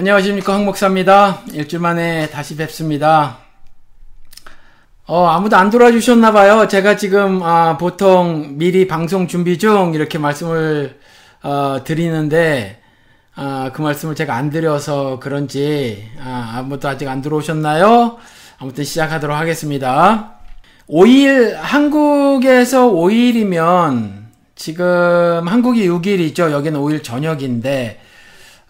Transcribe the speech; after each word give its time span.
안녕하십니까 0.00 0.54
황목사입니다. 0.54 1.42
일주일 1.52 1.82
만에 1.82 2.30
다시 2.30 2.56
뵙습니다. 2.56 3.36
어, 5.06 5.26
아무도 5.26 5.58
안 5.58 5.68
돌아주셨나 5.68 6.32
봐요. 6.32 6.66
제가 6.68 6.96
지금, 6.96 7.42
아, 7.42 7.76
보통 7.76 8.56
미리 8.56 8.88
방송 8.88 9.26
준비 9.26 9.58
중 9.58 9.92
이렇게 9.92 10.16
말씀을, 10.16 10.98
어, 11.42 11.82
드리는데, 11.84 12.80
아, 13.34 13.72
그 13.74 13.82
말씀을 13.82 14.14
제가 14.14 14.34
안 14.34 14.48
드려서 14.48 15.20
그런지, 15.20 16.08
아, 16.18 16.54
아무도 16.56 16.88
아직 16.88 17.06
안 17.06 17.20
들어오셨나요? 17.20 18.16
아무튼 18.56 18.84
시작하도록 18.84 19.36
하겠습니다. 19.36 20.36
5일, 20.88 21.56
한국에서 21.56 22.90
5일이면, 22.90 24.28
지금 24.54 25.46
한국이 25.46 25.86
6일이죠. 25.86 26.52
여기는 26.52 26.80
5일 26.80 27.04
저녁인데, 27.04 28.00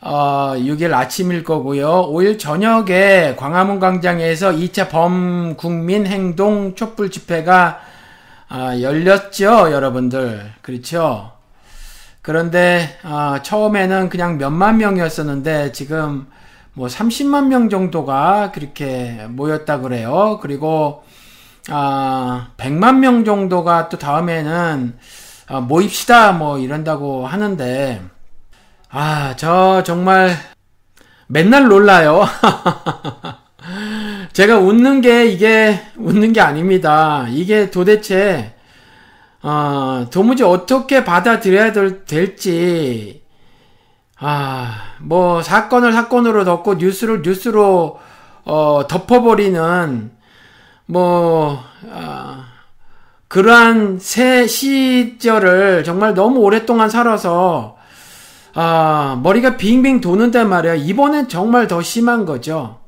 어, 0.02 0.54
6일 0.56 0.94
아침일 0.94 1.44
거고요. 1.44 2.10
5일 2.10 2.38
저녁에 2.38 3.36
광화문 3.36 3.80
광장에서 3.80 4.52
2차 4.52 4.88
범국민 4.88 6.06
행동 6.06 6.74
촛불 6.74 7.10
집회가 7.10 7.80
어, 8.50 8.80
열렸죠, 8.80 9.70
여러분들. 9.70 10.52
그렇죠? 10.62 11.32
그런데 12.22 12.98
어, 13.04 13.36
처음에는 13.42 14.08
그냥 14.08 14.38
몇만 14.38 14.78
명이었었는데 14.78 15.72
지금 15.72 16.26
뭐 16.72 16.88
30만 16.88 17.48
명 17.48 17.68
정도가 17.68 18.52
그렇게 18.52 19.26
모였다 19.28 19.80
그래요. 19.80 20.38
그리고 20.40 21.04
아, 21.68 22.48
100만 22.56 22.98
명 23.00 23.26
정도가 23.26 23.90
또 23.90 23.98
다음에는 23.98 24.98
어, 25.50 25.60
모입시다 25.60 26.32
뭐 26.32 26.58
이런다고 26.58 27.26
하는데 27.26 28.00
아, 28.92 29.36
저 29.36 29.84
정말 29.84 30.36
맨날 31.28 31.68
놀라요. 31.68 32.24
제가 34.32 34.58
웃는 34.58 35.00
게 35.00 35.26
이게 35.26 35.80
웃는 35.96 36.32
게 36.32 36.40
아닙니다. 36.40 37.26
이게 37.28 37.70
도대체 37.70 38.56
어, 39.42 40.06
도무지 40.10 40.42
어떻게 40.42 41.04
받아들여야 41.04 41.72
될, 41.72 42.36
지 42.36 43.22
아, 44.18 44.74
뭐 44.98 45.40
사건을 45.40 45.92
사건으로 45.92 46.44
덮고 46.44 46.74
뉴스를 46.74 47.22
뉴스로 47.22 48.00
어, 48.44 48.82
덮어버리는 48.88 50.10
뭐 50.86 51.62
어, 51.84 52.44
그러한 53.28 54.00
새 54.00 54.48
시절을 54.48 55.84
정말 55.84 56.14
너무 56.14 56.40
오랫동안 56.40 56.90
살아서 56.90 57.78
아, 58.54 59.20
머리가 59.22 59.56
빙빙 59.56 60.00
도는단 60.00 60.48
말이야. 60.48 60.74
이번엔 60.74 61.28
정말 61.28 61.66
더 61.66 61.82
심한 61.82 62.24
거죠. 62.24 62.80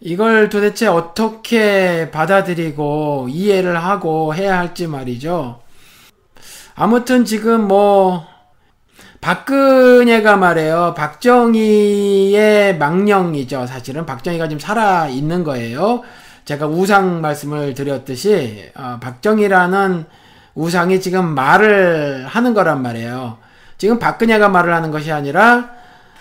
이걸 0.00 0.48
도대체 0.48 0.86
어떻게 0.86 2.10
받아들이고 2.10 3.26
이해를 3.30 3.76
하고 3.82 4.34
해야 4.34 4.58
할지 4.58 4.86
말이죠. 4.86 5.60
아무튼 6.76 7.24
지금 7.24 7.66
뭐, 7.66 8.24
박근혜가 9.20 10.36
말해요. 10.36 10.94
박정희의 10.96 12.78
망령이죠. 12.78 13.66
사실은 13.66 14.06
박정희가 14.06 14.46
지금 14.46 14.60
살아 14.60 15.08
있는 15.08 15.42
거예요. 15.42 16.02
제가 16.44 16.68
우상 16.68 17.20
말씀을 17.20 17.74
드렸듯이, 17.74 18.70
어, 18.76 18.98
박정희라는 19.00 20.06
우상이 20.54 21.00
지금 21.00 21.34
말을 21.34 22.26
하는 22.28 22.54
거란 22.54 22.80
말이에요. 22.80 23.38
지금 23.78 23.98
박근혜가 23.98 24.48
말을 24.48 24.74
하는 24.74 24.90
것이 24.90 25.10
아니라 25.12 25.70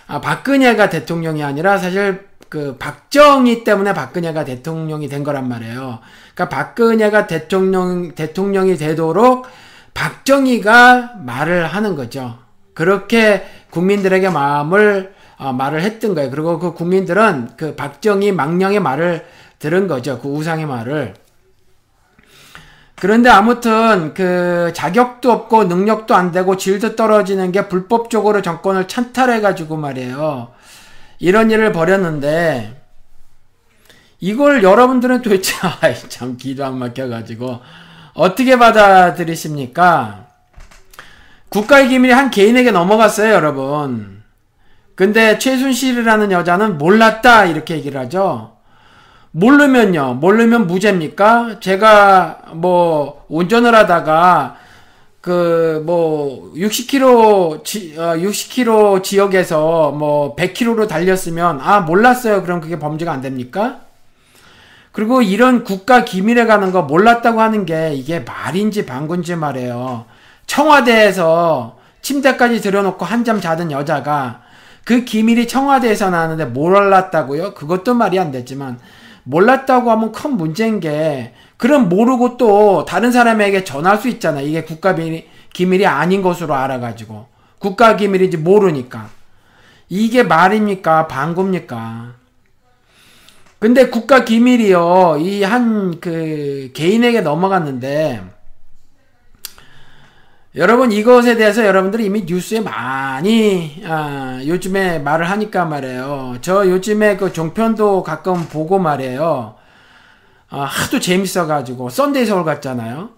아, 0.07 0.21
박근혜가 0.21 0.89
대통령이 0.89 1.43
아니라 1.43 1.77
사실 1.77 2.27
그 2.49 2.77
박정희 2.77 3.65
때문에 3.65 3.93
박근혜가 3.93 4.45
대통령이 4.45 5.09
된 5.09 5.23
거란 5.23 5.49
말이에요. 5.49 5.99
그러니까 6.33 6.49
박근혜가 6.49 7.27
대통령 7.27 8.15
대통령이 8.15 8.77
되도록 8.77 9.47
박정희가 9.93 11.15
말을 11.17 11.67
하는 11.67 11.95
거죠. 11.95 12.37
그렇게 12.73 13.43
국민들에게 13.71 14.29
마음을 14.29 15.13
어, 15.37 15.51
말을 15.51 15.81
했던 15.81 16.15
거예요. 16.15 16.31
그리고 16.31 16.57
그 16.57 16.73
국민들은 16.73 17.49
그 17.57 17.75
박정희 17.75 18.31
망령의 18.31 18.79
말을 18.79 19.25
들은 19.59 19.87
거죠. 19.87 20.19
그 20.19 20.29
우상의 20.29 20.65
말을. 20.65 21.15
그런데 22.99 23.29
아무튼 23.29 24.13
그 24.15 24.71
자격도 24.73 25.31
없고 25.31 25.65
능력도 25.65 26.15
안 26.15 26.31
되고 26.31 26.57
질도 26.57 26.95
떨어지는 26.95 27.51
게 27.51 27.67
불법적으로 27.67 28.41
정권을 28.41 28.87
찬탈해 28.87 29.41
가지고 29.41 29.77
말이에요. 29.77 30.51
이런 31.19 31.51
일을 31.51 31.71
벌였는데 31.71 32.81
이걸 34.19 34.63
여러분들은 34.63 35.21
도대체 35.21 35.55
아이 35.81 35.95
참 36.09 36.37
기도 36.37 36.65
안 36.65 36.79
막혀 36.79 37.07
가지고 37.07 37.59
어떻게 38.15 38.57
받아들이십니까? 38.57 40.25
국가의 41.49 41.89
기밀이 41.89 42.11
한 42.11 42.31
개인에게 42.31 42.71
넘어갔어요, 42.71 43.31
여러분. 43.31 44.23
근데 44.95 45.37
최순실이라는 45.37 46.31
여자는 46.31 46.79
몰랐다 46.79 47.45
이렇게 47.45 47.75
얘기를 47.75 48.01
하죠. 48.01 48.56
모르면요. 49.37 50.15
모르면 50.15 50.65
무죄입니까? 50.65 51.59
제가 51.59 52.39
뭐 52.53 53.25
운전을 53.29 53.75
하다가 53.75 54.57
그 55.21 55.81
뭐 55.85 56.51
60km 56.55 57.63
지, 57.63 57.95
어, 57.97 58.15
60km 58.15 59.03
지역에서 59.03 59.91
뭐 59.91 60.35
100km로 60.35 60.87
달렸으면 60.87 61.59
아 61.61 61.81
몰랐어요. 61.81 62.43
그럼 62.43 62.61
그게 62.61 62.79
범죄가 62.79 63.11
안 63.11 63.21
됩니까? 63.21 63.81
그리고 64.91 65.21
이런 65.21 65.63
국가 65.63 66.03
기밀에 66.03 66.45
가는 66.45 66.71
거 66.71 66.81
몰랐다고 66.81 67.39
하는 67.39 67.65
게 67.65 67.93
이게 67.93 68.19
말인지 68.21 68.85
방군지 68.85 69.35
말이에요. 69.35 70.05
청와대에서 70.47 71.77
침대까지 72.01 72.61
들여놓고 72.61 73.05
한잠 73.05 73.39
자던 73.39 73.71
여자가 73.71 74.41
그 74.83 75.03
기밀이 75.03 75.47
청와대에서 75.47 76.09
나왔는데 76.09 76.45
몰랐다고요? 76.45 77.53
그것도 77.53 77.93
말이 77.93 78.17
안 78.17 78.31
됐지만 78.31 78.79
몰랐다고 79.27 79.91
하면 79.91 80.11
큰 80.13 80.37
문제인 80.37 80.79
게 80.79 81.33
그럼 81.57 81.89
모르고 81.89 82.37
또 82.37 82.85
다른 82.85 83.11
사람에게 83.11 83.63
전할 83.63 83.97
수 83.97 84.07
있잖아. 84.07 84.39
이게 84.41 84.63
국가 84.63 84.95
기밀이 85.53 85.85
아닌 85.85 86.21
것으로 86.21 86.53
알아가지고 86.53 87.27
국가 87.59 87.95
기밀인지 87.97 88.37
모르니까 88.37 89.09
이게 89.89 90.23
말입니까 90.23 91.07
방구입니까? 91.07 92.13
근데 93.59 93.87
국가 93.89 94.23
기밀이요 94.23 95.17
이 95.19 95.43
한 95.43 95.99
그 95.99 96.71
개인에게 96.73 97.21
넘어갔는데 97.21 98.21
여러분 100.57 100.91
이것에 100.91 101.35
대해서 101.35 101.63
여러분들이 101.67 102.05
이미 102.05 102.23
뉴스에 102.25 102.61
많이 102.61 103.79
아, 103.85 104.41
요즘에 104.43 104.97
말을 104.97 105.29
하니까 105.29 105.65
말이에요. 105.65 106.37
저 106.41 106.67
요즘에 106.67 107.15
그 107.15 107.31
종편도 107.31 108.01
가끔 108.01 108.47
보고 108.49 108.79
말이에요. 108.79 109.53
아, 110.49 110.61
하도 110.61 110.99
재밌어가지고 110.99 111.89
썬데이 111.89 112.25
서울 112.25 112.43
갔잖아요. 112.43 113.09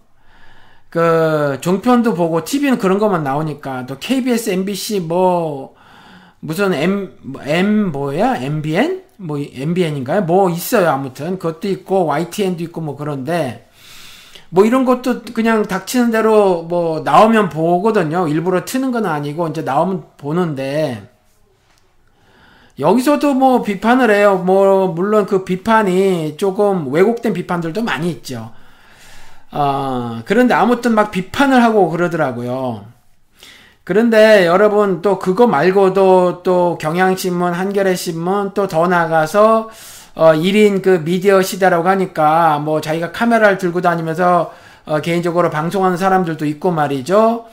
그 0.89 1.59
종편도 1.61 2.13
보고 2.15 2.43
TV는 2.43 2.77
그런 2.77 2.99
것만 2.99 3.23
나오니까 3.23 3.85
또 3.85 3.97
KBS, 3.99 4.49
MBC 4.49 5.01
뭐 5.01 5.75
무슨 6.41 6.73
M 6.73 7.15
M 7.45 7.91
뭐야 7.93 8.35
MBN 8.35 9.03
뭐 9.15 9.37
MBN인가요? 9.39 10.23
뭐 10.23 10.49
있어요 10.49 10.89
아무튼 10.89 11.39
그것도 11.39 11.69
있고 11.69 12.05
YTN도 12.05 12.63
있고 12.63 12.81
뭐 12.81 12.97
그런데 12.97 13.68
뭐 14.49 14.65
이런 14.65 14.85
것도 14.85 15.23
그냥 15.33 15.63
닥치는 15.63 16.11
대로 16.11 16.63
뭐 16.63 17.01
나오면 17.01 17.49
보거든요. 17.49 18.27
일부러 18.27 18.65
트는 18.65 18.91
건 18.91 19.05
아니고 19.05 19.47
이제 19.49 19.61
나오면 19.61 20.03
보는데 20.17 21.09
여기서도 22.79 23.33
뭐 23.33 23.61
비판을 23.61 24.09
해요. 24.09 24.37
뭐 24.37 24.87
물론 24.87 25.25
그 25.25 25.43
비판이 25.43 26.37
조금 26.37 26.91
왜곡된 26.91 27.33
비판들도 27.33 27.83
많이 27.83 28.09
있죠. 28.11 28.51
어, 29.51 30.21
그런데 30.25 30.53
아무튼 30.53 30.95
막 30.95 31.11
비판을 31.11 31.61
하고 31.63 31.89
그러더라고요. 31.89 32.85
그런데 33.83 34.45
여러분 34.45 35.01
또 35.01 35.17
그거 35.19 35.47
말고도 35.47 36.43
또 36.43 36.77
경향신문, 36.79 37.53
한겨레신문 37.53 38.53
또 38.53 38.67
더 38.67 38.87
나가서 38.87 39.69
어, 40.19 40.33
1인 40.33 40.81
그 40.81 41.01
미디어 41.05 41.41
시대라고 41.41 41.87
하니까 41.87 42.59
뭐 42.59 42.81
자기가 42.81 43.13
카메라를 43.13 43.57
들고 43.57 43.79
다니면서 43.79 44.53
어, 44.85 44.99
개인적으로 44.99 45.49
방송하는 45.49 45.95
사람들도 45.95 46.45
있고 46.45 46.71
말이죠. 46.71 47.45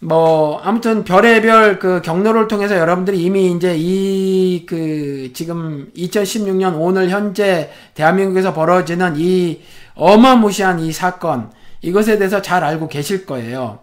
뭐 0.00 0.58
아무튼 0.64 1.04
별의별 1.04 1.78
그 1.78 2.02
경로를 2.02 2.48
통해서 2.48 2.76
여러분들이 2.76 3.22
이미 3.22 3.52
이제 3.52 3.76
이 3.78 4.66
그 4.66 5.30
지금 5.34 5.90
2016년 5.96 6.74
오늘 6.76 7.10
현재 7.10 7.70
대한민국에서 7.94 8.52
벌어지는 8.52 9.14
이 9.16 9.62
어마무시한 9.94 10.80
이 10.80 10.92
사건 10.92 11.50
이것에 11.82 12.18
대해서 12.18 12.42
잘 12.42 12.64
알고 12.64 12.88
계실 12.88 13.26
거예요. 13.26 13.80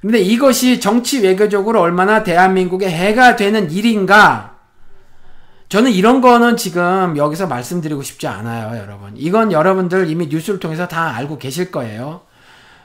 근데 0.00 0.18
이것이 0.18 0.80
정치 0.80 1.20
외교적으로 1.20 1.80
얼마나 1.80 2.22
대한민국에 2.22 2.88
해가 2.88 3.36
되는 3.36 3.70
일인가 3.70 4.55
저는 5.68 5.90
이런 5.90 6.20
거는 6.20 6.56
지금 6.56 7.16
여기서 7.16 7.48
말씀드리고 7.48 8.02
싶지 8.02 8.28
않아요, 8.28 8.78
여러분. 8.78 9.14
이건 9.16 9.50
여러분들 9.50 10.08
이미 10.08 10.28
뉴스를 10.28 10.60
통해서 10.60 10.86
다 10.86 11.14
알고 11.16 11.38
계실 11.38 11.72
거예요. 11.72 12.20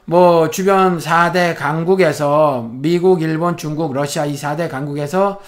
뭐, 0.05 0.49
주변 0.49 0.97
4대 0.97 1.55
강국에서 1.55 2.67
미국, 2.71 3.21
일본, 3.21 3.55
중국, 3.55 3.93
러시아 3.93 4.25
이 4.25 4.33
4대 4.33 4.67
강국에서 4.69 5.41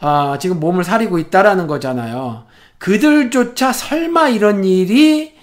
어, 0.00 0.34
지금 0.40 0.58
몸을 0.58 0.82
사리고 0.82 1.18
있다라는 1.18 1.66
거잖아요. 1.68 2.44
그들조차 2.78 3.72
설마 3.72 4.30
이런 4.30 4.64
일이 4.64 5.34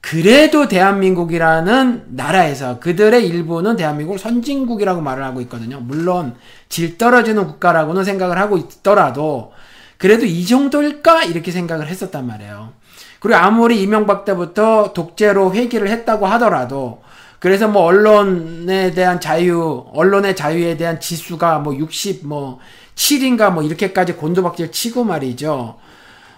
그래도 0.00 0.68
대한민국이라는 0.68 2.04
나라에서 2.10 2.78
그들의 2.78 3.26
일부는 3.26 3.74
대한민국 3.74 4.18
선진국이라고 4.18 5.00
말을 5.00 5.24
하고 5.24 5.40
있거든요. 5.42 5.80
물론 5.80 6.36
질 6.68 6.96
떨어지는 6.96 7.46
국가라고는 7.48 8.04
생각을 8.04 8.38
하고 8.38 8.56
있더라도 8.56 9.52
그래도 9.98 10.24
이 10.26 10.44
정도일까 10.46 11.24
이렇게 11.24 11.50
생각을 11.50 11.86
했었단 11.88 12.26
말이에요. 12.26 12.72
그리고 13.20 13.38
아무리 13.38 13.82
이명박 13.82 14.24
때부터 14.24 14.92
독재로 14.92 15.54
회귀를 15.54 15.88
했다고 15.88 16.26
하더라도 16.26 17.02
그래서 17.38 17.68
뭐 17.68 17.82
언론에 17.82 18.92
대한 18.92 19.20
자유, 19.20 19.84
언론의 19.92 20.36
자유에 20.36 20.76
대한 20.76 21.00
지수가 21.00 21.60
뭐 21.60 21.76
60, 21.76 22.26
뭐 22.26 22.58
7인가 22.94 23.52
뭐 23.52 23.62
이렇게까지 23.62 24.14
곤두박질 24.14 24.72
치고 24.72 25.04
말이죠. 25.04 25.78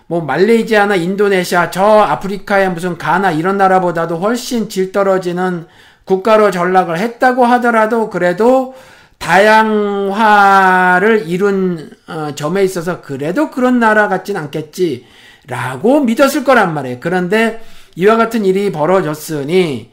뭐 0.06 0.22
말레이시아나 0.22 0.96
인도네시아 0.96 1.70
저 1.70 1.82
아프리카의 1.82 2.70
무슨 2.70 2.96
가나 2.96 3.30
이런 3.30 3.58
나라보다도 3.58 4.18
훨씬 4.18 4.68
질 4.68 4.90
떨어지는 4.90 5.66
국가로 6.04 6.50
전락을 6.50 6.98
했다고 6.98 7.44
하더라도 7.44 8.08
그래도 8.08 8.74
다양화를 9.18 10.88
이룬 11.28 11.90
어, 12.06 12.34
점에 12.34 12.64
있어서 12.64 13.00
그래도 13.02 13.50
그런 13.50 13.78
나라 13.78 14.08
같진 14.08 14.36
않겠지라고 14.36 16.00
믿었을 16.04 16.44
거란 16.44 16.74
말이에요. 16.74 16.98
그런데 17.00 17.62
이와 17.96 18.16
같은 18.16 18.44
일이 18.44 18.72
벌어졌으니 18.72 19.92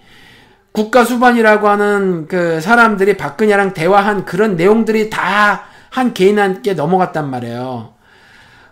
국가 0.72 1.06
수반이라고 1.06 1.68
하는 1.68 2.28
그 2.28 2.62
사람들이 2.62 3.18
박근혜랑 3.18 3.74
대화한 3.74 4.26
그런 4.26 4.56
내용들이 4.56 5.10
다 5.10 5.76
한 5.96 6.14
개인한테 6.14 6.74
넘어갔단 6.74 7.30
말이에요. 7.30 7.94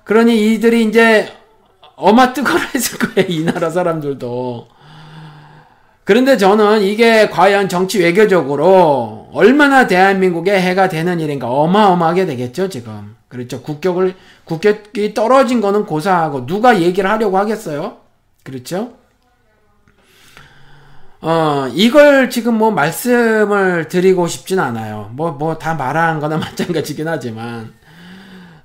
그러니 0.04 0.56
이들이 0.56 0.84
이제 0.84 1.32
어마 1.96 2.34
뜨거라 2.34 2.60
했을 2.76 3.00
거예요. 3.00 3.30
이 3.30 3.46
나라 3.46 3.70
사람들도. 3.70 4.68
그런데 6.04 6.36
저는 6.36 6.82
이게 6.82 7.30
과연 7.30 7.70
정치 7.70 8.00
외교적으로 8.00 9.23
얼마나 9.34 9.88
대한민국에 9.88 10.60
해가 10.62 10.90
되는 10.90 11.20
일인가 11.20 11.50
어마어마하게 11.50 12.26
되겠죠, 12.28 12.70
지금. 12.70 13.16
그렇죠. 13.28 13.62
국격을, 13.62 14.16
국격이 14.46 15.14
떨어진 15.14 15.60
거는 15.60 15.86
고사하고 15.86 16.46
누가 16.46 16.80
얘기를 16.80 17.10
하려고 17.10 17.38
하겠어요? 17.38 17.98
그렇죠? 18.44 18.94
어, 21.22 21.68
이걸 21.74 22.30
지금 22.30 22.56
뭐 22.58 22.70
말씀을 22.70 23.88
드리고 23.88 24.28
싶진 24.28 24.60
않아요. 24.60 25.10
뭐, 25.14 25.32
뭐 25.32 25.58
다 25.58 25.74
말한 25.74 26.20
거나 26.20 26.38
마찬가지긴 26.38 27.08
하지만. 27.08 27.74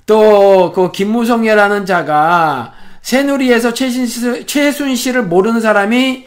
또 0.07 0.73
그 0.75 0.91
김무성이라는 0.91 1.87
자가 1.87 2.73
새누리에서 3.03 3.75
최신실, 3.75 4.47
최순실을 4.47 5.23
모르는 5.25 5.61
사람이 5.61 6.27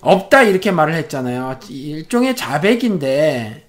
없다 0.00 0.42
이렇게 0.42 0.70
말을 0.70 0.94
했잖아요. 0.94 1.58
일종의 1.68 2.36
자백인데 2.36 3.63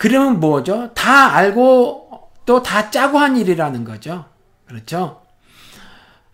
그러면 0.00 0.40
뭐죠? 0.40 0.90
다 0.94 1.34
알고 1.34 2.30
또 2.46 2.62
다 2.62 2.90
짜고 2.90 3.18
한 3.18 3.36
일이라는 3.36 3.84
거죠. 3.84 4.24
그렇죠? 4.66 5.20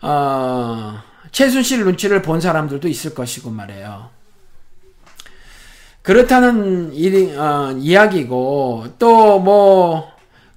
어, 0.01 0.97
최순실 1.33 1.83
눈치를 1.83 2.21
본 2.21 2.39
사람들도 2.39 2.87
있을 2.87 3.13
것이고 3.13 3.49
말이에요. 3.49 4.09
그렇다는 6.01 6.93
일, 6.93 7.37
어, 7.37 7.73
이야기고 7.73 8.95
또 8.97 9.39
뭐 9.39 10.11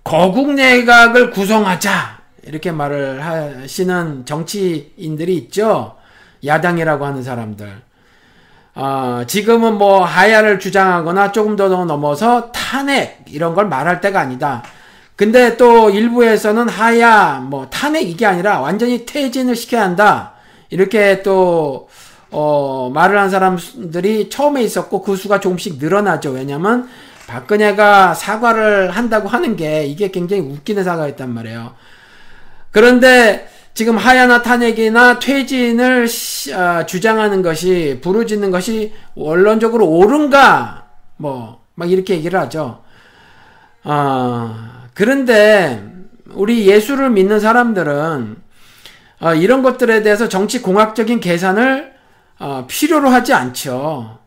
거국 0.04 0.54
내각을 0.54 1.30
구성하자 1.32 2.20
이렇게 2.44 2.70
말을 2.70 3.24
하시는 3.24 4.24
정치인들이 4.24 5.36
있죠. 5.36 5.96
야당이라고 6.44 7.04
하는 7.04 7.22
사람들. 7.24 7.82
어, 8.82 9.25
지금은 9.27 9.75
뭐 9.75 10.03
하야를 10.06 10.59
주장하거나 10.59 11.32
조금 11.32 11.55
더 11.55 11.69
넘어서 11.69 12.50
탄핵 12.50 13.23
이런 13.27 13.55
걸 13.55 13.67
말할 13.69 14.00
때가 14.00 14.19
아니다. 14.19 14.62
근데 15.17 15.59
또 15.59 15.91
일부에서는 15.91 16.67
하야 16.67 17.44
뭐 17.44 17.69
탄핵 17.69 18.09
이게 18.09 18.25
아니라 18.25 18.61
완전히 18.61 19.05
퇴진을 19.05 19.55
시켜야 19.55 19.82
한다. 19.82 20.32
이렇게 20.71 21.23
또 21.23 21.91
어, 22.31 22.91
말을 22.94 23.19
한 23.19 23.29
사람들이 23.29 24.31
처음에 24.31 24.62
있었고 24.62 25.03
그 25.03 25.15
수가 25.15 25.41
조금씩 25.41 25.77
늘어나죠. 25.77 26.31
왜냐면 26.31 26.88
박근혜가 27.27 28.15
사과를 28.15 28.93
한다고 28.93 29.29
하는 29.29 29.56
게 29.56 29.85
이게 29.85 30.11
굉장히 30.11 30.41
웃기는 30.41 30.82
사과였단 30.82 31.29
말이에요. 31.29 31.75
그런데 32.71 33.47
지금 33.75 33.96
하야나 33.96 34.43
탄핵이나 34.43 35.19
퇴진을 35.19 36.06
어, 36.55 36.87
주장하는 36.87 37.43
것이 37.43 37.99
부르짖는 38.02 38.50
것이 38.50 38.93
원론적으로 39.14 39.87
옳은가 39.87 40.87
뭐 41.17 41.61
막 41.81 41.90
이렇게 41.90 42.14
얘기를 42.14 42.38
하죠. 42.40 42.82
어, 43.84 44.55
그런데 44.93 45.82
우리 46.34 46.67
예수를 46.67 47.08
믿는 47.08 47.40
사람들은 47.40 48.37
어, 49.20 49.34
이런 49.34 49.62
것들에 49.62 50.02
대해서 50.02 50.28
정치 50.28 50.61
공학적인 50.61 51.20
계산을 51.20 51.94
어, 52.38 52.67
필요로 52.69 53.08
하지 53.08 53.32
않죠. 53.32 54.19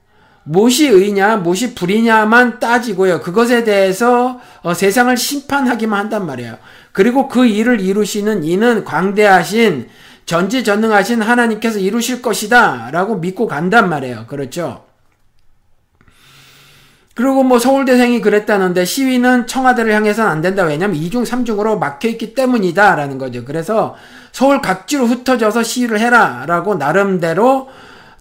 무엇이 0.46 0.88
의냐, 0.88 1.38
무엇이 1.38 1.76
불이냐만 1.76 2.60
따지고요. 2.60 3.22
그것에 3.22 3.64
대해서 3.64 4.42
어, 4.64 4.74
세상을 4.74 5.16
심판하기만 5.16 6.00
한단 6.00 6.26
말이에요. 6.26 6.58
그리고 6.94 7.28
그 7.28 7.46
일을 7.46 7.82
이루시는 7.82 8.46
이는 8.46 8.86
광대하신 8.86 9.90
전지전능하신 10.26 11.22
하나님께서 11.22 11.80
이루실 11.80 12.22
것이다 12.22 12.90
라고 12.92 13.16
믿고 13.18 13.48
간단 13.48 13.90
말이에요. 13.90 14.26
그렇죠? 14.28 14.86
그리고 17.16 17.44
뭐 17.44 17.60
서울대생이 17.60 18.22
그랬다는데 18.22 18.86
시위는 18.86 19.46
청와대를 19.48 19.94
향해서는 19.94 20.32
안 20.32 20.42
된다. 20.42 20.64
왜냐면 20.64 20.98
2중, 20.98 21.26
3중으로 21.26 21.78
막혀있기 21.78 22.34
때문이다. 22.34 22.96
라는 22.96 23.18
거죠. 23.20 23.46
그래서 23.46 23.96
서울 24.32 24.62
각지로 24.62 25.06
흩어져서 25.06 25.62
시위를 25.62 26.00
해라. 26.00 26.46
라고 26.48 26.74
나름대로 26.76 27.70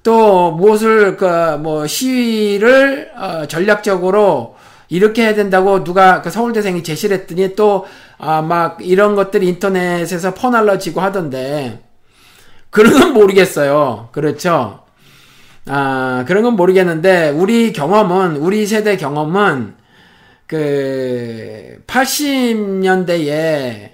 또 0.02 0.50
무엇을 0.52 1.16
그 1.16 1.56
뭐 1.62 1.86
시위를 1.86 3.12
어 3.16 3.46
전략적으로 3.46 4.56
이렇게 4.88 5.22
해야 5.22 5.34
된다고 5.34 5.84
누가 5.84 6.20
그 6.20 6.30
서울대생이 6.30 6.82
제시를 6.82 7.20
했더니 7.20 7.56
또 7.56 7.86
아, 8.24 8.40
막 8.40 8.78
이런 8.80 9.16
것들이 9.16 9.48
인터넷에서 9.48 10.32
퍼날라지고 10.32 11.00
하던데 11.00 11.82
그런 12.70 12.92
건 12.92 13.14
모르겠어요. 13.14 14.10
그렇죠? 14.12 14.84
아, 15.66 16.24
그런 16.28 16.44
건 16.44 16.54
모르겠는데 16.54 17.30
우리 17.30 17.72
경험은 17.72 18.36
우리 18.36 18.64
세대 18.68 18.96
경험은 18.96 19.74
그 20.46 21.82
80년대에 21.88 23.90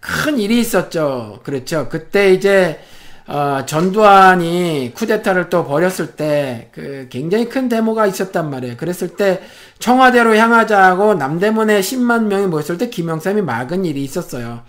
큰 0.00 0.38
일이 0.38 0.60
있었죠. 0.60 1.40
그렇죠. 1.42 1.90
그때 1.90 2.32
이제 2.32 2.80
어, 3.28 3.66
전두환이 3.66 4.92
쿠데타를 4.94 5.50
또 5.50 5.66
벌였을 5.66 6.16
때, 6.16 6.70
그, 6.72 7.08
굉장히 7.10 7.46
큰 7.50 7.68
데모가 7.68 8.06
있었단 8.06 8.48
말이에요. 8.48 8.78
그랬을 8.78 9.16
때, 9.16 9.42
청와대로 9.78 10.34
향하자고 10.34 11.14
남대문에 11.14 11.80
10만 11.80 12.24
명이 12.24 12.46
모였을 12.46 12.78
때 12.78 12.88
김영삼이 12.88 13.42
막은 13.42 13.84
일이 13.84 14.02
있었어요. 14.02 14.62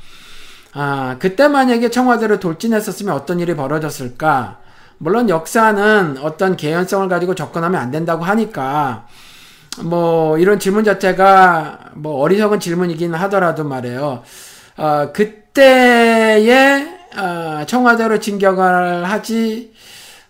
아, 0.73 1.15
그때 1.19 1.47
만약에 1.47 1.89
청와대로 1.89 2.41
돌진했었으면 2.41 3.15
어떤 3.15 3.39
일이 3.39 3.55
벌어졌을까? 3.55 4.59
물론 4.97 5.29
역사는 5.29 6.17
어떤 6.21 6.57
개연성을 6.57 7.07
가지고 7.07 7.35
접근하면 7.35 7.79
안 7.79 7.91
된다고 7.91 8.25
하니까, 8.25 9.07
뭐, 9.83 10.37
이런 10.37 10.59
질문 10.59 10.83
자체가, 10.83 11.91
뭐, 11.95 12.19
어리석은 12.23 12.59
질문이긴 12.59 13.13
하더라도 13.13 13.63
말이에요. 13.63 14.21
어, 14.75 15.11
그때의 15.13 16.49
어, 16.51 16.98
청와대로 17.67 18.19
진격을 18.19 19.05
하지 19.09 19.73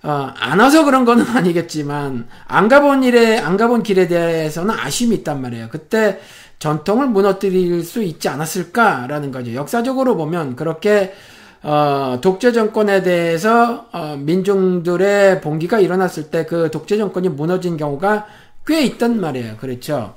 어, 0.01 0.31
안 0.39 0.59
와서 0.59 0.85
그런 0.85 1.03
거는 1.05 1.25
아니겠지만 1.35 2.27
안 2.47 2.67
가본 2.69 3.03
일에 3.03 3.37
안 3.37 3.57
가본 3.57 3.83
길에 3.83 4.07
대해서는 4.07 4.73
아쉬움이 4.73 5.15
있단 5.17 5.41
말이에요. 5.41 5.67
그때 5.69 6.19
전통을 6.59 7.07
무너뜨릴 7.07 7.83
수 7.83 8.01
있지 8.03 8.29
않았을까라는 8.29 9.31
거죠. 9.31 9.53
역사적으로 9.53 10.15
보면 10.17 10.55
그렇게 10.55 11.13
어, 11.61 12.19
독재 12.21 12.53
정권에 12.53 13.03
대해서 13.03 13.87
어, 13.91 14.15
민중들의 14.17 15.41
봉기가 15.41 15.79
일어났을 15.79 16.29
때 16.31 16.45
그 16.45 16.71
독재 16.71 16.97
정권이 16.97 17.29
무너진 17.29 17.75
경우가 17.75 18.27
꽤 18.65 18.81
있단 18.83 19.19
말이에요. 19.19 19.57
그렇죠. 19.57 20.15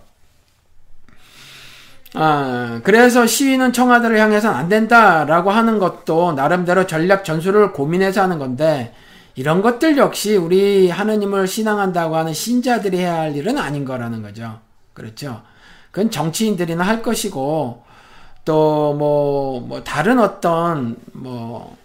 아, 2.15 2.81
그래서 2.85 3.27
시위는 3.27 3.73
청와대를 3.73 4.19
향해서는 4.19 4.57
안 4.57 4.69
된다라고 4.69 5.51
하는 5.51 5.79
것도 5.79 6.33
나름대로 6.33 6.87
전략 6.87 7.25
전술을 7.25 7.73
고민해서 7.73 8.23
하는 8.23 8.39
건데 8.39 8.95
이런 9.35 9.63
것들 9.63 9.97
역시 9.97 10.37
우리 10.37 10.91
하느님을 10.91 11.47
신앙한다고 11.47 12.17
하는 12.17 12.35
신자들이 12.35 12.99
해야 12.99 13.21
할 13.21 13.37
일은 13.37 13.57
아닌 13.57 13.85
거라는 13.85 14.21
거죠. 14.23 14.59
그렇죠. 14.93 15.43
그건 15.91 16.11
정치인들이나 16.11 16.85
할 16.85 17.03
것이고 17.03 17.83
또 18.45 18.95
뭐뭐 18.95 19.61
뭐 19.61 19.85
다른 19.85 20.19
어떤 20.19 20.97
뭐 21.13 21.77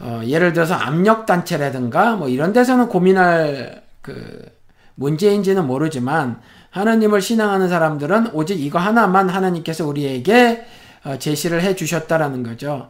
어, 0.00 0.20
예를 0.24 0.52
들어서 0.52 0.74
압력 0.74 1.26
단체라든가 1.26 2.16
뭐 2.16 2.28
이런 2.28 2.52
데서는 2.52 2.88
고민할 2.88 3.82
그 4.00 4.44
문제인지는 4.96 5.66
모르지만 5.66 6.40
하나님을 6.74 7.20
신앙하는 7.20 7.68
사람들은 7.68 8.30
오직 8.32 8.60
이거 8.60 8.80
하나만 8.80 9.28
하나님께서 9.28 9.86
우리에게 9.86 10.66
어, 11.04 11.16
제시를 11.18 11.62
해 11.62 11.76
주셨다라는 11.76 12.42
거죠. 12.42 12.88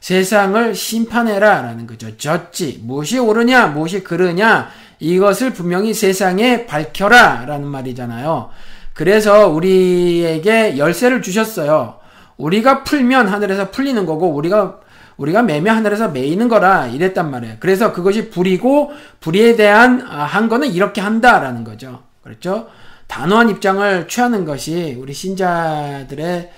세상을 0.00 0.74
심판해라 0.74 1.62
라는 1.62 1.86
거죠. 1.86 2.16
졌지. 2.16 2.80
무엇이 2.82 3.18
옳으냐, 3.18 3.68
무엇이 3.68 4.02
그르냐, 4.02 4.70
이것을 4.98 5.52
분명히 5.52 5.94
세상에 5.94 6.66
밝혀라 6.66 7.44
라는 7.46 7.68
말이잖아요. 7.68 8.50
그래서 8.94 9.48
우리에게 9.48 10.76
열쇠를 10.76 11.22
주셨어요. 11.22 12.00
우리가 12.36 12.82
풀면 12.82 13.28
하늘에서 13.28 13.70
풀리는 13.70 14.06
거고, 14.06 14.30
우리가, 14.30 14.80
우리가 15.18 15.42
매면 15.42 15.76
하늘에서 15.76 16.08
매이는 16.08 16.48
거라 16.48 16.86
이랬단 16.86 17.30
말이에요. 17.30 17.56
그래서 17.60 17.92
그것이 17.92 18.30
불이고, 18.30 18.90
불의에 19.20 19.54
대한 19.54 20.04
아, 20.08 20.24
한 20.24 20.48
거는 20.48 20.68
이렇게 20.68 21.00
한다 21.00 21.38
라는 21.38 21.62
거죠. 21.62 22.02
그렇죠? 22.22 22.68
단호한 23.10 23.50
입장을 23.50 24.06
취하는 24.06 24.44
것이 24.44 24.96
우리 24.96 25.12
신자들의 25.12 26.52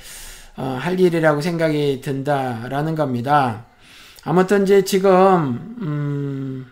어, 0.58 0.78
할 0.78 1.00
일이라고 1.00 1.40
생각이 1.40 2.02
든다라는 2.04 2.94
겁니다. 2.94 3.64
아무튼 4.22 4.64
이제 4.64 4.84
지금 4.84 5.76
음, 5.80 6.70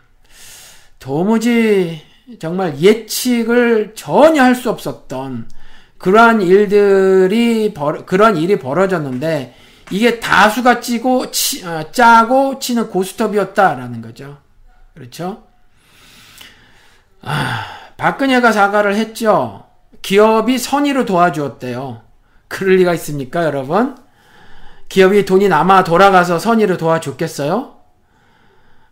도무지 0.99 2.03
정말 2.39 2.79
예측을 2.79 3.95
전혀 3.97 4.43
할 4.43 4.55
수 4.55 4.69
없었던 4.69 5.49
그러한 5.97 6.43
일들이 6.43 7.73
벌, 7.73 8.05
그러한 8.05 8.37
일이 8.37 8.59
벌어졌는데 8.59 9.55
이게 9.91 10.21
다수가 10.21 10.81
찌고 10.81 11.31
치, 11.31 11.67
어, 11.67 11.91
짜고 11.91 12.59
치는 12.59 12.91
고스톱이었다라는 12.91 14.03
거죠. 14.03 14.37
그렇죠? 14.93 15.45
아, 17.23 17.65
박근혜가 17.97 18.53
사과를 18.53 18.95
했죠. 18.97 19.70
기업이 20.03 20.59
선의로 20.59 21.05
도와주었대요. 21.05 22.03
그럴 22.49 22.77
리가 22.77 22.95
있습니까, 22.95 23.45
여러분? 23.45 23.97
기업이 24.89 25.25
돈이 25.25 25.49
남아 25.49 25.85
돌아가서 25.85 26.39
선의를 26.39 26.77
도와줬겠어요? 26.77 27.77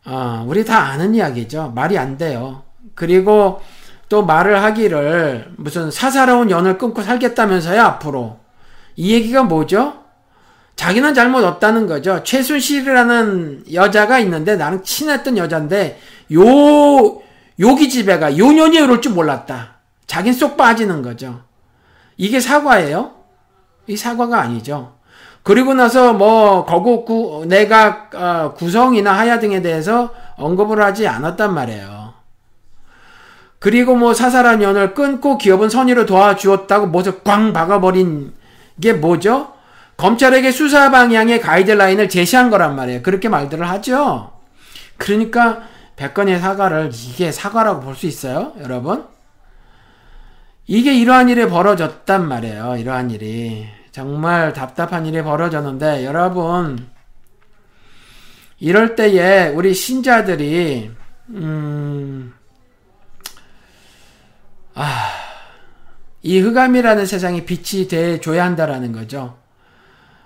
어, 0.07 0.45
우리 0.47 0.65
다 0.65 0.79
아는 0.79 1.15
이야기죠. 1.15 1.73
말이 1.75 1.99
안 1.99 2.17
돼요. 2.17 2.63
그리고 2.95 3.61
또 4.09 4.25
말을 4.25 4.63
하기를 4.63 5.53
무슨 5.57 5.91
사사로운 5.91 6.51
연을 6.51 6.79
끊고 6.79 7.03
살겠다면서요, 7.03 7.81
앞으로. 7.83 8.39
이 8.97 9.13
얘기가 9.13 9.43
뭐죠? 9.43 10.05
자기는 10.77 11.13
잘못 11.13 11.45
없다는 11.45 11.89
거죠. 11.89 12.23
최순실이라는 12.23 13.65
여자가 13.73 14.21
있는데 14.21 14.57
나는 14.57 14.85
친했던 14.85 15.37
여잔데 15.37 16.01
요 16.35 17.21
요기 17.59 17.89
집에가 17.89 18.39
요 18.39 18.53
년이 18.53 18.77
이럴 18.77 19.01
줄 19.01 19.13
몰랐다. 19.13 19.78
자긴 20.09 20.33
쏙 20.33 20.57
빠지는 20.57 21.03
거죠. 21.03 21.43
이게 22.17 22.41
사과예요? 22.41 23.13
이 23.87 23.97
사과가 23.97 24.41
아니죠. 24.41 24.95
그리고 25.45 25.73
나서 25.75 26.13
뭐 26.13 26.65
거국 26.65 27.05
구, 27.07 27.45
내각 27.47 28.15
어, 28.15 28.55
구성이나 28.55 29.13
하야 29.17 29.39
등에 29.39 29.63
대해서 29.63 30.13
언급을 30.37 30.83
하지 30.83 31.07
않았단 31.07 31.55
말이에요. 31.55 32.09
그리고 33.61 33.95
뭐 33.97 34.15
사사란 34.15 34.63
연을 34.63 34.95
끊고 34.95 35.39
기업은 35.39 35.69
선의로 35.69 36.07
도와주었다고 36.07 36.87
뭐서 36.89 37.21
꽝 37.21 37.53
박아버린 37.53 38.33
게 38.81 38.93
뭐죠? 38.93 39.53
검찰에게 39.97 40.53
수사 40.53 40.91
방향의 40.91 41.41
가이드라인을 41.41 42.09
제시한 42.09 42.51
거란 42.51 42.77
말이에요. 42.77 43.03
그렇게 43.03 43.29
말들을 43.29 43.69
하죠. 43.69 44.33
그러니까 44.97 45.63
백건의 45.97 46.39
사과를 46.41 46.91
이게 46.93 47.33
사과라고 47.33 47.81
볼 47.81 47.95
수 47.97 48.07
있어요, 48.07 48.53
여러분? 48.63 49.05
이게 50.69 50.95
이러한 50.95 51.31
일이 51.31 51.49
벌어졌단 51.49 52.29
말이에요. 52.29 52.77
이러한 52.77 53.11
일이. 53.11 53.67
정말 53.91 54.53
답답한 54.53 55.07
일이 55.07 55.23
벌어졌는데 55.23 56.05
여러분 56.05 56.89
이럴 58.61 58.95
때에 58.95 59.49
우리 59.49 59.75
신자들이 59.75 60.91
음, 61.31 62.35
아, 64.75 65.11
이 66.23 66.39
흑암이라는 66.39 67.07
세상에 67.07 67.45
빛이 67.45 67.89
돼줘야 67.89 68.45
한다라는 68.45 68.93
거죠. 68.93 69.39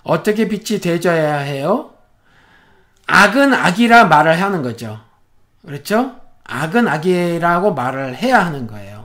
어떻게 0.02 0.48
빛이 0.48 0.80
돼줘야 0.80 1.38
해요? 1.38 1.94
악은 3.06 3.54
악이라 3.54 4.06
말을 4.06 4.42
하는 4.42 4.62
거죠. 4.62 5.00
그렇죠? 5.64 6.16
악은 6.44 6.88
악이라고 6.88 7.74
말을 7.74 8.16
해야 8.16 8.44
하는 8.44 8.66
거예요. 8.66 9.01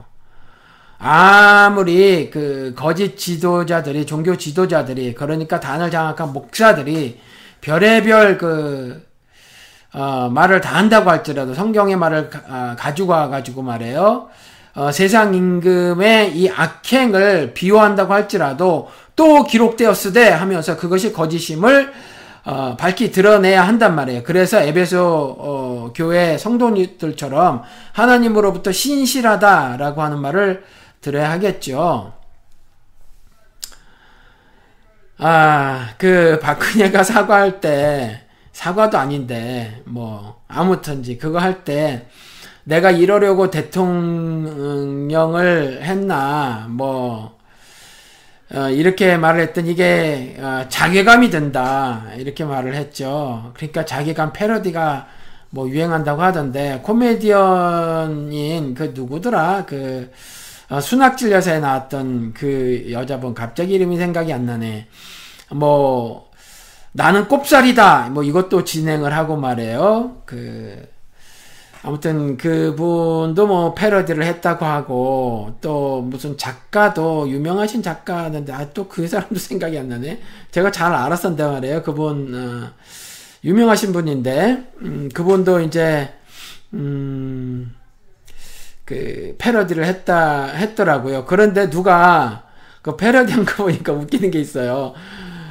아무리 0.98 2.28
그 2.30 2.74
거짓 2.76 3.16
지도자들이 3.16 4.04
종교 4.04 4.36
지도자들이 4.36 5.14
그러니까 5.14 5.60
단을 5.60 5.90
장악한 5.90 6.32
목사들이 6.32 7.20
별의별 7.60 8.38
그 8.38 9.06
어, 9.94 10.28
말을 10.30 10.60
다 10.60 10.76
한다고 10.76 11.08
할지라도 11.10 11.54
성경의 11.54 11.96
말을 11.96 12.28
가, 12.28 12.40
어, 12.48 12.76
가지고 12.76 13.12
와가지고 13.12 13.62
말해요. 13.62 14.28
어, 14.74 14.92
세상 14.92 15.34
임금의 15.34 16.36
이 16.36 16.50
악행을 16.50 17.54
비호한다고 17.54 18.12
할지라도 18.12 18.88
또 19.16 19.44
기록되었으되 19.44 20.28
하면서 20.30 20.76
그것이 20.76 21.12
거짓임을 21.12 21.92
어, 22.44 22.76
밝히 22.78 23.10
드러내야 23.10 23.66
한단 23.66 23.94
말이에요. 23.94 24.22
그래서 24.24 24.60
에베소 24.60 25.36
어, 25.38 25.92
교회 25.94 26.38
성도들처럼 26.38 27.62
하나님으로부터 27.92 28.72
신실하다라고 28.72 30.02
하는 30.02 30.20
말을 30.20 30.62
들어야 31.00 31.30
하겠죠. 31.32 32.12
아, 35.18 35.94
그 35.98 36.38
박근혜가 36.40 37.02
사과할 37.04 37.60
때 37.60 38.22
사과도 38.52 38.98
아닌데 38.98 39.82
뭐 39.84 40.42
아무튼지 40.48 41.18
그거 41.18 41.38
할 41.38 41.64
때 41.64 42.06
내가 42.68 42.90
이러려고 42.90 43.50
대통령을 43.50 44.60
했나 45.82 46.66
뭐 46.68 47.38
어, 48.54 48.68
이렇게 48.70 49.16
말을 49.16 49.40
했더니 49.40 49.70
이게 49.72 50.36
어, 50.38 50.66
자괴감이 50.68 51.30
든다 51.30 52.12
이렇게 52.16 52.44
말을 52.44 52.74
했죠. 52.74 53.52
그러니까 53.54 53.84
자괴감 53.86 54.32
패러디가 54.34 55.06
뭐 55.50 55.68
유행한다고 55.68 56.20
하던데 56.22 56.80
코미디언인 56.82 58.74
그 58.74 58.92
누구더라 58.94 59.64
그 59.66 60.10
어, 60.70 60.80
순학질 60.80 61.32
여사에 61.32 61.60
나왔던 61.60 62.34
그 62.34 62.86
여자분 62.90 63.34
갑자기 63.34 63.74
이름이 63.74 63.96
생각이 63.96 64.32
안 64.32 64.44
나네. 64.46 64.86
뭐 65.52 66.30
나는 66.92 67.26
꼽살이다. 67.28 68.10
뭐 68.10 68.22
이것도 68.22 68.64
진행을 68.64 69.14
하고 69.14 69.36
말해요. 69.36 70.22
그 70.26 70.86
아무튼 71.82 72.36
그분도 72.36 73.46
뭐 73.46 73.72
패러디를 73.74 74.24
했다고 74.24 74.64
하고 74.66 75.56
또 75.60 76.02
무슨 76.02 76.36
작가도 76.36 77.28
유명하신 77.30 77.82
작가는데 77.82 78.52
아 78.52 78.66
또 78.74 78.88
그 78.88 79.06
사람도 79.08 79.36
생각이 79.38 79.78
안 79.78 79.88
나네. 79.88 80.20
제가 80.50 80.70
잘 80.70 80.92
알았었는데 80.94 81.44
말이에요. 81.46 81.82
그분 81.82 82.34
어, 82.34 82.72
유명하신 83.44 83.92
분인데 83.92 84.70
음, 84.82 85.08
그분도 85.14 85.60
이제 85.60 86.12
음, 86.74 87.74
그 88.88 89.34
패러디를 89.36 89.84
했다 89.84 90.46
했더라고요. 90.46 91.26
그런데 91.26 91.68
누가 91.68 92.44
그 92.80 92.96
패러디한 92.96 93.44
거 93.44 93.64
보니까 93.64 93.92
웃기는 93.92 94.30
게 94.30 94.40
있어요. 94.40 94.94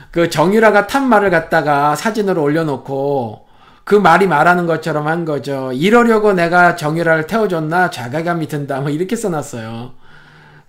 그 0.09 0.31
정유라가 0.31 0.87
탄 0.87 1.07
말을 1.07 1.29
갖다가 1.29 1.95
사진으로 1.95 2.41
올려놓고 2.41 3.45
그 3.83 3.93
말이 3.93 4.25
말하는 4.25 4.65
것처럼 4.65 5.07
한 5.07 5.23
거죠. 5.23 5.71
이러려고 5.71 6.33
내가 6.33 6.75
정유라를 6.75 7.27
태워줬나 7.27 7.91
자괴감이 7.91 8.47
든다. 8.47 8.81
뭐 8.81 8.89
이렇게 8.89 9.15
써놨어요. 9.15 9.91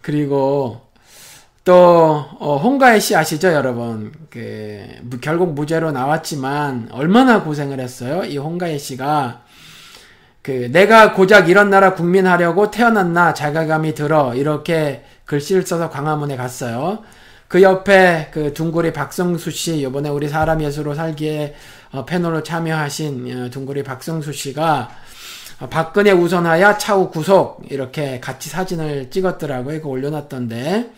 그리고 0.02 0.82
또 1.64 2.26
어, 2.38 2.58
홍가혜 2.58 3.00
씨 3.00 3.16
아시죠, 3.16 3.48
여러분? 3.48 4.12
그 4.28 5.18
결국 5.22 5.54
무죄로 5.54 5.90
나왔지만 5.92 6.90
얼마나 6.92 7.42
고생을 7.42 7.80
했어요. 7.80 8.24
이 8.24 8.36
홍가혜 8.36 8.76
씨가 8.76 9.47
그 10.48 10.72
내가 10.72 11.12
고작 11.12 11.50
이런 11.50 11.68
나라 11.68 11.92
국민 11.92 12.26
하려고 12.26 12.70
태어났나 12.70 13.34
자괴감이 13.34 13.94
들어 13.94 14.34
이렇게 14.34 15.04
글씨를 15.26 15.66
써서 15.66 15.90
광화문에 15.90 16.36
갔어요. 16.36 17.00
그 17.48 17.60
옆에 17.60 18.30
그 18.32 18.54
둥구리 18.54 18.94
박성수 18.94 19.50
씨, 19.50 19.82
요번에 19.82 20.08
우리 20.08 20.26
사람 20.26 20.62
예수로 20.62 20.94
살기에 20.94 21.54
어, 21.92 22.06
패널로 22.06 22.42
참여하신 22.44 23.44
어, 23.44 23.50
둥구리 23.50 23.82
박성수 23.82 24.32
씨가 24.32 24.88
어, 25.60 25.68
박근혜 25.68 26.12
우선하야 26.12 26.78
차후 26.78 27.10
구속 27.10 27.66
이렇게 27.70 28.18
같이 28.18 28.48
사진을 28.48 29.10
찍었더라고요. 29.10 29.76
이거 29.76 29.90
올려놨던데. 29.90 30.90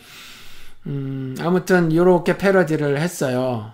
음, 0.85 1.35
아무튼 1.41 1.93
요렇게 1.93 2.37
패러디를 2.37 3.01
했어요. 3.01 3.73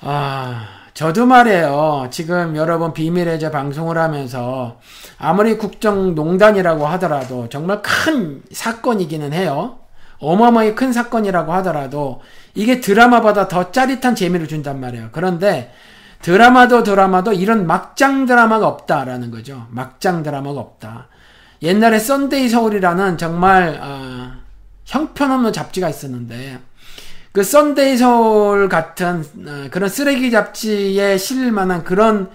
아, 0.00 0.77
저도 0.98 1.26
말이에요. 1.26 2.08
지금 2.10 2.56
여러분 2.56 2.92
비밀의 2.92 3.38
제 3.38 3.52
방송을 3.52 3.96
하면서 3.96 4.80
아무리 5.16 5.56
국정농단이라고 5.56 6.88
하더라도 6.88 7.48
정말 7.48 7.82
큰 7.82 8.42
사건이기는 8.50 9.32
해요. 9.32 9.78
어마어마하게 10.18 10.74
큰 10.74 10.92
사건이라고 10.92 11.52
하더라도 11.52 12.20
이게 12.56 12.80
드라마보다 12.80 13.46
더 13.46 13.70
짜릿한 13.70 14.16
재미를 14.16 14.48
준단 14.48 14.80
말이에요. 14.80 15.10
그런데 15.12 15.72
드라마도 16.20 16.82
드라마도 16.82 17.32
이런 17.32 17.68
막장 17.68 18.26
드라마가 18.26 18.66
없다라는 18.66 19.30
거죠. 19.30 19.68
막장 19.70 20.24
드라마가 20.24 20.58
없다. 20.58 21.06
옛날에 21.62 22.00
썬데이 22.00 22.48
서울이라는 22.48 23.18
정말 23.18 23.78
어, 23.80 24.32
형편없는 24.84 25.52
잡지가 25.52 25.88
있었는데 25.88 26.58
그 27.38 27.44
썬데이 27.44 27.96
서울 27.96 28.68
같은 28.68 29.24
어, 29.46 29.68
그런 29.70 29.88
쓰레기 29.88 30.32
잡지에 30.32 31.16
실릴 31.18 31.52
만한 31.52 31.84
그런 31.84 32.28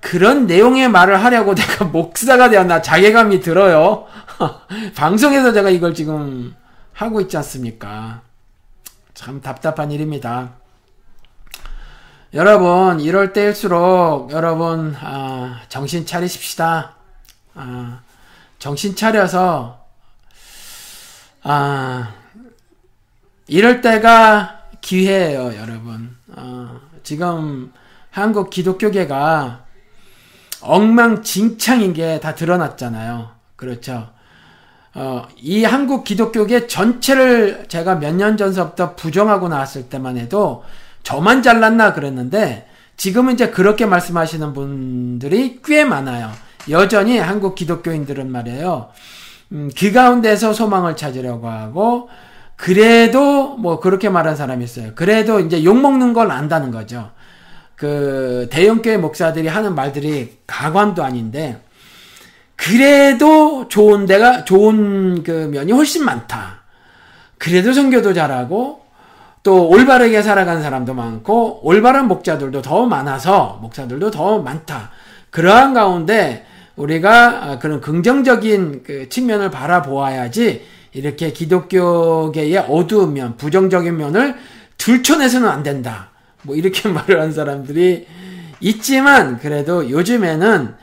그런 0.00 0.48
내용의 0.48 0.88
말을 0.88 1.22
하려고 1.22 1.54
내가 1.54 1.84
목사가 1.84 2.50
되었나 2.50 2.82
자괴감이 2.82 3.38
들어요. 3.38 4.06
방송에서 4.96 5.52
제가 5.52 5.70
이걸 5.70 5.94
지금 5.94 6.52
하고 6.92 7.20
있지 7.20 7.36
않습니까? 7.36 8.22
참 9.14 9.40
답답한 9.40 9.92
일입니다. 9.92 10.50
여러분 12.34 12.98
이럴 12.98 13.32
때일수록 13.32 14.32
여러분 14.32 14.96
아, 15.00 15.60
정신 15.68 16.04
차리십시다. 16.04 16.96
아, 17.54 18.00
정신 18.58 18.96
차려서 18.96 19.78
아 21.44 22.14
이럴 23.48 23.80
때가 23.80 24.58
기회예요, 24.80 25.54
여러분. 25.56 26.14
어, 26.36 26.80
지금 27.02 27.72
한국 28.10 28.50
기독교계가 28.50 29.64
엉망진창인 30.60 31.92
게 31.94 32.20
다 32.20 32.34
드러났잖아요. 32.34 33.30
그렇죠. 33.56 34.08
어, 34.94 35.26
이 35.36 35.64
한국 35.64 36.04
기독교계 36.04 36.66
전체를 36.66 37.66
제가 37.68 37.96
몇 37.96 38.14
년 38.14 38.36
전서부터 38.36 38.96
부정하고 38.96 39.48
나왔을 39.48 39.84
때만 39.88 40.16
해도 40.18 40.64
저만 41.02 41.42
잘났나 41.42 41.94
그랬는데 41.94 42.66
지금은 42.96 43.34
이제 43.34 43.50
그렇게 43.50 43.86
말씀하시는 43.86 44.52
분들이 44.52 45.60
꽤 45.64 45.84
많아요. 45.84 46.30
여전히 46.68 47.18
한국 47.18 47.54
기독교인들은 47.54 48.30
말이에요. 48.30 48.90
음, 49.52 49.70
그 49.78 49.92
가운데서 49.92 50.52
소망을 50.52 50.96
찾으려고 50.96 51.48
하고 51.48 52.10
그래도 52.58 53.56
뭐 53.56 53.78
그렇게 53.78 54.08
말한 54.08 54.34
사람이 54.34 54.64
있어요. 54.64 54.90
그래도 54.96 55.38
이제 55.38 55.62
욕 55.62 55.80
먹는 55.80 56.12
걸 56.12 56.30
안다는 56.30 56.72
거죠. 56.72 57.12
그 57.76 58.48
대형교회 58.50 58.96
목사들이 58.96 59.46
하는 59.46 59.76
말들이 59.76 60.38
가관도 60.44 61.04
아닌데 61.04 61.60
그래도 62.56 63.68
좋은 63.68 64.06
데가 64.06 64.44
좋은 64.44 65.22
그 65.22 65.48
면이 65.52 65.70
훨씬 65.70 66.04
많다. 66.04 66.62
그래도 67.38 67.72
성교도 67.72 68.12
잘하고 68.12 68.84
또 69.44 69.68
올바르게 69.68 70.20
살아간 70.20 70.60
사람도 70.60 70.94
많고 70.94 71.60
올바른 71.62 72.08
목자들도 72.08 72.60
더 72.60 72.86
많아서 72.86 73.60
목사들도 73.62 74.10
더 74.10 74.40
많다. 74.40 74.90
그러한 75.30 75.74
가운데 75.74 76.44
우리가 76.74 77.60
그런 77.60 77.80
긍정적인 77.80 78.82
그 78.84 79.08
측면을 79.08 79.52
바라보아야지 79.52 80.77
이렇게 80.92 81.32
기독교계의 81.32 82.58
어두운 82.58 83.14
면, 83.14 83.36
부정적인 83.36 83.96
면을 83.96 84.34
들춰내서는 84.78 85.48
안 85.48 85.62
된다. 85.62 86.10
뭐 86.42 86.56
이렇게 86.56 86.88
말을 86.88 87.20
한 87.20 87.32
사람들이 87.32 88.06
있지만 88.60 89.38
그래도 89.38 89.88
요즘에는 89.88 90.74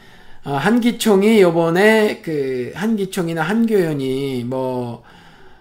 어, 0.45 0.51
한기총이 0.53 1.41
요번에 1.41 2.21
그 2.23 2.71
한기총이나 2.75 3.41
한교연이 3.41 4.43
뭐 4.45 5.03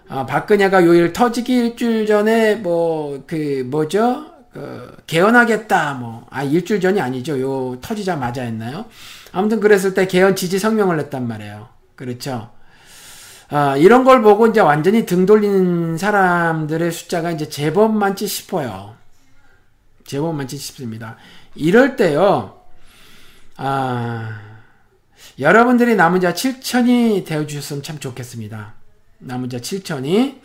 어, 0.07 0.25
박근혜가 0.27 0.85
요일 0.85 1.11
터지기 1.11 1.53
일주일 1.55 2.05
전에 2.05 2.55
뭐 2.55 3.23
그 3.25 3.65
뭐죠? 3.69 4.25
그 4.53 4.95
개헌하겠다 5.07 5.95
뭐. 5.95 6.25
아 6.29 6.43
일주일 6.43 6.79
전이 6.79 7.01
아니죠. 7.01 7.39
요 7.41 7.77
터지자마자 7.81 8.43
했나요? 8.43 8.85
아무튼 9.31 9.59
그랬을 9.59 9.93
때 9.93 10.07
개헌 10.07 10.35
지지 10.35 10.59
성명을 10.59 10.97
냈단 10.97 11.27
말이에요. 11.27 11.67
그렇죠 11.95 12.51
아, 13.49 13.77
이런 13.77 14.03
걸 14.03 14.21
보고 14.21 14.47
이제 14.47 14.59
완전히 14.59 15.05
등 15.05 15.25
돌리는 15.25 15.97
사람들의 15.97 16.91
숫자가 16.91 17.31
이제 17.31 17.47
제법 17.47 17.93
많지 17.93 18.27
싶어요. 18.27 18.95
제법 20.05 20.35
많지 20.35 20.57
싶습니다. 20.57 21.17
이럴 21.55 21.95
때요, 21.95 22.61
아, 23.57 24.39
여러분들이 25.39 25.95
남은 25.95 26.21
자 26.21 26.33
7천이 26.33 27.25
되어주셨으면 27.25 27.83
참 27.83 27.99
좋겠습니다. 27.99 28.73
남은 29.19 29.49
자 29.49 29.57
7천이 29.57 30.39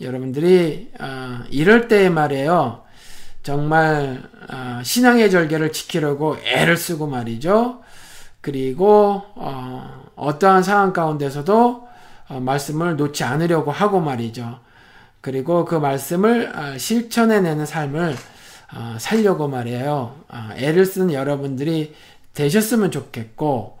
여러분들이 0.00 0.90
아, 0.98 1.44
이럴 1.50 1.88
때 1.88 2.08
말이에요. 2.08 2.84
정말 3.42 4.22
아, 4.48 4.82
신앙의 4.84 5.30
절개를 5.30 5.72
지키려고 5.72 6.36
애를 6.44 6.76
쓰고 6.76 7.06
말이죠. 7.06 7.82
그리고 8.40 9.22
어, 9.34 10.04
어떠한 10.16 10.62
상황 10.62 10.92
가운데서도 10.92 11.56
어, 11.58 11.87
말씀을 12.28 12.96
놓지 12.96 13.24
않으려고 13.24 13.70
하고 13.70 14.00
말이죠. 14.00 14.60
그리고 15.20 15.64
그 15.64 15.74
말씀을 15.74 16.52
어, 16.56 16.78
실천해내는 16.78 17.66
삶을 17.66 18.14
어, 18.74 18.96
살려고 18.98 19.48
말이에요. 19.48 20.14
애를 20.56 20.84
쓰는 20.84 21.12
여러분들이 21.12 21.94
되셨으면 22.34 22.90
좋겠고, 22.90 23.78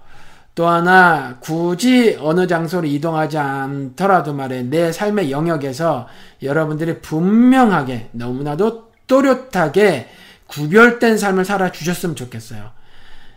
또 0.54 0.66
하나, 0.66 1.36
굳이 1.38 2.16
어느 2.20 2.48
장소로 2.48 2.86
이동하지 2.88 3.38
않더라도 3.38 4.34
말해, 4.34 4.62
내 4.62 4.90
삶의 4.90 5.30
영역에서 5.30 6.08
여러분들이 6.42 7.00
분명하게, 7.00 8.08
너무나도 8.12 8.90
또렷하게 9.06 10.08
구별된 10.48 11.16
삶을 11.18 11.44
살아주셨으면 11.44 12.16
좋겠어요. 12.16 12.70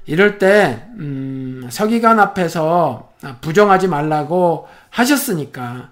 이럴 0.08 0.40
때, 0.40 0.88
음, 0.98 1.68
서기관 1.70 2.20
앞에서 2.20 3.12
부정하지 3.42 3.88
말라고 3.88 4.68
하셨으니까 4.92 5.90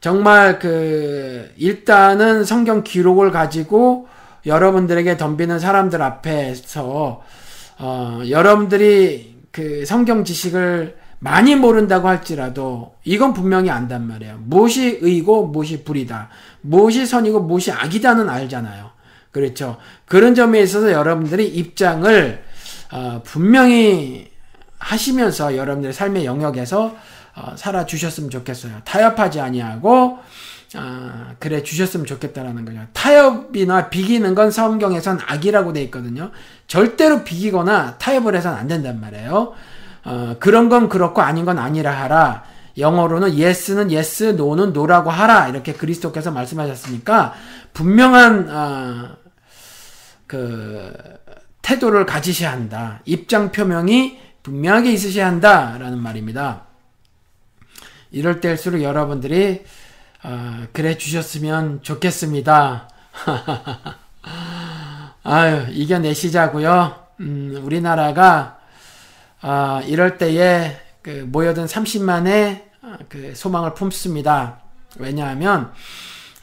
정말 0.00 0.58
그 0.58 1.52
일단은 1.56 2.44
성경 2.44 2.84
기록을 2.84 3.32
가지고 3.32 4.06
여러분들에게 4.44 5.16
덤비는 5.16 5.58
사람들 5.58 6.00
앞에서 6.00 7.22
어 7.78 8.22
여러분들이 8.28 9.36
그 9.50 9.84
성경 9.84 10.24
지식을 10.24 10.96
많이 11.18 11.56
모른다고 11.56 12.08
할지라도 12.08 12.94
이건 13.04 13.32
분명히 13.32 13.70
안단 13.70 14.06
말이에요. 14.06 14.38
무엇이 14.44 14.98
의고 15.00 15.48
무엇이 15.48 15.82
불이다. 15.82 16.28
무엇이 16.60 17.06
선이고 17.06 17.40
무엇이 17.40 17.72
악이다는 17.72 18.28
알잖아요. 18.28 18.90
그렇죠. 19.32 19.78
그런 20.04 20.34
점에 20.34 20.60
있어서 20.60 20.92
여러분들이 20.92 21.46
입장을 21.48 22.44
어 22.92 23.22
분명히 23.24 24.30
하시면서 24.78 25.56
여러분들의 25.56 25.92
삶의 25.92 26.24
영역에서 26.26 26.84
어, 26.84 26.96
살아 27.56 27.86
주셨으면 27.86 28.30
좋겠어요. 28.30 28.80
타협하지 28.84 29.40
아니하고 29.40 30.18
어, 30.74 31.34
그래 31.38 31.62
주셨으면 31.62 32.06
좋겠다라는 32.06 32.64
거죠. 32.64 32.78
타협이나 32.92 33.88
비기는 33.88 34.34
건 34.34 34.50
성경에선 34.50 35.20
악이라고 35.26 35.72
돼 35.72 35.82
있거든요. 35.84 36.32
절대로 36.66 37.24
비기거나 37.24 37.98
타협을 37.98 38.34
해서는 38.34 38.58
안 38.58 38.66
된단 38.66 39.00
말이에요. 39.00 39.54
어, 40.04 40.36
그런 40.40 40.68
건 40.68 40.88
그렇고 40.88 41.22
아닌 41.22 41.44
건 41.44 41.58
아니라 41.58 41.92
하라. 41.92 42.44
영어로는 42.78 43.38
yes는 43.38 43.90
yes, 43.90 44.24
no는 44.24 44.70
no라고 44.70 45.10
하라. 45.10 45.48
이렇게 45.48 45.72
그리스도께서 45.72 46.30
말씀하셨으니까 46.30 47.34
분명한 47.72 48.48
어, 48.50 49.16
그 50.26 50.92
태도를 51.62 52.06
가지셔야 52.06 52.52
한다. 52.52 53.00
입장 53.04 53.50
표명이 53.50 54.18
분명하게 54.42 54.92
있으셔야 54.92 55.26
한다라는 55.26 55.98
말입니다. 55.98 56.66
이럴 58.10 58.40
때일수록 58.40 58.82
여러분들이 58.82 59.64
어, 60.22 60.66
그래 60.72 60.96
주셨으면 60.96 61.82
좋겠습니다. 61.82 62.88
아유 65.22 65.66
이겨내시자고요. 65.70 67.06
음, 67.20 67.60
우리나라가 67.62 68.58
어, 69.42 69.80
이럴 69.86 70.18
때에 70.18 70.76
그 71.02 71.26
모여든 71.28 71.66
30만의 71.66 72.62
어, 72.82 72.96
그 73.08 73.34
소망을 73.34 73.74
품습니다. 73.74 74.60
왜냐하면 74.96 75.72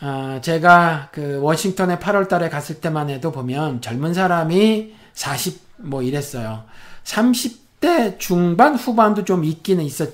어, 0.01 0.39
제가 0.41 1.09
그 1.11 1.39
워싱턴에 1.41 1.99
8월 1.99 2.27
달에 2.27 2.49
갔을 2.49 2.81
때만 2.81 3.09
해도 3.09 3.31
보면 3.31 3.81
젊은 3.81 4.13
사람이 4.13 4.95
40 5.13 5.63
뭐 5.77 6.01
이랬어요. 6.01 6.63
30대 7.03 8.19
중반 8.19 8.75
후반도 8.75 9.25
좀 9.25 9.43
있기는 9.43 9.83
있었, 9.83 10.09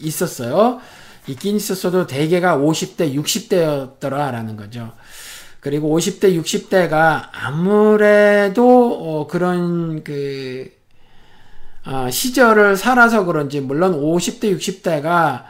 있었어요. 0.00 0.80
있긴 1.26 1.56
있었어도 1.56 2.06
대개가 2.06 2.56
50대, 2.56 3.14
60대였더라라는 3.14 4.56
거죠. 4.56 4.92
그리고 5.60 5.96
50대, 5.98 6.40
60대가 6.40 7.28
아무래도 7.32 8.94
어, 8.94 9.26
그런 9.26 10.02
그 10.04 10.70
어, 11.86 12.08
시절을 12.10 12.76
살아서 12.76 13.24
그런지 13.24 13.60
물론 13.60 14.00
50대, 14.00 14.56
60대가 14.56 15.44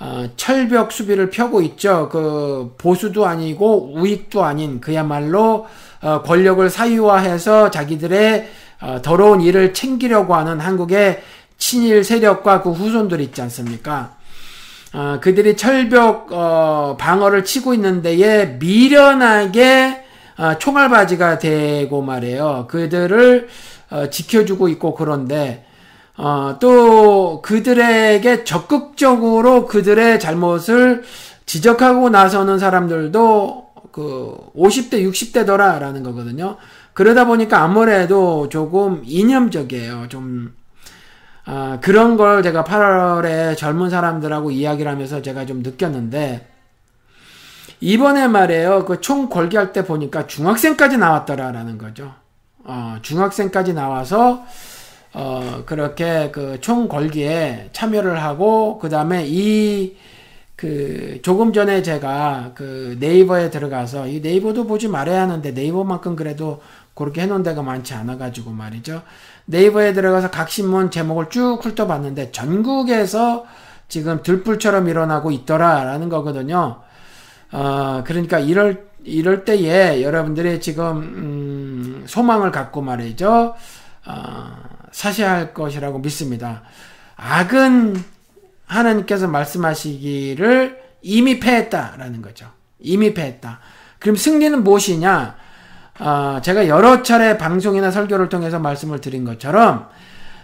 어, 0.00 0.28
철벽 0.36 0.92
수비를 0.92 1.28
펴고 1.30 1.60
있죠. 1.62 2.08
그 2.08 2.74
보수도 2.78 3.26
아니고 3.26 3.94
우익도 3.94 4.44
아닌 4.44 4.80
그야말로 4.80 5.66
어, 6.00 6.22
권력을 6.22 6.68
사유화해서 6.70 7.70
자기들의 7.70 8.48
어, 8.80 9.02
더러운 9.02 9.40
일을 9.40 9.74
챙기려고 9.74 10.36
하는 10.36 10.60
한국의 10.60 11.20
친일 11.58 12.04
세력과 12.04 12.62
그 12.62 12.70
후손들 12.70 13.20
있지 13.20 13.42
않습니까? 13.42 14.16
어, 14.94 15.18
그들이 15.20 15.56
철벽 15.56 16.32
어, 16.32 16.96
방어를 16.98 17.44
치고 17.44 17.74
있는 17.74 18.00
데에 18.00 18.56
미련하게 18.58 20.04
어, 20.38 20.56
총알바지가 20.56 21.38
되고 21.38 22.00
말이에요. 22.00 22.66
그들을 22.68 23.48
어, 23.90 24.08
지켜주고 24.08 24.68
있고 24.68 24.94
그런데 24.94 25.66
어, 26.16 26.56
또 26.60 27.42
그들에게 27.42 28.44
적극적으로 28.44 29.66
그들의 29.66 30.18
잘못을 30.18 31.02
지적하고 31.46 32.10
나서는 32.10 32.58
사람들도 32.58 33.68
그 33.92 34.36
50대, 34.56 35.04
60대더라라는 35.08 36.04
거거든요. 36.04 36.56
그러다 36.92 37.26
보니까 37.26 37.62
아무래도 37.62 38.48
조금 38.48 39.02
이념적이에요. 39.04 40.06
좀, 40.08 40.54
아, 41.50 41.78
그런 41.80 42.18
걸 42.18 42.42
제가 42.42 42.62
8월에 42.62 43.56
젊은 43.56 43.88
사람들하고 43.88 44.50
이야기를 44.50 44.90
하면서 44.90 45.22
제가 45.22 45.46
좀 45.46 45.62
느꼈는데, 45.62 46.46
이번에 47.80 48.28
말이에요. 48.28 48.84
그총 48.84 49.30
걸기할 49.30 49.72
때 49.72 49.86
보니까 49.86 50.26
중학생까지 50.26 50.98
나왔더라라는 50.98 51.78
거죠. 51.78 52.12
어, 52.64 52.98
중학생까지 53.00 53.72
나와서, 53.72 54.44
어, 55.14 55.62
그렇게 55.64 56.30
그총 56.32 56.86
걸기에 56.86 57.70
참여를 57.72 58.22
하고, 58.22 58.78
그 58.78 58.90
다음에 58.90 59.24
이, 59.26 59.96
그, 60.54 61.20
조금 61.22 61.54
전에 61.54 61.82
제가 61.82 62.52
그 62.56 62.98
네이버에 63.00 63.48
들어가서, 63.48 64.06
이 64.08 64.20
네이버도 64.20 64.66
보지 64.66 64.88
말아야 64.88 65.22
하는데, 65.22 65.50
네이버만큼 65.50 66.14
그래도 66.14 66.60
그렇게 66.92 67.22
해놓은 67.22 67.42
데가 67.42 67.62
많지 67.62 67.94
않아가지고 67.94 68.50
말이죠. 68.50 69.02
네이버에 69.50 69.94
들어가서 69.94 70.30
각 70.30 70.50
신문 70.50 70.90
제목을 70.90 71.30
쭉 71.30 71.58
훑어봤는데, 71.64 72.32
전국에서 72.32 73.46
지금 73.88 74.22
들불처럼 74.22 74.88
일어나고 74.88 75.30
있더라라는 75.30 76.10
거거든요. 76.10 76.82
어, 77.50 78.04
그러니까 78.06 78.38
이럴, 78.38 78.86
이럴 79.04 79.46
때에 79.46 80.02
여러분들이 80.02 80.60
지금, 80.60 80.98
음, 80.98 82.04
소망을 82.06 82.50
갖고 82.50 82.82
말이죠. 82.82 83.54
어, 84.06 84.56
사셔야 84.92 85.32
할 85.32 85.54
것이라고 85.54 85.98
믿습니다. 86.00 86.62
악은 87.16 87.96
하나님께서 88.66 89.28
말씀하시기를 89.28 90.82
이미 91.00 91.40
패했다라는 91.40 92.20
거죠. 92.20 92.50
이미 92.78 93.14
패했다. 93.14 93.60
그럼 93.98 94.16
승리는 94.16 94.62
무엇이냐? 94.62 95.36
어, 95.98 96.40
제가 96.42 96.68
여러 96.68 97.02
차례 97.02 97.36
방송이나 97.36 97.90
설교를 97.90 98.28
통해서 98.28 98.58
말씀을 98.58 99.00
드린 99.00 99.24
것처럼 99.24 99.88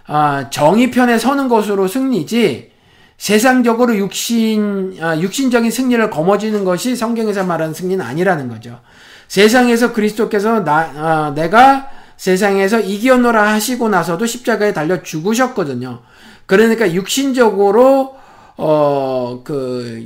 어, 0.08 0.46
정의 0.50 0.90
편에 0.90 1.18
서는 1.18 1.48
것으로 1.48 1.88
승리지 1.88 2.72
세상적으로 3.16 3.96
육신 3.96 4.96
어, 5.00 5.18
육신적인 5.20 5.70
승리를 5.70 6.10
거머쥐는 6.10 6.64
것이 6.64 6.96
성경에서 6.96 7.44
말하는 7.44 7.72
승리는 7.72 8.04
아니라는 8.04 8.48
거죠. 8.48 8.80
세상에서 9.28 9.92
그리스도께서 9.92 10.64
나 10.64 11.28
어, 11.28 11.34
내가 11.34 11.88
세상에서 12.16 12.80
이기었노라 12.80 13.52
하시고 13.52 13.88
나서도 13.88 14.26
십자가에 14.26 14.72
달려 14.72 15.02
죽으셨거든요. 15.02 16.00
그러니까 16.46 16.92
육신적으로 16.92 18.16
어그 18.56 20.04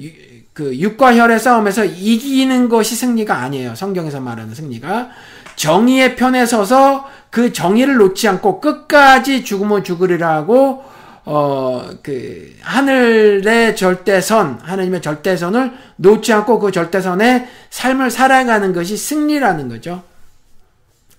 그 0.52 0.76
육과 0.78 1.16
혈의 1.16 1.38
싸움에서 1.38 1.84
이기는 1.84 2.68
것이 2.68 2.96
승리가 2.96 3.36
아니에요. 3.36 3.74
성경에서 3.74 4.20
말하는 4.20 4.54
승리가 4.54 5.10
정의의 5.58 6.16
편에 6.16 6.46
서서 6.46 7.06
그 7.30 7.52
정의를 7.52 7.96
놓지 7.96 8.26
않고 8.28 8.60
끝까지 8.60 9.44
죽으면 9.44 9.84
죽으리라 9.84 10.34
하고 10.36 10.84
어 11.24 11.68
그 12.02 12.56
하늘의 12.62 13.76
절대선 13.76 14.60
하나님의 14.62 15.02
절대선을 15.02 15.72
놓지 15.96 16.32
않고 16.32 16.58
그 16.58 16.70
절대선에 16.70 17.48
삶을 17.70 18.10
살아가는 18.10 18.72
것이 18.72 18.96
승리라는 18.96 19.68
거죠. 19.68 20.02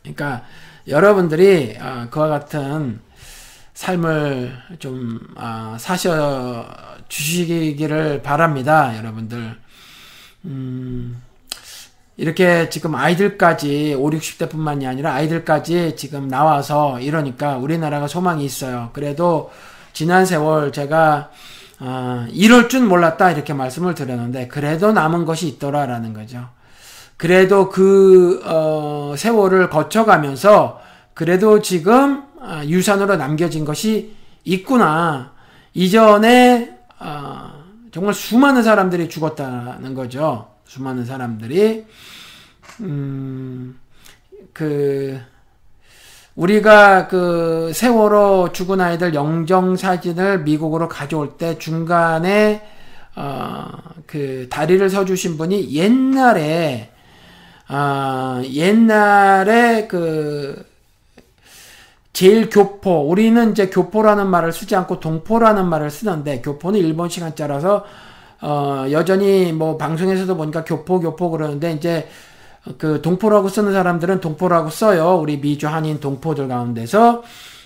그러니까 0.02 0.44
여러분들이 0.88 1.78
어, 1.80 2.08
그와 2.10 2.28
같은 2.28 3.00
삶을 3.74 4.58
좀 4.80 5.20
어, 5.36 5.76
사셔 5.80 6.68
주시기를 7.08 8.22
바랍니다, 8.22 8.98
여러분들. 8.98 9.58
음, 10.46 11.22
이렇게 12.20 12.70
지금 12.70 12.96
아이들까지 12.96 13.96
5, 13.98 14.10
60대뿐만이 14.10 14.86
아니라 14.86 15.14
아이들까지 15.14 15.96
지금 15.96 16.28
나와서 16.28 17.00
이러니까 17.00 17.56
우리나라가 17.56 18.08
소망이 18.10 18.44
있어요. 18.44 18.90
그래도 18.92 19.52
지난 19.94 20.26
세월 20.26 20.74
제가 20.74 21.32
어, 21.80 22.28
이럴 22.32 22.68
줄 22.68 22.82
몰랐다 22.82 23.32
이렇게 23.32 23.54
말씀을 23.54 23.96
드렸는데 23.96 24.50
그래도 24.50 24.92
남은 24.92 25.24
것이 25.24 25.48
있더라라는 25.48 26.12
거죠. 26.12 26.50
그래도 27.16 27.70
그 27.70 28.42
어, 28.44 29.16
세월을 29.18 29.70
거쳐가면서 29.70 30.82
그래도 31.14 31.62
지금 31.62 32.24
어, 32.42 32.62
유산으로 32.66 33.16
남겨진 33.16 33.64
것이 33.64 34.14
있구나. 34.44 35.32
이전에 35.74 36.76
어, 37.00 37.64
정말 37.94 38.14
수많은 38.14 38.62
사람들이 38.62 39.08
죽었다는 39.08 39.94
거죠. 39.94 40.59
수많은 40.70 41.04
사람들이 41.04 41.84
음, 42.82 43.80
그 44.54 45.20
우리가 46.36 47.08
그 47.08 47.72
세월호 47.74 48.52
죽은 48.54 48.80
아이들 48.80 49.16
영정 49.16 49.76
사진을 49.76 50.44
미국으로 50.44 50.88
가져올 50.88 51.38
때 51.38 51.58
중간에 51.58 52.62
어, 53.16 53.68
그 54.06 54.46
다리를 54.52 54.88
서주신 54.88 55.40
분이 55.40 55.74
옛날에 55.74 56.92
어, 57.68 58.40
옛날에 58.46 59.88
그 59.88 60.64
제일 62.14 62.48
교포 62.48 63.10
우리는 63.10 63.52
이제 63.52 63.70
교포라는 63.70 64.28
말을 64.28 64.54
쓰지 64.54 64.76
않고 64.76 65.00
동포라는 65.00 65.66
말을 65.66 65.90
쓰는데 65.90 66.42
교포는 66.42 66.80
일본식 66.80 67.24
한자라서 67.24 67.86
어, 68.42 68.86
여전히 68.92 69.52
뭐 69.52 69.78
방송에서도 69.78 70.36
보니까 70.36 70.64
교포 70.64 71.00
교포 71.00 71.30
그러는데 71.32 71.74
이제 71.74 72.08
그 72.78 73.02
동포라고 73.02 73.50
쓰는 73.50 73.74
사람들은 73.74 74.22
동포라고 74.22 74.70
써요. 74.70 75.20
우리 75.22 75.40
미주 75.40 75.68
한인 75.68 76.00
동포들 76.00 76.48
가운데서 76.48 77.24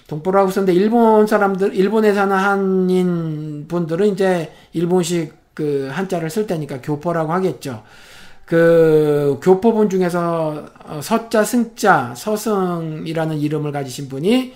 동포라고 0.08 0.52
쓰는데 0.52 0.74
일본 0.74 1.28
사람들 1.28 1.76
일본에 1.76 2.14
사는 2.14 2.36
한인 2.36 3.66
분들은 3.68 4.08
이제 4.08 4.52
일본식 4.74 5.34
그 5.54 5.90
한자를 5.92 6.30
쓸 6.30 6.48
때니까 6.48 6.82
교포라고 6.82 7.32
하겠죠. 7.34 7.84
그 8.46 9.40
교포분 9.42 9.90
중에서 9.90 10.66
어, 10.86 11.00
서자 11.02 11.44
승자 11.44 12.14
서승이라는 12.16 13.38
이름을 13.38 13.72
가지신 13.72 14.10
분이 14.10 14.54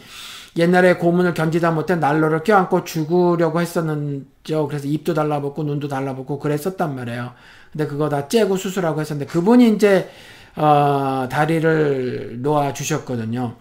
옛날에 0.57 0.95
고문을 0.95 1.33
견디다 1.33 1.71
못해 1.71 1.95
난로를 1.95 2.43
껴안고 2.43 2.83
죽으려고 2.83 3.61
했었는죠. 3.61 4.67
그래서 4.67 4.87
입도 4.87 5.13
달라붙고 5.13 5.63
눈도 5.63 5.87
달라붙고 5.87 6.39
그랬었단 6.39 6.95
말이에요. 6.95 7.31
근데 7.71 7.85
그거 7.85 8.09
다 8.09 8.27
째고 8.27 8.57
수술하고 8.57 9.01
했었는데 9.01 9.31
그분이 9.31 9.75
이제 9.75 10.09
어, 10.55 11.27
다리를 11.29 12.41
놓아 12.41 12.73
주셨거든요. 12.73 13.55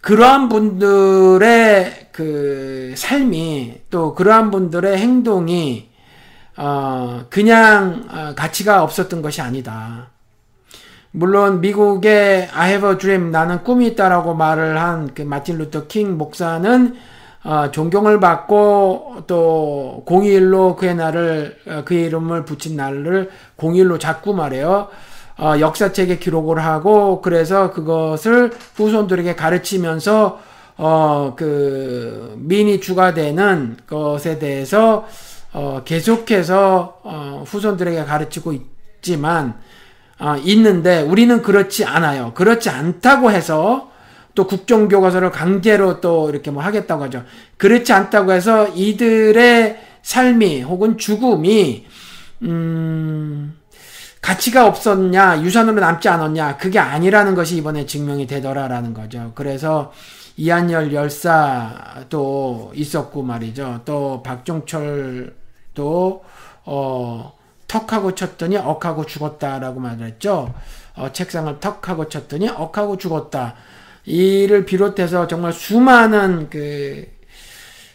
그러한 0.00 0.48
분들의 0.48 2.08
그 2.12 2.94
삶이 2.96 3.82
또 3.90 4.14
그러한 4.14 4.52
분들의 4.52 4.96
행동이 4.96 5.88
어, 6.56 7.26
그냥 7.30 8.06
어, 8.10 8.34
가치가 8.36 8.82
없었던 8.84 9.22
것이 9.22 9.40
아니다. 9.40 10.10
물론 11.18 11.60
미국의 11.60 12.48
I 12.52 12.68
have 12.70 12.88
a 12.88 12.96
dream 12.96 13.32
나는 13.32 13.64
꿈이 13.64 13.88
있다라고 13.88 14.34
말을 14.34 14.80
한 14.80 15.08
그 15.12 15.22
마틴 15.22 15.58
루터 15.58 15.88
킹 15.88 16.16
목사는 16.16 16.94
어, 17.42 17.70
존경을 17.72 18.20
받고 18.20 19.24
또 19.26 20.04
공일로 20.06 20.76
그의 20.76 20.94
날을 20.94 21.56
어, 21.66 21.82
그의 21.84 22.04
이름을 22.04 22.44
붙인 22.44 22.76
날을 22.76 23.30
공일로 23.56 23.98
자꾸 23.98 24.32
말해요. 24.32 24.88
어, 25.38 25.54
역사책에 25.58 26.18
기록을 26.18 26.64
하고 26.64 27.20
그래서 27.20 27.72
그것을 27.72 28.52
후손들에게 28.76 29.34
가르치면서 29.34 30.38
어, 30.76 31.34
그 31.36 32.36
민이 32.38 32.80
주가 32.80 33.12
되는 33.12 33.76
것에 33.88 34.38
대해서 34.38 35.08
어, 35.52 35.82
계속해서 35.84 37.00
어, 37.02 37.44
후손들에게 37.44 38.04
가르치고 38.04 38.52
있지만 38.52 39.48
어, 39.48 39.67
있는데 40.44 41.02
우리는 41.02 41.42
그렇지 41.42 41.84
않아요. 41.84 42.32
그렇지 42.34 42.70
않다고 42.70 43.30
해서 43.30 43.90
또 44.34 44.46
국정교과서를 44.46 45.30
강제로 45.30 46.00
또 46.00 46.30
이렇게 46.30 46.50
뭐 46.50 46.62
하겠다고 46.62 47.04
하죠. 47.04 47.24
그렇지 47.56 47.92
않다고 47.92 48.32
해서 48.32 48.68
이들의 48.68 49.78
삶이 50.02 50.62
혹은 50.62 50.96
죽음이 50.96 51.86
음 52.42 53.58
가치가 54.20 54.66
없었냐 54.66 55.42
유산으로 55.42 55.80
남지 55.80 56.08
않았냐 56.08 56.56
그게 56.56 56.78
아니라는 56.78 57.34
것이 57.34 57.56
이번에 57.56 57.84
증명이 57.86 58.26
되더라라는 58.26 58.94
거죠. 58.94 59.32
그래서 59.34 59.92
이한열 60.36 60.92
열사도 60.92 62.72
있었고 62.74 63.22
말이죠. 63.22 63.80
또 63.84 64.22
박종철도 64.22 65.32
어 66.64 67.37
턱하고 67.68 68.14
쳤더니 68.14 68.56
억하고 68.56 69.06
죽었다라고 69.06 69.78
말했죠. 69.78 70.52
어, 70.96 71.12
책상을 71.12 71.60
턱하고 71.60 72.08
쳤더니 72.08 72.48
억하고 72.48 72.96
죽었다. 72.96 73.54
이를 74.04 74.64
비롯해서 74.64 75.26
정말 75.26 75.52
수많은 75.52 76.48
그 76.50 77.06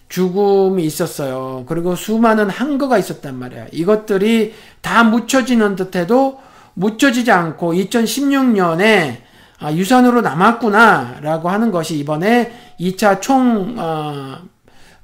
죽음이 0.09 0.85
있었어요. 0.85 1.65
그리고 1.67 1.95
수많은 1.95 2.49
한거가 2.51 2.99
있었단 2.99 3.35
말이야. 3.35 3.67
이것들이 3.71 4.53
다 4.81 5.03
묻혀지는 5.03 5.75
듯해도 5.75 6.39
묻혀지지 6.75 7.31
않고 7.31 7.73
2016년에 7.73 9.17
아, 9.59 9.71
유산으로 9.71 10.21
남았구나라고 10.21 11.49
하는 11.49 11.71
것이 11.71 11.97
이번에 11.97 12.75
2차 12.79 13.21
총 13.21 13.75
어, 13.79 14.37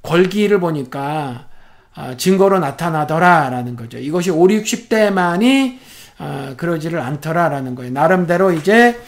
걸기를 0.04 0.60
보니까 0.60 1.46
어, 1.46 1.49
증거로 2.18 2.60
나타나더라라는 2.60 3.76
거죠. 3.76 3.98
이것이 3.98 4.32
5, 4.32 4.48
60대만이 4.48 5.78
어, 6.20 6.54
그러지를 6.58 7.00
않더라라는 7.00 7.76
거예요. 7.76 7.92
나름대로 7.92 8.52
이제 8.52 9.00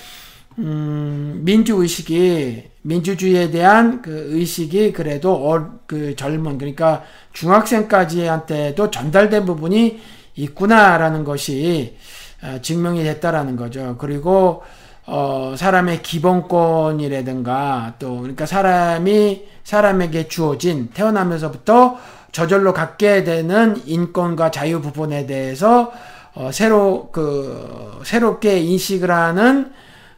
음, 0.57 1.41
민주 1.43 1.75
의식이, 1.75 2.71
민주주의에 2.81 3.51
대한 3.51 4.01
그 4.01 4.27
의식이 4.31 4.91
그래도 4.93 5.33
어, 5.33 5.79
그 5.85 6.15
젊은, 6.15 6.57
그러니까 6.57 7.03
중학생까지한테도 7.33 8.91
전달된 8.91 9.45
부분이 9.45 9.99
있구나라는 10.35 11.23
것이 11.23 11.97
어, 12.43 12.59
증명이 12.61 13.03
됐다라는 13.03 13.55
거죠. 13.55 13.95
그리고, 13.99 14.63
어, 15.05 15.53
사람의 15.55 16.01
기본권이라든가 16.01 17.95
또, 17.99 18.17
그러니까 18.17 18.45
사람이 18.45 19.45
사람에게 19.63 20.27
주어진 20.27 20.89
태어나면서부터 20.93 21.97
저절로 22.31 22.73
갖게 22.73 23.23
되는 23.23 23.81
인권과 23.85 24.51
자유 24.51 24.81
부분에 24.81 25.25
대해서 25.25 25.91
어, 26.33 26.49
새로, 26.53 27.09
그, 27.11 27.99
새롭게 28.05 28.59
인식을 28.59 29.11
하는 29.11 29.71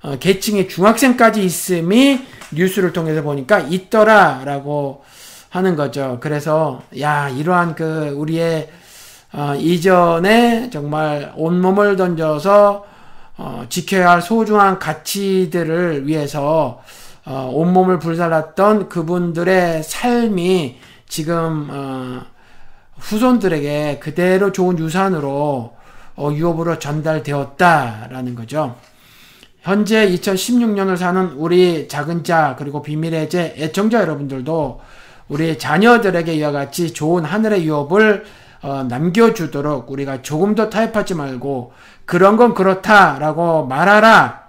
어, 0.04 0.18
계층의 0.20 0.70
중학생까지 0.70 1.44
있음이 1.44 2.22
뉴스를 2.52 2.94
통해서 2.94 3.24
보니까 3.24 3.60
있더라라고 3.60 5.04
하는 5.50 5.76
거죠. 5.76 6.18
그래서 6.20 6.84
야 7.00 7.30
이러한 7.30 7.76
그 7.76 8.10
우리의 8.18 8.70
어, 9.32 9.56
이전에 9.56 10.70
정말 10.70 11.34
온몸을 11.36 11.96
던져서 11.96 12.86
어, 13.38 13.66
지켜야 13.70 14.12
할 14.12 14.22
소중한 14.22 14.78
가치들을 14.78 16.06
위해서 16.08 16.82
어, 17.26 17.50
온몸을 17.54 17.98
불살랐던 18.00 18.90
그분들의 18.90 19.82
삶이 19.84 20.78
지금 21.14 21.68
어, 21.70 22.26
후손들에게 22.98 24.00
그대로 24.00 24.52
좋은 24.52 24.80
유산으로 24.80 25.76
어, 26.16 26.32
유업으로 26.34 26.80
전달되었다라는 26.80 28.34
거죠. 28.34 28.78
현재 29.62 30.10
2016년을 30.10 30.98
사는 30.98 31.34
우리 31.34 31.88
작은 31.88 32.24
자 32.24 32.56
그리고 32.58 32.82
비밀의 32.82 33.30
제 33.30 33.54
애청자 33.60 34.02
여러분들도 34.02 34.82
우리 35.28 35.60
자녀들에게 35.60 36.34
이와 36.34 36.52
같이 36.52 36.94
좋은 36.94 37.26
하늘의 37.26 37.64
유업을 37.64 38.26
어, 38.64 38.82
남겨주도록 38.82 39.92
우리가 39.92 40.24
조금 40.24 40.56
더 40.56 40.72
타협하지 40.72 41.14
말고 41.14 41.74
그런 42.06 42.38
건 42.38 42.56
그렇다라고 42.56 43.68
말하라. 43.68 44.42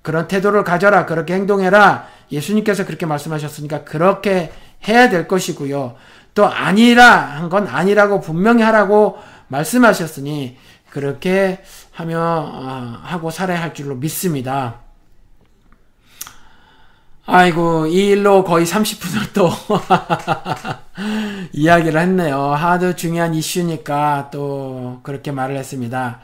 그런 0.00 0.28
태도를 0.28 0.64
가져라. 0.64 1.04
그렇게 1.04 1.34
행동해라. 1.34 2.06
예수님께서 2.32 2.86
그렇게 2.86 3.04
말씀하셨으니까 3.04 3.84
그렇게 3.84 4.50
해야 4.86 5.08
될 5.08 5.26
것이고요 5.28 5.96
또 6.34 6.46
아니라 6.46 7.16
한 7.16 7.48
건 7.48 7.66
아니라고 7.66 8.20
분명히 8.20 8.62
하라고 8.62 9.18
말씀하셨으니 9.48 10.56
그렇게 10.90 11.62
하며 11.92 12.18
어, 12.20 12.98
하고 13.02 13.30
살아야 13.30 13.62
할 13.62 13.72
줄로 13.74 13.94
믿습니다. 13.96 14.80
아이고 17.24 17.86
이 17.86 18.08
일로 18.08 18.44
거의 18.44 18.66
30분을 18.66 19.32
또 19.32 19.50
이야기를 21.52 22.00
했네요. 22.00 22.38
하도 22.38 22.94
중요한 22.94 23.34
이슈니까 23.34 24.28
또 24.30 25.00
그렇게 25.02 25.32
말을 25.32 25.56
했습니다. 25.56 26.20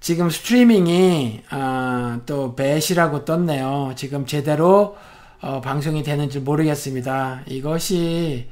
지금 0.00 0.30
스트리밍이 0.30 1.42
어, 1.50 2.20
또 2.26 2.54
배시라고 2.54 3.24
떴네요. 3.24 3.92
지금 3.96 4.26
제대로 4.26 4.96
어, 5.46 5.60
방송이 5.60 6.02
되는지 6.02 6.40
모르겠습니다. 6.40 7.42
이것이 7.44 8.48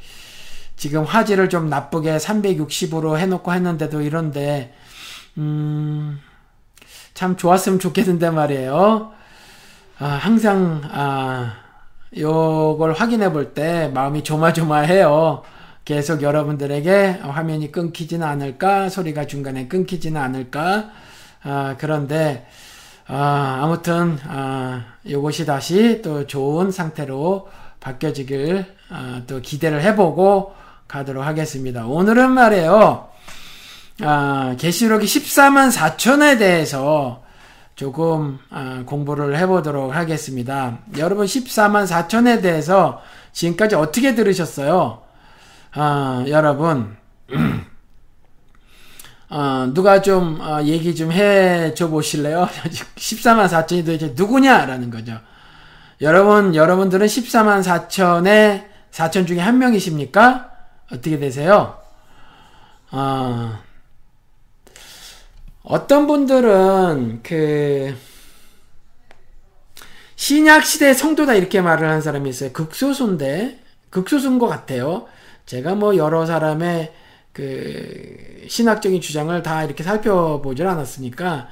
지금 0.76 1.04
화질을 1.04 1.48
좀 1.48 1.70
나쁘게 1.70 2.18
360으로 2.18 3.16
해놓고 3.16 3.50
했는데도 3.50 4.02
이런데 4.02 4.74
음, 5.38 6.20
참 7.14 7.38
좋았으면 7.38 7.78
좋겠는데 7.78 8.28
말이에요. 8.28 9.10
아, 10.00 10.04
항상, 10.06 10.82
아, 10.92 11.54
요걸 12.14 12.92
확인해 12.92 13.32
볼 13.32 13.54
때 13.54 13.88
마음이 13.88 14.22
조마조마해요. 14.22 15.44
계속 15.86 16.20
여러분들에게 16.20 17.20
화면이 17.22 17.72
끊기지는 17.72 18.26
않을까, 18.26 18.90
소리가 18.90 19.26
중간에 19.26 19.66
끊기지는 19.66 20.20
않을까, 20.20 20.90
아, 21.42 21.74
그런데, 21.78 22.46
아, 23.08 23.60
아무튼, 23.62 24.18
아, 24.28 24.84
요것이 25.08 25.46
다시 25.46 26.00
또 26.02 26.26
좋은 26.26 26.70
상태로 26.70 27.48
바뀌어지길, 27.80 28.64
아, 28.90 29.22
또 29.26 29.40
기대를 29.40 29.82
해보고 29.82 30.54
가도록 30.86 31.24
하겠습니다. 31.24 31.86
오늘은 31.86 32.30
말이에요. 32.30 33.08
아, 34.02 34.56
계시록이 34.58 35.06
14만 35.06 35.72
4천에 35.72 36.38
대해서 36.38 37.22
조금 37.74 38.38
아, 38.50 38.82
공부를 38.86 39.36
해보도록 39.38 39.94
하겠습니다. 39.94 40.78
여러분 40.98 41.26
14만 41.26 41.86
4천에 41.86 42.42
대해서 42.42 43.00
지금까지 43.32 43.74
어떻게 43.74 44.14
들으셨어요? 44.14 45.02
아, 45.74 46.24
여러분 46.28 46.96
어, 49.34 49.70
누가 49.72 50.02
좀 50.02 50.38
어, 50.42 50.62
얘기 50.62 50.94
좀 50.94 51.10
해줘 51.10 51.88
보실래요? 51.88 52.46
14만 52.96 53.48
4천이 53.48 53.78
도대체 53.78 54.12
누구냐라는 54.14 54.90
거죠. 54.90 55.18
여러분 56.02 56.54
여러분들은 56.54 57.06
14만 57.06 57.62
4천의 57.62 58.66
4천 58.90 59.26
중에 59.26 59.40
한 59.40 59.56
명이십니까? 59.56 60.50
어떻게 60.92 61.18
되세요? 61.18 61.78
어, 62.90 63.58
어떤 65.62 66.06
분들은 66.06 67.20
그 67.22 67.96
신약 70.16 70.66
시대 70.66 70.92
성도다 70.92 71.32
이렇게 71.32 71.62
말을 71.62 71.88
하는 71.88 72.02
사람이 72.02 72.28
있어요. 72.28 72.52
극소수인데 72.52 73.60
극소수인 73.88 74.38
것 74.38 74.46
같아요. 74.46 75.06
제가 75.46 75.74
뭐 75.74 75.96
여러 75.96 76.26
사람의 76.26 76.92
그 77.32 78.44
신학적인 78.48 79.00
주장을 79.00 79.42
다 79.42 79.64
이렇게 79.64 79.82
살펴보질 79.82 80.66
않았으니까 80.66 81.48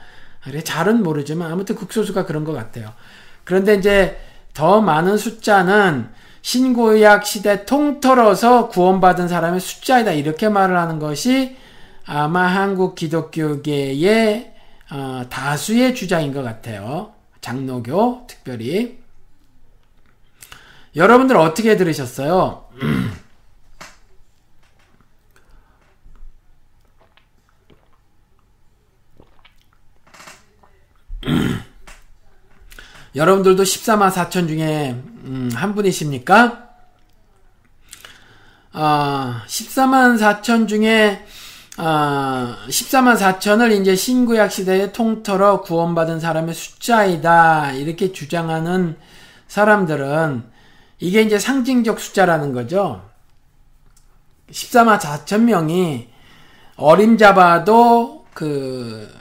잘은 0.64 1.02
모르지만 1.02 1.50
아무튼 1.50 1.76
극소수가 1.76 2.26
그런 2.26 2.44
것 2.44 2.52
같아요. 2.52 2.92
그런데 3.44 3.74
이제 3.74 4.18
더 4.54 4.80
많은 4.80 5.16
숫자는 5.16 6.10
신구약 6.42 7.26
시대 7.26 7.64
통틀어서 7.66 8.68
구원받은 8.68 9.28
사람의 9.28 9.60
숫자이다 9.60 10.12
이렇게 10.12 10.48
말을 10.48 10.76
하는 10.76 10.98
것이 10.98 11.56
아마 12.06 12.46
한국 12.46 12.94
기독교계의 12.94 14.54
어, 14.90 15.22
다수의 15.30 15.94
주장인 15.94 16.32
것 16.32 16.42
같아요. 16.42 17.12
장로교 17.40 18.26
특별히. 18.26 18.98
여러분들 20.96 21.36
어떻게 21.36 21.76
들으셨어요? 21.76 22.64
여러분들도 33.14 33.62
14만 33.62 34.10
4천 34.12 34.46
중에 34.48 34.90
음, 35.24 35.50
한 35.54 35.74
분이십니까? 35.74 36.68
아, 38.72 39.42
14만 39.46 40.18
4천 40.18 40.68
중에 40.68 41.26
아, 41.76 42.56
14만 42.68 43.16
4천을 43.16 43.80
이제 43.80 43.96
신구약 43.96 44.52
시대에 44.52 44.92
통틀어 44.92 45.62
구원받은 45.62 46.20
사람의 46.20 46.54
숫자이다. 46.54 47.72
이렇게 47.72 48.12
주장하는 48.12 48.96
사람들은 49.48 50.44
이게 51.00 51.22
이제 51.22 51.38
상징적 51.38 51.98
숫자라는 51.98 52.52
거죠. 52.52 53.08
14만 54.52 54.98
4천 55.00 55.42
명이 55.42 56.08
어림잡아도 56.76 58.26
그 58.34 59.12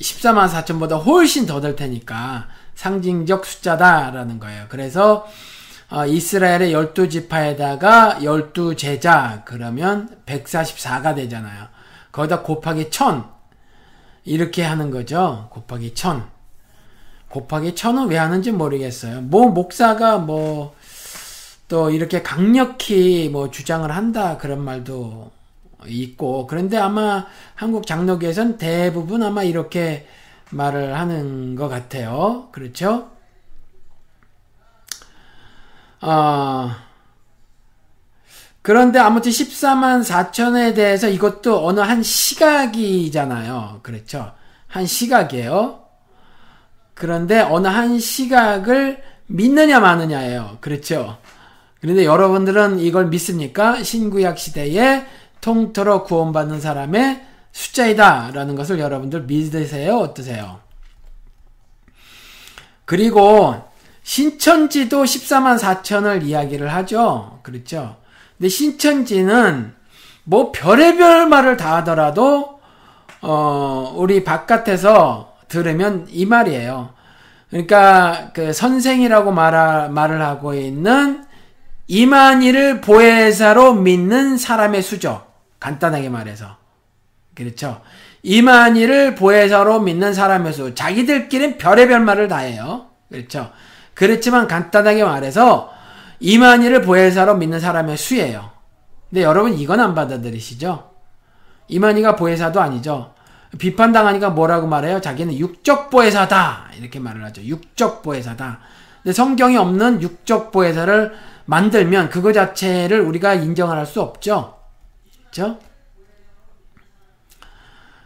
14만 0.00 0.48
4천보다 0.48 1.04
훨씬 1.04 1.46
더 1.46 1.60
될 1.60 1.76
테니까 1.76 2.48
상징적 2.74 3.44
숫자다라는 3.44 4.38
거예요. 4.38 4.66
그래서 4.68 5.26
어, 5.90 6.06
이스라엘의 6.06 6.72
12지파에다가 6.72 8.18
12제자 8.18 9.44
그러면 9.44 10.08
144가 10.26 11.14
되잖아요. 11.14 11.66
거기다 12.12 12.42
곱하기 12.42 12.90
1000 12.90 13.24
이렇게 14.24 14.62
하는 14.62 14.90
거죠. 14.90 15.48
곱하기 15.50 15.94
1000 15.94 16.22
곱하기 17.28 17.74
1000은 17.74 18.08
왜 18.08 18.16
하는지 18.16 18.52
모르겠어요. 18.52 19.20
뭐 19.22 19.48
목사가 19.48 20.18
뭐 20.18 20.74
또 21.68 21.90
이렇게 21.90 22.22
강력히 22.22 23.28
뭐 23.32 23.50
주장을 23.50 23.90
한다 23.90 24.36
그런 24.38 24.60
말도 24.60 25.30
있고 25.86 26.46
그런데 26.46 26.76
아마 26.76 27.26
한국 27.54 27.86
장로교에선 27.86 28.58
대부분 28.58 29.22
아마 29.22 29.42
이렇게 29.42 30.06
말을 30.50 30.98
하는 30.98 31.54
것 31.54 31.68
같아요. 31.68 32.48
그렇죠? 32.52 33.10
어, 36.00 36.70
그런데 38.62 38.98
아무튼 38.98 39.30
14만 39.30 40.02
4천에 40.04 40.74
대해서 40.74 41.08
이것도 41.08 41.66
어느 41.66 41.80
한 41.80 42.02
시각이잖아요. 42.02 43.80
그렇죠? 43.82 44.32
한 44.68 44.86
시각이에요. 44.86 45.80
그런데 46.94 47.40
어느 47.40 47.66
한 47.66 47.98
시각을 47.98 49.02
믿느냐 49.26 49.80
마느냐예요. 49.80 50.58
그렇죠? 50.60 51.18
그런데 51.80 52.04
여러분들은 52.06 52.80
이걸 52.80 53.08
믿습니까? 53.08 53.82
신구약 53.82 54.38
시대에 54.38 55.04
통틀어 55.42 56.04
구원받는 56.04 56.60
사람의 56.60 57.22
숫자이다. 57.54 58.32
라는 58.34 58.56
것을 58.56 58.80
여러분들 58.80 59.22
믿으세요? 59.22 59.98
어떠세요? 59.98 60.60
그리고 62.84 63.62
신천지도 64.02 65.04
14만 65.04 65.58
4천을 65.58 66.24
이야기를 66.24 66.72
하죠. 66.74 67.38
그렇죠. 67.42 67.96
근데 68.36 68.48
신천지는 68.48 69.72
뭐 70.24 70.50
별의별 70.50 71.28
말을 71.28 71.56
다 71.56 71.76
하더라도 71.76 72.60
어 73.22 73.94
우리 73.96 74.24
바깥에서 74.24 75.36
들으면 75.48 76.06
이 76.10 76.26
말이에요. 76.26 76.92
그러니까 77.50 78.32
그 78.34 78.52
선생이라고 78.52 79.30
말 79.30 79.90
말을 79.90 80.20
하고 80.20 80.54
있는 80.54 81.24
이만희를 81.86 82.80
보혜사로 82.80 83.74
믿는 83.74 84.38
사람의 84.38 84.82
수죠. 84.82 85.24
간단하게 85.60 86.08
말해서. 86.08 86.63
그렇죠. 87.34 87.80
이만희를 88.22 89.14
보혜사로 89.14 89.80
믿는 89.80 90.14
사람의 90.14 90.52
수. 90.52 90.74
자기들끼리는 90.74 91.58
별의별 91.58 92.00
말을 92.00 92.28
다 92.28 92.38
해요. 92.38 92.86
그렇죠. 93.10 93.50
그렇지만 93.92 94.48
간단하게 94.48 95.04
말해서 95.04 95.72
이만희를 96.20 96.82
보혜사로 96.82 97.36
믿는 97.36 97.60
사람의 97.60 97.96
수예요. 97.96 98.50
근데 99.10 99.22
여러분 99.22 99.54
이건 99.54 99.80
안 99.80 99.94
받아들이시죠? 99.94 100.90
이만희가 101.68 102.16
보혜사도 102.16 102.60
아니죠. 102.60 103.14
비판당하니까 103.58 104.30
뭐라고 104.30 104.66
말해요? 104.66 105.00
자기는 105.00 105.38
육적 105.38 105.90
보혜사다 105.90 106.70
이렇게 106.78 106.98
말을 106.98 107.24
하죠. 107.26 107.42
육적 107.42 108.02
보혜사다. 108.02 108.60
근데 109.02 109.12
성경이 109.12 109.56
없는 109.56 110.02
육적 110.02 110.50
보혜사를 110.50 111.12
만들면 111.44 112.08
그거 112.08 112.32
자체를 112.32 113.00
우리가 113.02 113.34
인정을 113.34 113.76
할수 113.76 114.00
없죠. 114.00 114.56
그렇죠? 115.20 115.58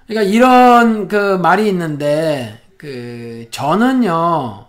그러니까 0.08 0.34
이런 0.34 1.06
그 1.06 1.36
말이 1.36 1.68
있는데 1.68 2.60
그 2.78 3.46
저는요 3.50 4.64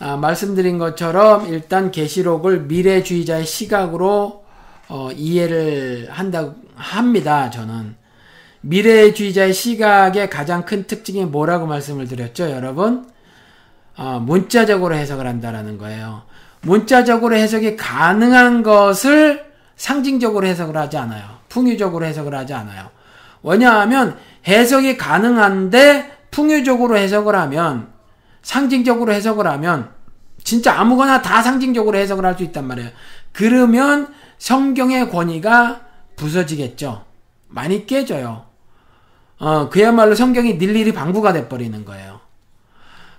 아, 0.00 0.16
말씀드린 0.16 0.78
것처럼 0.78 1.46
일단 1.52 1.90
계시록을 1.90 2.62
미래주의자의 2.62 3.44
시각으로 3.44 4.44
어, 4.88 5.10
이해를 5.12 6.08
한다 6.10 6.54
합니다. 6.74 7.50
저는 7.50 7.96
미래주의자의 8.62 9.52
시각의 9.52 10.28
가장 10.28 10.64
큰 10.64 10.86
특징이 10.86 11.24
뭐라고 11.24 11.66
말씀을 11.66 12.06
드렸죠, 12.06 12.50
여러분? 12.50 13.06
어, 13.96 14.20
문자적으로 14.20 14.94
해석을 14.94 15.26
한다라는 15.26 15.78
거예요. 15.78 16.22
문자적으로 16.62 17.36
해석이 17.36 17.76
가능한 17.76 18.62
것을 18.62 19.44
상징적으로 19.76 20.46
해석을 20.46 20.76
하지 20.76 20.98
않아요. 20.98 21.24
풍유적으로 21.48 22.04
해석을 22.04 22.34
하지 22.34 22.52
않아요. 22.52 22.90
왜냐하면 23.42 24.18
해석이 24.46 24.96
가능한데 24.96 26.18
풍유적으로 26.30 26.96
해석을 26.96 27.34
하면 27.34 27.88
상징적으로 28.42 29.12
해석을 29.12 29.46
하면 29.46 29.90
진짜 30.42 30.78
아무거나 30.80 31.20
다 31.22 31.42
상징적으로 31.42 31.98
해석을 31.98 32.24
할 32.24 32.36
수 32.36 32.42
있단 32.44 32.66
말이에요. 32.66 32.90
그러면 33.32 34.12
성경의 34.38 35.10
권위가 35.10 35.80
부서지겠죠. 36.16 37.04
많이 37.48 37.86
깨져요. 37.86 38.46
어, 39.38 39.68
그야말로 39.68 40.14
성경이 40.14 40.50
일일이 40.50 40.92
방구가 40.92 41.32
돼버리는 41.32 41.84
거예요. 41.84 42.20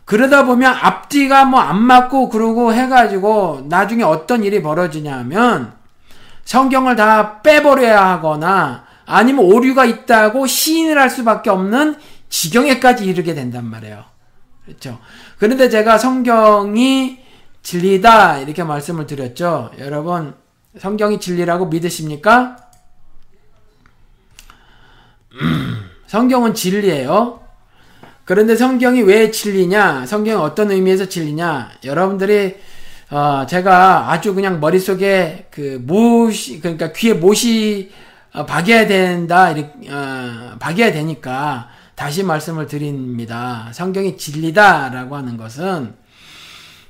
그러다 0.06 0.46
보면 0.46 0.74
앞뒤가 0.74 1.46
뭐 1.46 1.60
안 1.62 1.82
맞고 1.82 2.30
그러고 2.30 2.74
해가지고 2.74 3.66
나중에 3.70 4.04
어떤 4.04 4.44
일이 4.44 4.62
벌어지냐면 4.62 5.74
성경을 6.44 6.96
다 6.96 7.42
빼버려야 7.42 8.04
하거나 8.10 8.86
아니면 9.12 9.44
오류가 9.44 9.84
있다고 9.84 10.48
시인을 10.48 10.98
할 10.98 11.10
수밖에 11.10 11.50
없는 11.50 11.96
지경에까지 12.30 13.06
이르게 13.06 13.34
된단 13.34 13.66
말이에요. 13.66 14.06
그렇죠. 14.64 15.00
그런데 15.38 15.70
제가 15.70 15.98
성경이 15.98 17.20
진리다 17.62 18.40
이렇게 18.40 18.64
말씀을 18.64 19.06
드렸죠. 19.08 19.72
여러분 19.80 20.34
성경이 20.80 21.20
진리라고 21.20 21.66
믿으십니까? 21.66 22.56
성경은 26.08 26.54
진리예요. 26.54 27.42
그런데 28.24 28.56
성경이 28.56 29.02
왜 29.02 29.30
진리냐? 29.30 30.06
성경이 30.06 30.42
어떤 30.42 30.72
의미에서 30.72 31.10
진리냐? 31.10 31.72
여러분들이 31.84 32.56
어, 33.10 33.46
제가 33.46 34.10
아주 34.10 34.34
그냥 34.34 34.62
머릿속에 34.62 35.48
그 35.52 35.84
못이 35.86 36.62
그러니까 36.62 36.94
귀에 36.94 37.14
어, 37.14 37.92
박여야 38.32 38.88
된다 38.88 39.52
이렇게 39.52 39.92
어, 39.92 40.56
박여야 40.60 40.92
되니까 40.94 41.70
다시 41.96 42.24
말씀을 42.24 42.68
드립니다. 42.68 43.70
성경이 43.74 44.18
진리다라고 44.18 45.16
하는 45.16 45.38
것은 45.38 45.94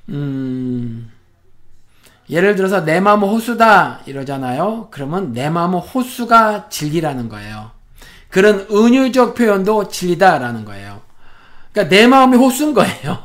음, 0.10 1.12
예를 2.30 2.56
들어서 2.56 2.86
내 2.86 3.00
마음은 3.00 3.28
호수다 3.28 4.02
이러잖아요. 4.06 4.88
그러면 4.92 5.34
내 5.34 5.50
마음은 5.50 5.80
호수가 5.80 6.70
진리라는 6.70 7.28
거예요. 7.28 7.72
그런 8.30 8.66
은유적 8.72 9.36
표현도 9.36 9.90
진리다라는 9.90 10.64
거예요. 10.64 11.02
그러니까 11.74 11.96
내 11.96 12.08
마음이 12.08 12.38
호수인 12.38 12.74
거예요. 12.74 13.18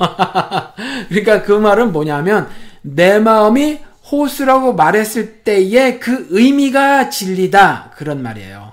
그러니까 1.08 1.42
그 1.42 1.52
말은 1.52 1.92
뭐냐면 1.92 2.48
내 2.82 3.18
마음이 3.18 3.80
호수라고 4.10 4.74
말했을 4.74 5.42
때의 5.42 5.98
그 5.98 6.28
의미가 6.30 7.10
진리다 7.10 7.92
그런 7.96 8.22
말이에요. 8.22 8.72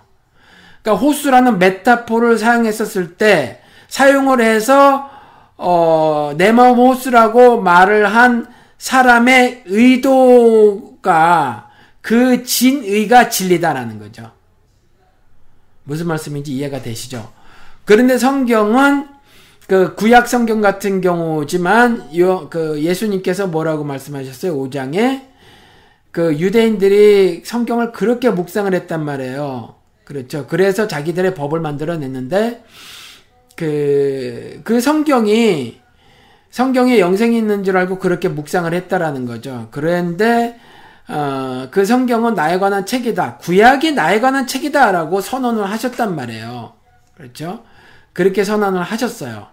그러니까 0.81 1.05
호수라는 1.05 1.59
메타포를 1.59 2.37
사용했었을 2.37 3.15
때 3.15 3.61
사용을 3.87 4.41
해서 4.41 5.09
어, 5.57 6.33
내 6.37 6.51
마음 6.51 6.77
호수라고 6.77 7.61
말을 7.61 8.13
한 8.13 8.47
사람의 8.77 9.63
의도가 9.65 11.69
그 12.01 12.43
진의가 12.43 13.29
진리다라는 13.29 13.99
거죠. 13.99 14.31
무슨 15.83 16.07
말씀인지 16.07 16.53
이해가 16.53 16.81
되시죠? 16.81 17.31
그런데 17.85 18.17
성경은 18.17 19.12
그 19.67 19.95
구약 19.95 20.27
성경 20.27 20.61
같은 20.61 21.01
경우지만 21.01 22.17
요, 22.17 22.47
그 22.49 22.81
예수님께서 22.81 23.47
뭐라고 23.47 23.83
말씀하셨어요? 23.83 24.55
5장에 24.55 25.21
그 26.11 26.37
유대인들이 26.37 27.43
성경을 27.45 27.91
그렇게 27.91 28.29
묵상을 28.29 28.71
했단 28.73 29.03
말이에요. 29.03 29.75
그렇죠. 30.03 30.45
그래서 30.47 30.87
자기들의 30.87 31.33
법을 31.33 31.59
만들어 31.59 31.97
냈는데 31.97 32.63
그, 33.55 34.61
그 34.63 34.81
성경이 34.81 35.81
성경에 36.49 36.99
영생이 36.99 37.35
있는 37.35 37.63
줄 37.63 37.77
알고 37.77 37.97
그렇게 37.97 38.27
묵상을 38.27 38.71
했다라는 38.71 39.25
거죠. 39.25 39.69
그런데 39.71 40.59
어, 41.07 41.67
그 41.71 41.83
성경은 41.83 42.35
나에 42.35 42.59
관한 42.59 42.85
책이다. 42.85 43.37
구약이 43.37 43.93
나에 43.93 44.19
관한 44.19 44.45
책이다라고 44.45 45.19
선언을 45.21 45.69
하셨단 45.69 46.15
말이에요. 46.15 46.73
그렇죠? 47.15 47.63
그렇게 48.13 48.43
선언을 48.43 48.83
하셨어요. 48.83 49.47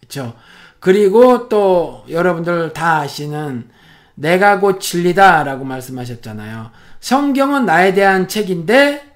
그렇죠? 0.00 0.36
그리고 0.80 1.48
또 1.48 2.04
여러분들 2.08 2.72
다 2.72 2.98
아시는 2.98 3.70
내가 4.14 4.60
곧 4.60 4.80
진리다라고 4.80 5.64
말씀하셨잖아요. 5.64 6.70
성경은 7.00 7.66
나에 7.66 7.94
대한 7.94 8.28
책인데 8.28 9.14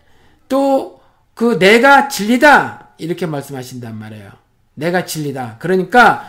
또 0.49 1.01
그 1.41 1.59
내가 1.59 2.09
진리다 2.09 2.89
이렇게 2.99 3.25
말씀하신단 3.25 3.97
말이에요. 3.99 4.31
내가 4.75 5.07
진리다. 5.07 5.57
그러니까 5.59 6.29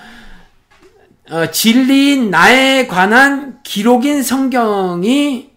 어, 1.30 1.52
진리인 1.52 2.30
나에 2.30 2.88
관한 2.88 3.62
기록인 3.62 4.24
성경이 4.24 5.52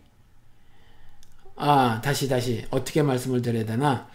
아 1.55 2.01
다시 2.03 2.29
다시 2.29 2.67
어떻게 2.71 3.03
말씀을 3.03 3.43
드려야 3.43 3.65
되나 3.65 4.09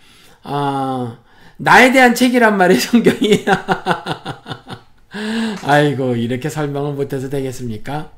아 0.52 1.18
나에 1.58 1.92
대한 1.92 2.16
책이란 2.16 2.58
말이에요 2.58 2.80
성경이 2.82 3.46
아이고 5.64 6.16
이렇게 6.16 6.50
설명을 6.50 6.94
못해서 6.94 7.30
되겠습니까? 7.30 8.10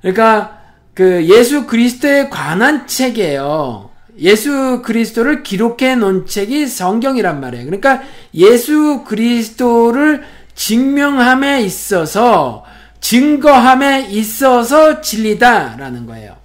그러니까 0.00 0.60
그 0.94 1.24
예수 1.26 1.66
그리스도에 1.66 2.28
관한 2.28 2.86
책이에요. 2.86 3.90
예수 4.18 4.82
그리스도를 4.84 5.42
기록해 5.42 5.94
놓은 5.96 6.26
책이 6.26 6.66
성경이란 6.66 7.40
말이에요. 7.40 7.64
그러니까 7.64 8.02
예수 8.34 9.04
그리스도를 9.06 10.24
증명함에 10.54 11.62
있어서 11.62 12.64
증거함에 13.00 14.08
있어서 14.10 15.00
진리다라는 15.00 16.06
거예요. 16.06 16.41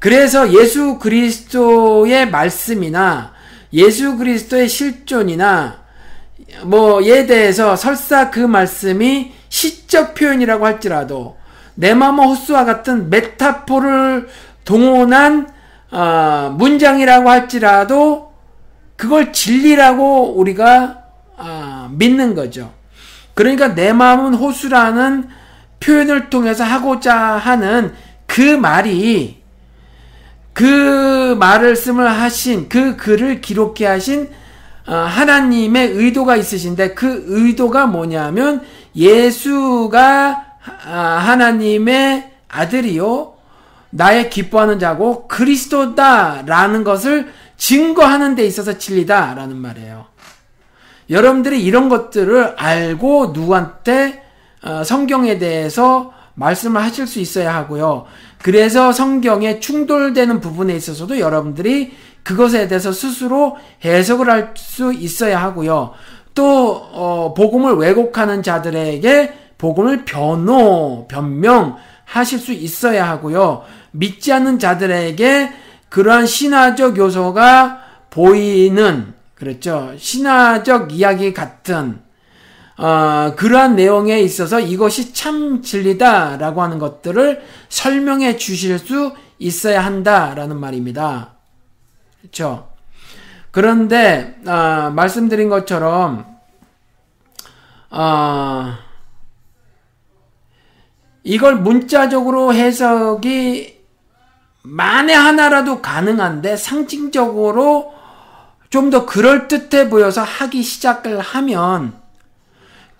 그래서 0.00 0.52
예수 0.52 0.98
그리스도의 0.98 2.30
말씀이나 2.30 3.32
예수 3.72 4.16
그리스도의 4.16 4.68
실존이나 4.68 5.78
뭐에 6.64 7.26
대해서 7.26 7.76
설사 7.76 8.30
그 8.30 8.40
말씀이 8.40 9.32
시적 9.50 10.14
표현이라고 10.14 10.64
할지라도 10.64 11.36
내마모 11.74 12.22
호수와 12.22 12.64
같은 12.64 13.10
메타포를 13.10 14.28
동원한 14.64 15.48
어, 15.90 16.54
문장이라고 16.56 17.28
할지라도 17.28 18.32
그걸 18.96 19.32
진리라고 19.32 20.34
우리가 20.38 20.98
어, 21.36 21.90
믿는 21.92 22.34
거죠. 22.34 22.72
그러니까 23.34 23.74
내 23.74 23.92
마음은 23.92 24.34
호수라는 24.34 25.28
표현을 25.80 26.30
통해서 26.30 26.64
하고자 26.64 27.16
하는 27.16 27.94
그 28.26 28.40
말이 28.40 29.39
그 30.60 31.36
말을 31.40 31.74
쓰을 31.74 32.06
하신 32.06 32.68
그 32.68 32.94
글을 32.96 33.40
기록해 33.40 33.86
하신 33.86 34.28
어, 34.86 34.92
하나님의 34.94 35.92
의도가 35.92 36.36
있으신데 36.36 36.92
그 36.92 37.24
의도가 37.28 37.86
뭐냐면 37.86 38.60
예수가 38.94 40.44
아, 40.84 40.92
하나님의 40.92 42.32
아들이요 42.48 43.32
나의 43.88 44.28
기뻐하는 44.28 44.78
자고 44.78 45.26
그리스도다라는 45.28 46.84
것을 46.84 47.32
증거하는 47.56 48.34
데 48.34 48.44
있어서 48.44 48.76
진리다라는 48.76 49.56
말이에요. 49.56 50.04
여러분들이 51.08 51.64
이런 51.64 51.88
것들을 51.88 52.56
알고 52.58 53.28
누구한테 53.32 54.22
어, 54.62 54.84
성경에 54.84 55.38
대해서 55.38 56.12
말씀을 56.34 56.82
하실 56.82 57.06
수 57.06 57.18
있어야 57.18 57.54
하고요. 57.54 58.06
그래서 58.42 58.92
성경에 58.92 59.60
충돌되는 59.60 60.40
부분에 60.40 60.74
있어서도 60.74 61.18
여러분들이 61.18 61.92
그것에 62.22 62.68
대해서 62.68 62.92
스스로 62.92 63.56
해석을 63.84 64.30
할 64.30 64.54
수 64.56 64.92
있어야 64.92 65.42
하고요. 65.42 65.92
또 66.34 66.72
어, 66.92 67.34
복음을 67.36 67.74
왜곡하는 67.74 68.42
자들에게 68.42 69.32
복음을 69.58 70.04
변호, 70.06 71.06
변명하실 71.08 72.38
수 72.38 72.52
있어야 72.52 73.08
하고요. 73.08 73.64
믿지 73.90 74.32
않는 74.32 74.58
자들에게 74.58 75.52
그러한 75.90 76.24
신화적 76.26 76.96
요소가 76.96 77.80
보이는 78.08 79.12
그렇죠. 79.34 79.92
신화적 79.98 80.92
이야기 80.92 81.34
같은 81.34 82.00
어, 82.80 83.34
그러한 83.36 83.76
내용에 83.76 84.20
있어서 84.20 84.58
이것이 84.58 85.12
참 85.12 85.60
진리다라고 85.60 86.62
하는 86.62 86.78
것들을 86.78 87.44
설명해 87.68 88.38
주실 88.38 88.78
수 88.78 89.14
있어야 89.38 89.84
한다라는 89.84 90.58
말입니다. 90.58 91.32
그렇죠. 92.20 92.70
그런데 93.50 94.40
어, 94.46 94.90
말씀드린 94.94 95.50
것처럼 95.50 96.24
어, 97.90 98.74
이걸 101.22 101.56
문자적으로 101.56 102.54
해석이 102.54 103.78
만에 104.62 105.12
하나라도 105.12 105.82
가능한데 105.82 106.56
상징적으로 106.56 107.92
좀 108.70 108.90
더 108.90 109.04
그럴듯해 109.04 109.90
보여서 109.90 110.22
하기 110.22 110.62
시작을 110.62 111.20
하면 111.20 111.99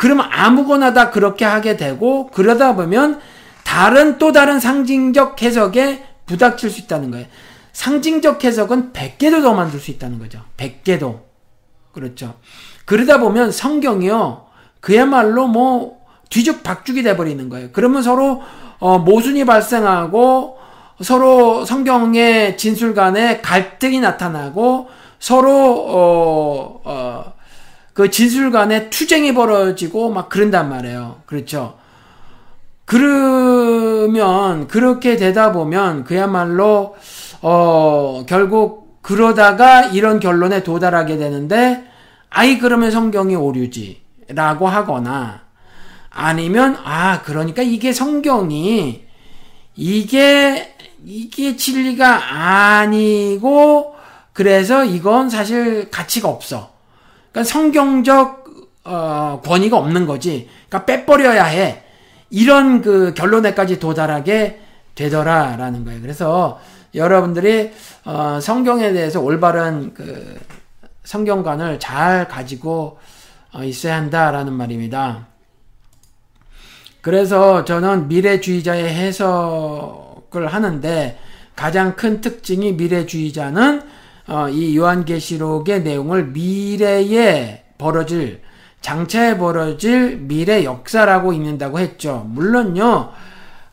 그러면 0.01 0.31
아무거나 0.33 0.95
다 0.95 1.11
그렇게 1.11 1.45
하게 1.45 1.77
되고 1.77 2.29
그러다 2.29 2.75
보면 2.75 3.21
다른 3.65 4.17
또 4.17 4.33
다른 4.33 4.59
상징적 4.59 5.43
해석에 5.43 6.03
부닥칠 6.25 6.71
수 6.71 6.81
있다는 6.81 7.11
거예요. 7.11 7.27
상징적 7.75 8.43
해석은 8.43 8.95
100개도 8.95 9.43
더 9.43 9.53
만들 9.53 9.79
수 9.79 9.91
있다는 9.91 10.19
거죠. 10.19 10.41
100개도. 10.57 11.21
그렇죠. 11.93 12.37
그러다 12.87 13.21
보면 13.21 13.53
성경이요. 13.53 14.47
그야말로 14.81 15.47
뭐 15.47 15.99
뒤죽박죽이 16.31 17.03
돼버리는 17.03 17.51
거예요. 17.51 17.69
그러면 17.73 18.03
서로 18.03 18.41
어, 18.79 18.99
모순이 19.01 19.45
발생하고 19.45 20.57
서로 21.03 21.67
성경의 21.67 22.57
진술 22.57 22.95
간에 22.95 23.43
갈등이 23.43 24.01
나타나고 24.01 24.89
서로 25.19 25.51
어, 25.89 26.81
어, 26.85 27.40
그 28.01 28.11
진술 28.11 28.51
간에 28.51 28.89
투쟁이 28.89 29.35
벌어지고 29.35 30.09
막 30.09 30.31
그런단 30.31 30.71
말이에요. 30.71 31.21
그렇죠. 31.27 31.77
그러면 32.87 34.69
그렇게 34.69 35.19
되다 35.19 35.53
보면 35.53 36.05
그야말로 36.05 36.97
어, 37.43 38.25
결국 38.27 39.03
그러다가 39.03 39.83
이런 39.83 40.19
결론에 40.19 40.63
도달하게 40.63 41.19
되는데 41.19 41.85
아이 42.31 42.59
그러면 42.59 42.91
성경이 42.91 43.37
오류지라고 43.37 44.67
하거나 44.67 45.43
아니면 46.09 46.79
아 46.83 47.21
그러니까 47.21 47.61
이게 47.61 47.93
성경이 47.93 49.05
이게 49.77 50.75
이게 51.05 51.55
진리가 51.55 52.79
아니고 52.79 53.95
그래서 54.33 54.87
이건 54.87 55.29
사실 55.29 55.91
가치가 55.91 56.31
없어. 56.31 56.80
그러니까 57.33 57.45
성경적 57.45 58.41
어, 58.85 59.41
권위가 59.45 59.77
없는 59.77 60.07
거지. 60.07 60.49
그러니까 60.69 60.85
빼버려야 60.85 61.45
해. 61.45 61.83
이런 62.31 62.81
그 62.81 63.13
결론에까지 63.15 63.79
도달하게 63.79 64.61
되더라라는 64.95 65.85
거예요. 65.85 66.01
그래서 66.01 66.61
여러분들이 66.95 67.73
어, 68.05 68.39
성경에 68.41 68.93
대해서 68.93 69.21
올바른 69.21 69.95
그 69.95 70.39
성경관을 71.05 71.81
잘 71.81 72.29
가지고 72.29 72.99
어, 73.53 73.65
있어야 73.65 73.97
한다라는 73.97 74.53
말입니다. 74.53 75.27
그래서 77.01 77.65
저는 77.65 78.09
미래주의자의 78.09 78.93
해석을 78.95 80.47
하는데 80.49 81.19
가장 81.57 81.97
큰 81.97 82.21
특징이 82.21 82.73
미래주의자는 82.73 83.81
어, 83.81 84.00
이 84.51 84.77
요한계시록의 84.77 85.83
내용을 85.83 86.27
미래에 86.27 87.65
벌어질 87.79 88.43
장차에 88.81 89.37
벌어질 89.39 90.19
미래 90.19 90.65
역사라고 90.65 91.33
읽는다고 91.33 91.79
했죠. 91.79 92.27
물론요. 92.29 93.11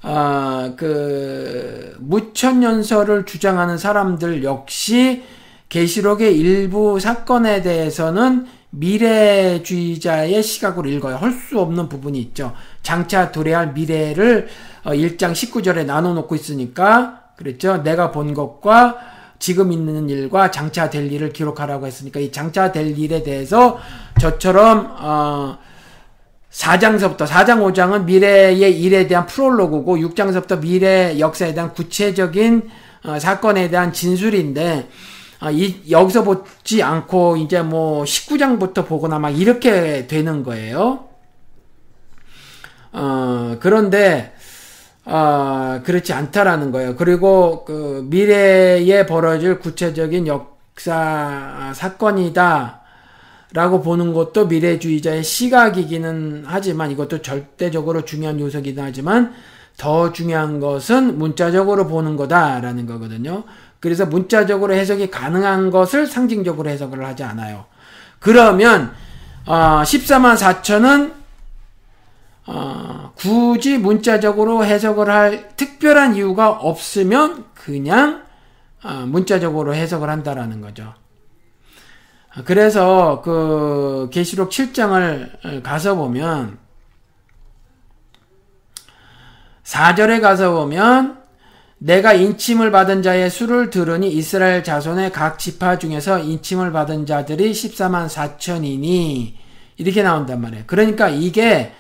어, 0.03 0.73
그 0.77 1.95
무천년설을 1.99 3.25
주장하는 3.25 3.77
사람들 3.77 4.43
역시 4.43 5.23
계시록의 5.69 6.37
일부 6.37 6.99
사건에 6.99 7.61
대해서는 7.61 8.45
미래주의자의 8.69 10.43
시각으로 10.43 10.89
읽어요. 10.89 11.15
할 11.15 11.31
수 11.31 11.59
없는 11.59 11.87
부분이 11.87 12.19
있죠. 12.19 12.53
장차 12.83 13.31
도래할 13.31 13.73
미래를 13.73 14.47
1장 14.83 15.29
어, 15.29 15.33
19절에 15.33 15.85
나눠 15.85 16.13
놓고 16.13 16.35
있으니까 16.35 17.23
그랬죠. 17.37 17.83
내가 17.83 18.11
본 18.11 18.33
것과 18.33 18.97
지금 19.39 19.71
있는 19.71 20.09
일과 20.09 20.51
장차 20.51 20.89
될 20.89 21.11
일을 21.11 21.31
기록하라고 21.31 21.87
했으니까 21.87 22.19
이 22.19 22.31
장차 22.31 22.71
될 22.71 22.97
일에 22.97 23.23
대해서 23.23 23.79
저처럼 24.19 24.95
어 24.99 25.57
4장서부터 26.51 27.27
4장 27.27 27.59
5장은 27.71 28.05
미래의 28.05 28.81
일에 28.81 29.07
대한 29.07 29.25
프롤로그고 29.27 29.97
6장서부터 29.97 30.61
미래 30.61 31.19
역사에 31.19 31.53
대한 31.53 31.73
구체적인 31.73 32.69
어, 33.05 33.19
사건에 33.19 33.69
대한 33.69 33.93
진술인데 33.93 34.89
어, 35.41 35.51
이 35.51 35.83
여기서 35.89 36.23
보지 36.23 36.81
않고 36.81 37.37
이제 37.37 37.61
뭐 37.61 38.03
19장부터 38.03 38.87
보거나 38.87 39.19
막 39.19 39.29
이렇게 39.29 40.07
되는 40.07 40.43
거예요. 40.43 41.05
어, 42.91 43.57
그런데 43.59 44.33
어, 45.09 45.81
그렇지 45.85 46.11
않다라는 46.11 46.71
거예요. 46.71 46.95
그리고 46.97 47.63
그 47.63 48.05
미래에 48.09 49.05
벌어질 49.05 49.59
구체적인 49.59 50.27
역사 50.27 51.71
사건이다. 51.73 52.81
라고 53.53 53.81
보는 53.81 54.13
것도 54.13 54.47
미래주의자의 54.47 55.23
시각이기는 55.23 56.43
하지만 56.45 56.91
이것도 56.91 57.21
절대적으로 57.21 58.03
중요한 58.03 58.37
요소이긴 58.41 58.77
하지만 58.77 59.33
더 59.77 60.11
중요한 60.11 60.59
것은 60.59 61.17
문자적으로 61.17 61.87
보는 61.87 62.17
거다라는 62.17 62.85
거거든요. 62.85 63.45
그래서 63.79 64.05
문자적으로 64.05 64.73
해석이 64.73 65.09
가능한 65.09 65.71
것을 65.71 66.07
상징적으로 66.07 66.69
해석을 66.69 67.05
하지 67.05 67.23
않아요. 67.23 67.65
그러면 68.19 68.91
어, 69.45 69.81
14만 69.85 70.35
4천은 70.35 71.13
어, 72.47 73.11
굳이 73.15 73.77
문자적으로 73.77 74.63
해석을 74.63 75.09
할 75.09 75.49
특별한 75.57 76.15
이유가 76.15 76.49
없으면 76.49 77.45
그냥 77.53 78.23
어, 78.83 79.05
문자적으로 79.05 79.75
해석을 79.75 80.09
한다라는 80.09 80.61
거죠. 80.61 80.93
그래서 82.45 83.21
그 83.23 84.09
계시록 84.11 84.51
7장을 84.51 85.63
가서 85.63 85.95
보면 85.95 86.59
4절에 89.63 90.21
가서 90.21 90.53
보면 90.53 91.17
내가 91.79 92.13
인침을 92.13 92.71
받은 92.71 93.03
자의 93.03 93.29
수를 93.29 93.69
들으니 93.69 94.11
이스라엘 94.11 94.63
자손의 94.63 95.11
각 95.11 95.37
지파 95.37 95.79
중에서 95.79 96.19
인침을 96.19 96.71
받은 96.71 97.05
자들이 97.05 97.51
14만 97.51 98.07
4천이니 98.07 99.33
이렇게 99.77 100.03
나온단 100.03 100.41
말이에요. 100.41 100.63
그러니까 100.67 101.09
이게 101.09 101.73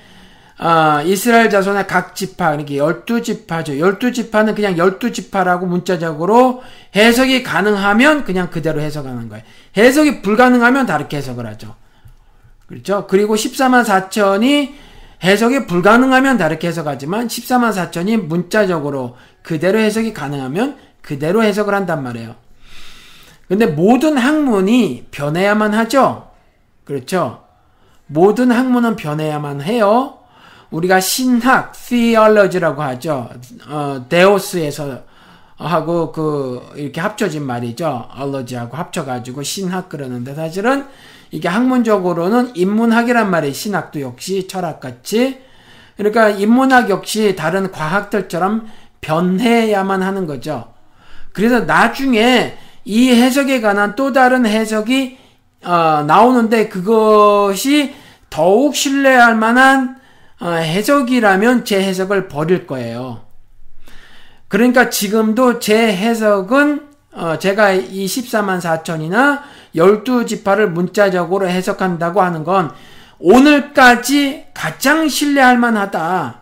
어, 0.59 1.01
이스라엘 1.05 1.51
자손의 1.51 1.85
각 1.85 2.15
지파, 2.15 2.51
그러니까 2.51 2.75
열두 2.75 3.21
지파죠. 3.21 3.77
열두 3.77 4.11
지파는 4.11 4.55
그냥 4.55 4.77
열두 4.77 5.11
지파라고 5.11 5.67
문자적으로 5.67 6.63
해석이 6.95 7.43
가능하면 7.43 8.23
그냥 8.23 8.49
그대로 8.49 8.81
해석하는 8.81 9.29
거예요. 9.29 9.43
해석이 9.77 10.23
불가능하면 10.23 10.87
다르게 10.87 11.17
해석을 11.17 11.45
하죠. 11.45 11.75
그렇죠? 12.65 13.05
그리고 13.07 13.35
14만 13.35 13.85
4천이 13.85 14.73
해석이 15.23 15.67
불가능하면 15.67 16.37
다르게 16.37 16.67
해석하지만 16.67 17.27
14만 17.27 17.73
4천이 17.73 18.17
문자적으로 18.17 19.15
그대로 19.43 19.77
해석이 19.77 20.13
가능하면 20.13 20.77
그대로 21.01 21.43
해석을 21.43 21.73
한단 21.73 22.03
말이에요. 22.03 22.35
근데 23.47 23.65
모든 23.65 24.17
학문이 24.17 25.07
변해야만 25.11 25.73
하죠? 25.73 26.31
그렇죠? 26.83 27.43
모든 28.07 28.51
학문은 28.51 28.95
변해야만 28.95 29.61
해요. 29.61 30.16
우리가 30.71 30.99
신학, 30.99 31.71
theology라고 31.73 32.81
하죠. 32.81 33.29
어, 33.69 34.05
데오스에서 34.09 34.99
하고 35.57 36.11
그 36.11 36.61
이렇게 36.75 37.01
합쳐진 37.01 37.43
말이죠. 37.43 38.09
알러지하고 38.11 38.77
합쳐가지고 38.77 39.43
신학 39.43 39.89
그러는데 39.89 40.35
사실은 40.35 40.85
이게 41.31 41.47
학문적으로는 41.47 42.51
인문학이란 42.55 43.29
말이 43.29 43.53
신학도 43.53 44.01
역시 44.01 44.47
철학같이 44.47 45.41
그러니까 45.97 46.29
인문학 46.29 46.89
역시 46.89 47.35
다른 47.35 47.71
과학들처럼 47.71 48.67
변해야만 49.01 50.03
하는 50.03 50.27
거죠. 50.27 50.73
그래서 51.33 51.61
나중에 51.61 52.57
이 52.85 53.09
해석에 53.09 53.61
관한 53.61 53.95
또 53.95 54.13
다른 54.13 54.45
해석이 54.45 55.17
어, 55.65 56.03
나오는데 56.07 56.69
그것이 56.69 57.95
더욱 58.29 58.75
신뢰할 58.75 59.35
만한 59.35 59.89
어, 59.89 59.96
해석이라면 60.45 61.65
제 61.65 61.81
해석을 61.81 62.27
버릴 62.27 62.67
거예요. 62.67 63.21
그러니까 64.47 64.89
지금도 64.89 65.59
제 65.59 65.75
해석은 65.95 66.87
어, 67.13 67.39
제가 67.39 67.71
이 67.71 68.05
14만 68.05 68.61
4천이나 68.61 69.41
12지파를 69.75 70.67
문자적으로 70.67 71.49
해석한다고 71.49 72.21
하는 72.21 72.43
건 72.43 72.71
오늘까지 73.19 74.45
가장 74.53 75.07
신뢰할 75.07 75.57
만하다. 75.57 76.41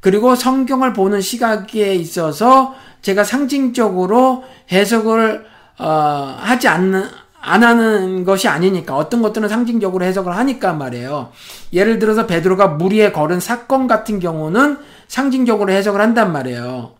그리고 0.00 0.34
성경을 0.34 0.92
보는 0.94 1.20
시각에 1.20 1.94
있어서 1.94 2.74
제가 3.02 3.24
상징적으로 3.24 4.44
해석을 4.72 5.46
어, 5.78 6.36
하지 6.40 6.68
않는 6.68 7.04
안 7.48 7.62
하는 7.62 8.24
것이 8.24 8.48
아니니까 8.48 8.96
어떤 8.96 9.22
것들은 9.22 9.48
상징적으로 9.48 10.04
해석을 10.04 10.36
하니까 10.36 10.72
말이에요. 10.72 11.30
예를 11.72 12.00
들어서 12.00 12.26
베드로가 12.26 12.66
물 12.66 12.92
위에 12.92 13.12
걸은 13.12 13.38
사건 13.38 13.86
같은 13.86 14.18
경우는 14.18 14.78
상징적으로 15.06 15.72
해석을 15.72 16.00
한단 16.00 16.32
말이에요. 16.32 16.94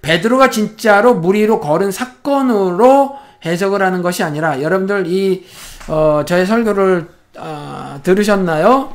베드로가 0.00 0.50
진짜로 0.50 1.14
물 1.14 1.34
위로 1.34 1.58
걸은 1.58 1.90
사건으로 1.90 3.16
해석을 3.44 3.82
하는 3.82 4.00
것이 4.02 4.22
아니라 4.22 4.62
여러분들 4.62 5.08
이 5.08 5.44
어, 5.88 6.22
저의 6.24 6.46
설교를 6.46 7.08
어, 7.36 7.98
들으셨나요? 8.04 8.94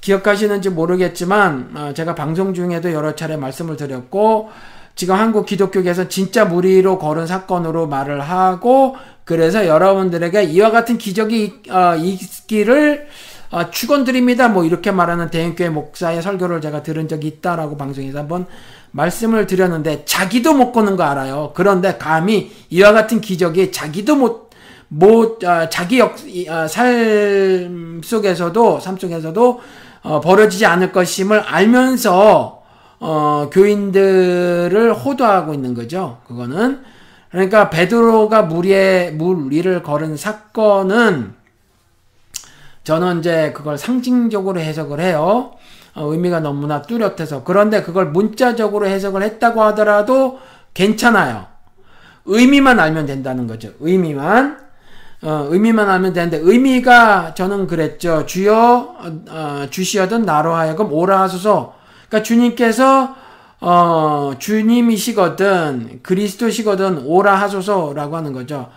기억하시는지 0.00 0.70
모르겠지만 0.70 1.70
어, 1.74 1.92
제가 1.92 2.14
방송 2.14 2.54
중에도 2.54 2.92
여러 2.92 3.16
차례 3.16 3.36
말씀을 3.36 3.76
드렸고 3.76 4.50
지금 5.00 5.14
한국 5.14 5.46
기독교계에서 5.46 6.08
진짜 6.08 6.44
물 6.44 6.66
위로 6.66 6.98
걸은 6.98 7.26
사건으로 7.26 7.86
말을 7.86 8.20
하고 8.20 8.96
그래서 9.24 9.66
여러분들에게 9.66 10.42
이와 10.42 10.70
같은 10.70 10.98
기적이 10.98 11.62
어, 11.70 11.94
있기를 11.96 13.06
어, 13.50 13.70
축원드립니다. 13.70 14.48
뭐 14.48 14.62
이렇게 14.62 14.90
말하는 14.90 15.30
대형교회 15.30 15.70
목사의 15.70 16.20
설교를 16.20 16.60
제가 16.60 16.82
들은 16.82 17.08
적이 17.08 17.28
있다라고 17.28 17.78
방송에서 17.78 18.18
한번 18.18 18.44
말씀을 18.90 19.46
드렸는데 19.46 20.04
자기도 20.04 20.52
못 20.52 20.70
거는 20.70 20.96
거 20.96 21.04
알아요. 21.04 21.52
그런데 21.54 21.96
감히 21.96 22.52
이와 22.68 22.92
같은 22.92 23.22
기적이 23.22 23.72
자기도 23.72 24.16
못, 24.16 24.50
못 24.88 25.42
어, 25.44 25.70
자기 25.70 25.98
역, 25.98 26.16
어, 26.50 26.68
삶 26.68 28.02
속에서도 28.04 28.80
삶 28.80 28.98
속에서도 28.98 29.60
어, 30.02 30.20
벌어지지 30.20 30.66
않을 30.66 30.92
것임을 30.92 31.40
알면서 31.40 32.59
어, 33.00 33.48
교인들을 33.50 34.92
호도하고 34.92 35.54
있는 35.54 35.74
거죠. 35.74 36.18
그거는 36.28 36.82
그러니까 37.30 37.70
베드로가 37.70 38.42
물 38.42 38.66
위에 38.66 39.10
물 39.10 39.50
위를 39.50 39.82
걸은 39.82 40.16
사건은 40.16 41.34
저는 42.84 43.20
이제 43.20 43.52
그걸 43.52 43.78
상징적으로 43.78 44.60
해석을 44.60 45.00
해요. 45.00 45.52
어, 45.94 46.12
의미가 46.12 46.40
너무나 46.40 46.82
뚜렷해서 46.82 47.42
그런데 47.44 47.82
그걸 47.82 48.06
문자적으로 48.06 48.86
해석을 48.86 49.22
했다고 49.22 49.62
하더라도 49.62 50.38
괜찮아요. 50.74 51.46
의미만 52.26 52.78
알면 52.78 53.06
된다는 53.06 53.46
거죠. 53.46 53.70
의미만 53.80 54.58
어, 55.22 55.46
의미만 55.50 55.88
알면 55.88 56.12
되는데 56.12 56.38
의미가 56.38 57.34
저는 57.34 57.66
그랬죠. 57.66 58.26
주여 58.26 58.96
어, 59.28 59.66
주시어든 59.70 60.22
나로 60.22 60.54
하여금 60.54 60.92
오라 60.92 61.20
하소서. 61.22 61.79
그러니까 62.10 62.22
주님께서 62.22 63.16
어, 63.60 64.32
주님이시거든, 64.38 66.00
그리스도시거든, 66.02 67.02
오라 67.04 67.34
하소서라고 67.36 68.16
하는 68.16 68.32
거죠. 68.32 68.70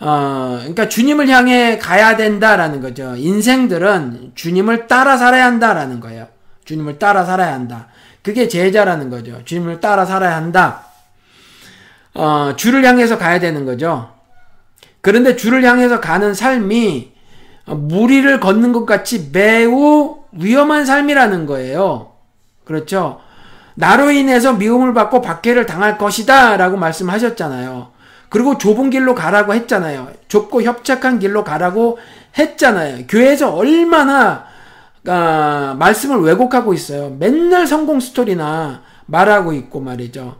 어, 0.00 0.56
그러니까 0.58 0.88
주님을 0.88 1.28
향해 1.28 1.78
가야 1.78 2.16
된다라는 2.16 2.80
거죠. 2.80 3.14
인생들은 3.16 4.32
주님을 4.34 4.86
따라 4.86 5.16
살아야 5.16 5.46
한다라는 5.46 6.00
거예요. 6.00 6.28
주님을 6.64 6.98
따라 6.98 7.24
살아야 7.24 7.54
한다. 7.54 7.88
그게 8.22 8.48
제자라는 8.48 9.10
거죠. 9.10 9.42
주님을 9.44 9.80
따라 9.80 10.04
살아야 10.04 10.36
한다. 10.36 10.84
어, 12.14 12.52
주를 12.56 12.84
향해서 12.84 13.18
가야 13.18 13.40
되는 13.40 13.64
거죠. 13.64 14.10
그런데 15.00 15.36
주를 15.36 15.64
향해서 15.64 16.00
가는 16.00 16.34
삶이 16.34 17.12
무리를 17.64 18.40
걷는 18.40 18.72
것 18.72 18.84
같이 18.84 19.30
매우 19.32 20.18
위험한 20.32 20.84
삶이라는 20.84 21.46
거예요. 21.46 22.17
그렇죠? 22.68 23.20
나로 23.74 24.10
인해서 24.10 24.52
미움을 24.52 24.92
받고 24.92 25.22
박해를 25.22 25.66
당할 25.66 25.98
것이다 25.98 26.56
라고 26.56 26.76
말씀하셨잖아요. 26.76 27.88
그리고 28.28 28.58
좁은 28.58 28.90
길로 28.90 29.14
가라고 29.14 29.54
했잖아요. 29.54 30.10
좁고 30.28 30.62
협착한 30.62 31.18
길로 31.18 31.44
가라고 31.44 31.98
했잖아요. 32.38 33.06
교회에서 33.08 33.54
얼마나 33.54 34.44
아, 35.06 35.74
말씀을 35.78 36.20
왜곡하고 36.20 36.74
있어요. 36.74 37.16
맨날 37.18 37.66
성공 37.66 38.00
스토리나 38.00 38.82
말하고 39.06 39.54
있고 39.54 39.80
말이죠. 39.80 40.36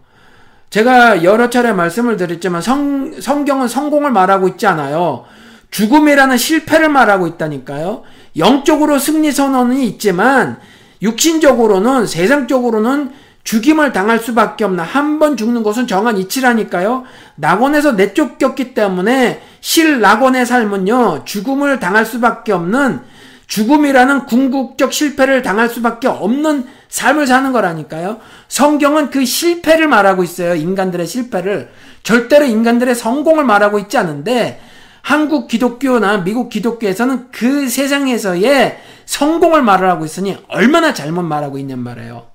제가 0.68 1.24
여러 1.24 1.49
차례 1.49 1.72
말씀을 1.72 2.18
드렸지만 2.18 2.61
성, 2.61 3.18
성경은 3.18 3.68
성공을 3.68 4.11
말하고 4.11 4.49
있지 4.49 4.66
않아요. 4.66 5.24
죽음이라는 5.70 6.37
실패를 6.37 6.91
말하고 6.91 7.26
있다니까요. 7.26 8.03
영적으로 8.37 8.99
승리 8.99 9.33
선언이 9.33 9.87
있지만 9.87 10.59
육신적으로는 11.03 12.07
세상적으로는 12.07 13.12
죽임을 13.44 13.92
당할 13.92 14.18
수밖에 14.18 14.64
없나 14.64 14.82
한 14.82 15.18
번 15.18 15.36
죽는 15.36 15.62
것은 15.62 15.86
정한 15.86 16.18
이치라니까요. 16.18 17.05
낙원에서 17.36 17.92
내쫓겼기 17.92 18.74
때문에 18.74 19.40
실 19.61 20.01
낙원의 20.01 20.46
삶은요 20.46 21.22
죽음을 21.24 21.80
당할 21.80 22.05
수밖에 22.05 22.53
없는 22.53 23.01
죽음이라는 23.46 24.26
궁극적 24.26 24.92
실패를 24.92 25.42
당할 25.42 25.68
수밖에 25.68 26.07
없는 26.07 26.66
삶을 26.88 27.26
사는 27.26 27.51
거라니까요. 27.53 28.18
성경은 28.49 29.11
그 29.11 29.24
실패를 29.24 29.88
말하고 29.88 30.22
있어요. 30.22 30.55
인간들의 30.55 31.07
실패를 31.07 31.70
절대로 32.03 32.44
인간들의 32.44 32.94
성공을 32.94 33.44
말하고 33.44 33.78
있지 33.78 33.96
않은데 33.96 34.61
한국 35.03 35.49
기독교나 35.49 36.18
미국 36.18 36.49
기독교에서는 36.51 37.30
그 37.30 37.68
세상에서의 37.68 38.78
성공을 39.07 39.62
말을 39.62 39.88
하고 39.88 40.05
있으니 40.05 40.36
얼마나 40.49 40.92
잘못 40.92 41.22
말하고 41.22 41.59
있는 41.59 41.78
말이에요. 41.78 42.26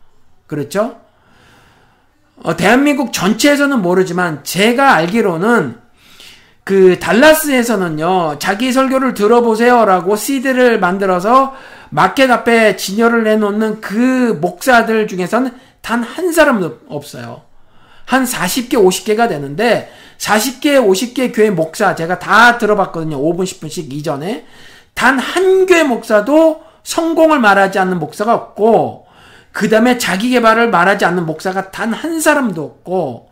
그렇죠? 0.47 0.97
어, 2.41 2.55
대한민국 2.57 3.14
전체에서는 3.14 3.82
모르지만 3.82 4.43
제가 4.43 4.93
알기로는 4.95 5.78
그 6.64 6.97
달라스에서는요 6.99 8.39
자기 8.39 8.72
설교를 8.72 9.14
들어보세요라고 9.14 10.16
CD를 10.16 10.80
만들어서 10.80 11.53
마켓 11.89 12.32
앞에 12.32 12.76
진열을 12.78 13.28
해놓는 13.28 13.82
그 13.82 14.38
목사들 14.41 15.07
중에서는 15.07 15.51
단 15.82 16.01
한 16.01 16.32
사람도 16.32 16.80
없어요. 16.88 17.41
한 18.14 18.26
40개, 18.26 18.74
50개가 18.74 19.28
되는데 19.28 19.91
40개, 20.18 20.80
50개 20.80 21.34
교회 21.36 21.49
목사 21.49 21.95
제가 21.95 22.20
다 22.20 22.57
들어봤거든요. 22.57 23.18
5분, 23.18 23.43
10분씩 23.43 23.91
이전에 23.91 24.45
단 24.93 25.20
한 25.20 25.66
교회 25.66 25.84
목사도 25.84 26.61
성공을 26.84 27.39
말하지 27.39 27.80
않는 27.80 27.97
목사가 27.99 28.34
없고 28.36 29.07
그 29.51 29.70
다음에 29.70 29.97
자기 29.97 30.30
개발을 30.30 30.70
말하지 30.70 31.05
않는 31.05 31.26
목사가 31.26 31.72
단 31.72 31.93
한 31.93 32.20
사람도 32.20 32.64
없고 32.64 33.30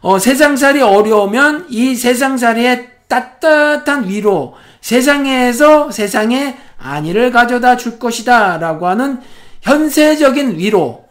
어, 0.00 0.18
세상살이 0.18 0.80
어려우면 0.82 1.66
이 1.70 1.94
세상살이의 1.94 2.88
따뜻한 3.08 4.08
위로 4.08 4.54
세상에서 4.80 5.90
세상에 5.90 6.56
안위를 6.78 7.30
가져다 7.30 7.76
줄 7.76 7.98
것이다 7.98 8.58
라고 8.58 8.86
하는 8.88 9.20
현세적인 9.62 10.58
위로 10.58 11.04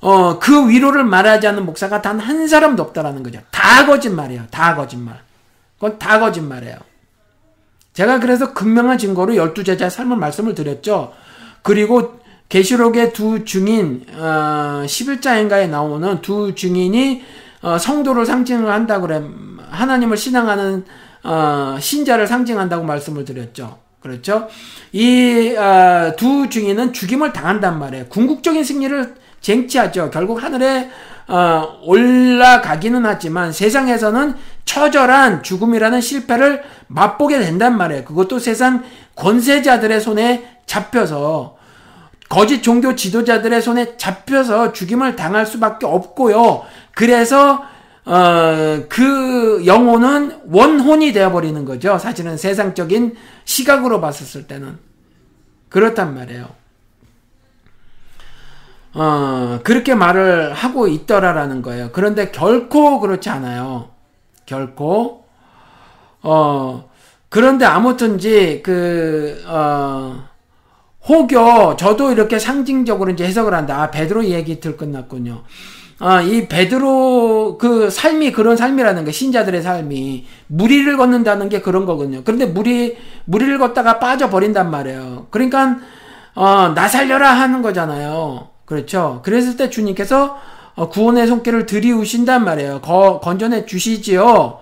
어, 0.00 0.38
그 0.38 0.68
위로를 0.68 1.04
말하지 1.04 1.46
않는 1.48 1.64
목사가 1.64 2.02
단 2.02 2.20
한 2.20 2.46
사람도 2.48 2.82
없다라는 2.82 3.22
거죠. 3.22 3.40
다 3.50 3.86
거짓말이에요. 3.86 4.44
다 4.50 4.74
거짓말. 4.74 5.20
그건 5.76 5.98
다 5.98 6.18
거짓말이에요. 6.18 6.76
제가 7.92 8.20
그래서 8.20 8.52
극명한 8.52 8.98
증거로 8.98 9.36
열두 9.36 9.64
제자의 9.64 9.90
삶을 9.90 10.16
말씀을 10.16 10.54
드렸죠. 10.54 11.12
그리고 11.62 12.20
계시록의 12.48 13.12
두 13.12 13.44
증인 13.44 14.04
어, 14.14 14.82
11자인가에 14.86 15.68
나오는 15.68 16.20
두 16.22 16.54
증인이 16.54 17.24
어, 17.62 17.78
성도를 17.78 18.26
상징을 18.26 18.70
한다 18.70 19.00
그래 19.00 19.22
하나님을 19.70 20.16
신앙하는 20.16 20.84
어, 21.24 21.76
신자를 21.80 22.26
상징한다고 22.26 22.84
말씀을 22.84 23.24
드렸죠. 23.24 23.78
그렇죠? 24.00 24.46
이두 24.92 25.58
어, 25.58 26.48
증인은 26.48 26.92
죽임을 26.92 27.32
당한단 27.32 27.78
말이에요. 27.78 28.06
궁극적인 28.06 28.62
승리를 28.62 29.14
쟁취하죠. 29.40 30.10
결국 30.10 30.42
하늘에 30.42 30.90
어, 31.28 31.80
올라가기는 31.82 33.04
하지만 33.04 33.52
세상에서는 33.52 34.34
처절한 34.64 35.42
죽음이라는 35.42 36.00
실패를 36.00 36.62
맛보게 36.86 37.38
된단 37.40 37.76
말이에요. 37.76 38.04
그것도 38.04 38.38
세상 38.38 38.84
권세자들의 39.16 40.00
손에 40.00 40.60
잡혀서 40.66 41.56
거짓 42.28 42.62
종교 42.62 42.94
지도자들의 42.94 43.62
손에 43.62 43.96
잡혀서 43.96 44.72
죽임을 44.72 45.16
당할 45.16 45.46
수밖에 45.46 45.86
없고요. 45.86 46.64
그래서 46.92 47.64
어, 48.04 48.84
그 48.88 49.64
영혼은 49.66 50.42
원혼이 50.48 51.12
되어버리는 51.12 51.64
거죠. 51.64 51.98
사실은 51.98 52.36
세상적인 52.36 53.16
시각으로 53.44 54.00
봤었을 54.00 54.46
때는. 54.46 54.78
그렇단 55.68 56.14
말이에요. 56.14 56.48
어, 58.98 59.60
그렇게 59.62 59.94
말을 59.94 60.54
하고 60.54 60.88
있더라라는 60.88 61.60
거예요. 61.60 61.90
그런데 61.92 62.30
결코 62.30 62.98
그렇지 62.98 63.28
않아요. 63.28 63.90
결코. 64.46 65.24
어, 66.22 66.88
그런데 67.28 67.66
아무튼지, 67.66 68.62
그, 68.64 69.42
어, 69.46 70.24
혹여, 71.06 71.76
저도 71.78 72.10
이렇게 72.10 72.38
상징적으로 72.38 73.12
이제 73.12 73.26
해석을 73.26 73.52
한다. 73.52 73.82
아, 73.82 73.90
베드로 73.90 74.24
얘기 74.24 74.60
들 74.60 74.78
끝났군요. 74.78 75.42
아, 75.98 76.22
이 76.22 76.48
베드로 76.48 77.58
그 77.58 77.90
삶이 77.90 78.32
그런 78.32 78.56
삶이라는 78.56 79.04
게 79.04 79.12
신자들의 79.12 79.62
삶이 79.62 80.26
무리를 80.46 80.96
걷는다는 80.96 81.50
게 81.50 81.60
그런 81.60 81.84
거거든요. 81.84 82.22
그런데 82.24 82.46
무리 82.46 82.96
무리를 83.26 83.58
걷다가 83.58 83.98
빠져 83.98 84.30
버린단 84.30 84.70
말이에요. 84.70 85.26
그러니까 85.30 85.76
어, 86.34 86.72
나 86.74 86.88
살려라 86.88 87.32
하는 87.32 87.62
거잖아요. 87.62 88.55
그렇죠. 88.66 89.22
그랬을 89.24 89.56
때 89.56 89.70
주님께서 89.70 90.38
어, 90.74 90.90
구원의 90.90 91.26
손길을 91.26 91.64
들이우신단 91.64 92.44
말이에요. 92.44 92.82
거, 92.82 93.18
건전해 93.20 93.64
주시지요. 93.64 94.60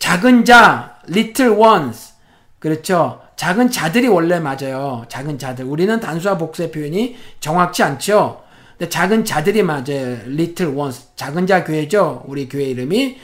작은 0.00 0.44
자, 0.44 0.96
little 1.08 1.54
ones. 1.54 2.14
그렇죠. 2.58 3.20
작은 3.36 3.70
자들이 3.70 4.08
원래 4.08 4.40
맞아요. 4.40 5.04
작은 5.08 5.38
자들. 5.38 5.64
우리는 5.64 6.00
단수와 6.00 6.38
복수의 6.38 6.72
표현이 6.72 7.16
정확치 7.38 7.82
않죠. 7.82 8.42
근데 8.76 8.88
작은 8.88 9.24
자들이 9.24 9.62
맞아요. 9.62 10.18
little 10.26 10.74
ones. 10.74 11.14
작은 11.14 11.46
자 11.46 11.62
교회죠. 11.62 12.24
우리 12.26 12.48
교회 12.48 12.64
이름이. 12.64 13.18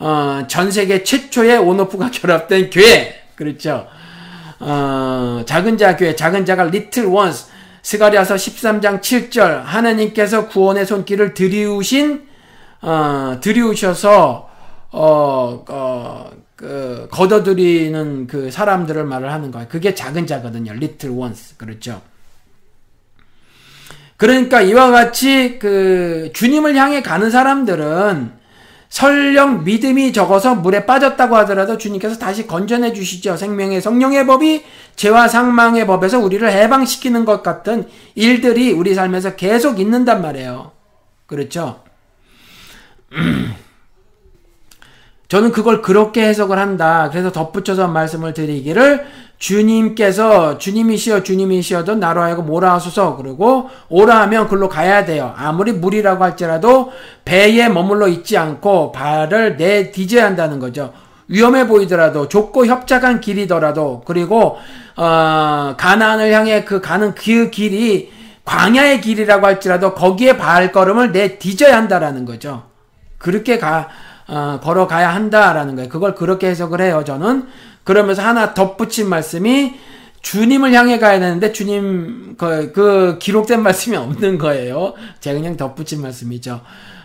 어, 0.00 0.44
전 0.48 0.70
세계 0.70 1.02
최초의 1.02 1.58
온오프가 1.58 2.10
결합된 2.12 2.70
교회. 2.70 3.22
그렇죠. 3.36 3.86
어, 4.58 5.42
작은 5.46 5.78
자 5.78 5.96
교회, 5.96 6.14
작은 6.14 6.44
자가 6.44 6.64
little 6.64 7.10
ones. 7.10 7.46
스가리아서 7.82 8.34
13장 8.34 9.00
7절 9.00 9.62
하나님께서 9.62 10.48
구원의 10.48 10.86
손길을 10.86 11.34
들이우신 11.34 12.28
어, 12.82 13.38
들이우셔서 13.40 14.50
어, 14.92 15.64
어, 15.68 16.30
그, 16.56 17.08
걷어들이는 17.10 18.26
그 18.26 18.50
사람들을 18.50 19.04
말을 19.04 19.32
하는 19.32 19.50
거예요. 19.50 19.68
그게 19.68 19.94
작은 19.94 20.26
자거든요. 20.26 20.72
little 20.72 21.16
ones. 21.16 21.56
그렇죠. 21.56 22.02
그러니까 24.16 24.60
이와 24.60 24.90
같이 24.90 25.58
그 25.58 26.30
주님을 26.34 26.76
향해 26.76 27.02
가는 27.02 27.30
사람들은 27.30 28.39
설령 28.90 29.62
믿음이 29.64 30.12
적어서 30.12 30.56
물에 30.56 30.84
빠졌다고 30.84 31.36
하더라도 31.38 31.78
주님께서 31.78 32.18
다시 32.18 32.46
건져내 32.46 32.92
주시죠. 32.92 33.36
생명의 33.36 33.80
성령의 33.80 34.26
법이 34.26 34.64
죄와 34.96 35.28
상망의 35.28 35.86
법에서 35.86 36.18
우리를 36.18 36.50
해방시키는 36.50 37.24
것 37.24 37.42
같은 37.42 37.88
일들이 38.16 38.72
우리 38.72 38.94
삶에서 38.94 39.36
계속 39.36 39.78
있는단 39.78 40.20
말이에요. 40.20 40.72
그렇죠? 41.26 41.84
저는 45.30 45.52
그걸 45.52 45.80
그렇게 45.80 46.26
해석을 46.26 46.58
한다. 46.58 47.08
그래서 47.08 47.30
덧붙여서 47.30 47.86
말씀을 47.86 48.34
드리기를 48.34 49.06
주님께서 49.38 50.58
주님이시여 50.58 51.22
주님이시여도 51.22 51.94
나로 51.94 52.20
하여금 52.20 52.50
오라 52.50 52.74
하소서 52.74 53.16
그리고 53.16 53.70
오라 53.88 54.22
하면 54.22 54.48
글로 54.48 54.68
가야 54.68 55.04
돼요. 55.04 55.32
아무리 55.36 55.70
물이라고 55.70 56.24
할지라도 56.24 56.90
배에 57.24 57.68
머물러 57.68 58.08
있지 58.08 58.36
않고 58.36 58.90
발을 58.90 59.56
내디뎌야 59.56 60.26
한다는 60.26 60.58
거죠. 60.58 60.92
위험해 61.28 61.68
보이더라도 61.68 62.26
좁고 62.26 62.66
협착한 62.66 63.20
길이더라도 63.20 64.02
그리고 64.04 64.58
어, 64.96 65.74
가나안을 65.78 66.32
향해 66.32 66.64
그 66.64 66.80
가는 66.80 67.14
그 67.14 67.50
길이 67.50 68.10
광야의 68.44 69.00
길이라고 69.00 69.46
할지라도 69.46 69.94
거기에 69.94 70.36
발걸음을 70.36 71.12
내디뎌야 71.12 71.76
한다라는 71.76 72.24
거죠. 72.24 72.64
그렇게 73.16 73.58
가 73.58 73.88
어, 74.30 74.60
걸어가야 74.62 75.12
한다라는 75.12 75.74
거예요. 75.74 75.88
그걸 75.88 76.14
그렇게 76.14 76.48
해석을 76.48 76.80
해요. 76.80 77.02
저는 77.04 77.48
그러면서 77.82 78.22
하나 78.22 78.54
덧붙인 78.54 79.08
말씀이 79.08 79.74
주님을 80.22 80.72
향해 80.72 80.98
가야 81.00 81.18
되는데 81.18 81.52
주님 81.52 82.36
그, 82.38 82.70
그 82.72 83.18
기록된 83.18 83.62
말씀이 83.62 83.96
없는 83.96 84.38
거예요. 84.38 84.94
제가 85.18 85.38
그냥 85.40 85.56
덧붙인 85.56 86.00
말씀이죠. 86.00 86.60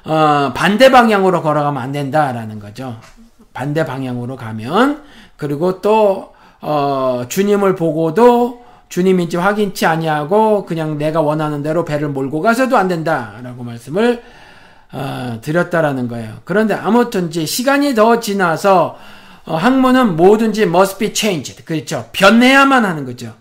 어, 0.05 0.51
반대 0.53 0.91
방향으로 0.91 1.41
걸어가면 1.41 1.81
안 1.81 1.91
된다라는 1.91 2.59
거죠. 2.59 2.97
반대 3.53 3.85
방향으로 3.85 4.35
가면 4.35 5.01
그리고 5.35 5.81
또 5.81 6.33
어, 6.61 7.23
주님을 7.27 7.75
보고도 7.75 8.63
주님인지 8.89 9.37
확인치 9.37 9.87
아니하고 9.87 10.65
그냥 10.65 10.99
내가 10.99 11.21
원하는 11.21 11.63
대로 11.63 11.85
배를 11.85 12.09
몰고 12.09 12.41
가서도 12.41 12.77
안 12.77 12.87
된다라고 12.87 13.63
말씀을 13.63 14.21
어, 14.91 15.39
드렸다라는 15.41 16.07
거예요. 16.07 16.37
그런데 16.45 16.73
아무튼지 16.73 17.45
시간이 17.45 17.95
더 17.95 18.19
지나서 18.19 18.97
어, 19.45 19.55
학문은 19.55 20.15
뭐든지 20.15 20.63
must 20.63 20.97
be 20.97 21.13
changed. 21.13 21.63
그렇죠. 21.65 22.09
변해야만 22.11 22.85
하는 22.85 23.05
거죠. 23.05 23.33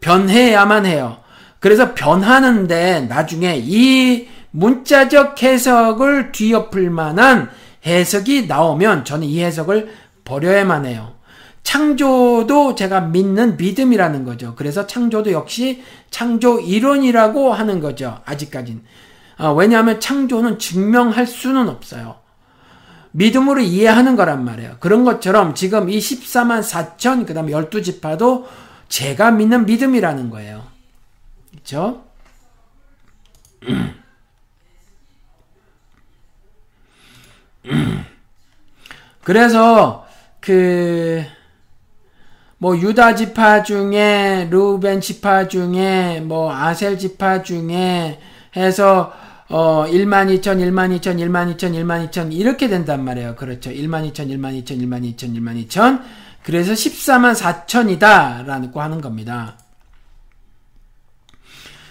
변해야만 0.00 0.86
해요. 0.86 1.18
그래서 1.60 1.94
변하는데 1.94 3.02
나중에 3.08 3.60
이 3.62 4.28
문자적 4.50 5.42
해석을 5.42 6.32
뒤엎을 6.32 6.90
만한 6.90 7.50
해석이 7.84 8.46
나오면 8.46 9.04
저는 9.04 9.26
이 9.26 9.42
해석을 9.42 9.92
버려야만 10.24 10.86
해요. 10.86 11.14
창조도 11.62 12.74
제가 12.76 13.02
믿는 13.02 13.56
믿음이라는 13.56 14.24
거죠. 14.24 14.54
그래서 14.56 14.86
창조도 14.86 15.32
역시 15.32 15.82
창조 16.10 16.60
이론이라고 16.60 17.52
하는 17.52 17.80
거죠. 17.80 18.20
아직까지 18.24 18.78
는. 19.38 19.46
어, 19.46 19.54
왜냐하면 19.54 20.00
창조는 20.00 20.58
증명할 20.58 21.26
수는 21.26 21.68
없어요. 21.68 22.16
믿음으로 23.12 23.60
이해하는 23.60 24.16
거란 24.16 24.44
말이에요. 24.44 24.78
그런 24.80 25.04
것처럼 25.04 25.54
지금 25.54 25.88
이 25.88 25.98
14만 25.98 26.62
4천, 26.62 27.26
그 27.26 27.34
다음에 27.34 27.52
12지파도 27.52 28.46
제가 28.88 29.30
믿는 29.30 29.66
믿음이라는 29.66 30.30
거예요. 30.30 30.66
그렇죠? 31.50 32.04
그래서 39.24 40.06
그 40.40 41.38
뭐 42.58 42.76
유다 42.76 43.14
지파 43.14 43.62
중에 43.62 44.48
루벤 44.50 45.00
지파 45.00 45.46
중에 45.46 46.20
뭐 46.20 46.52
아셀 46.52 46.98
지파 46.98 47.44
중에 47.44 48.18
해서 48.56 49.12
어 49.50 49.86
1만 49.88 50.28
2천 50.40 50.58
1만 50.58 50.98
2천 51.00 51.16
1만 51.16 51.56
2천 51.56 51.72
1만 51.72 52.10
2천 52.10 52.32
이렇게 52.32 52.68
된단 52.68 53.04
말이에요. 53.04 53.34
그렇죠. 53.36 53.70
1만 53.70 54.10
2천 54.12 54.28
1만 54.28 54.62
2천 54.62 54.78
1만 54.82 55.16
2천 55.16 55.34
1만 55.36 55.68
2천 55.68 56.02
그래서 56.42 56.72
14만 56.72 57.34
4천이다라고 57.34 58.76
하는 58.76 59.00
겁니다. 59.00 59.56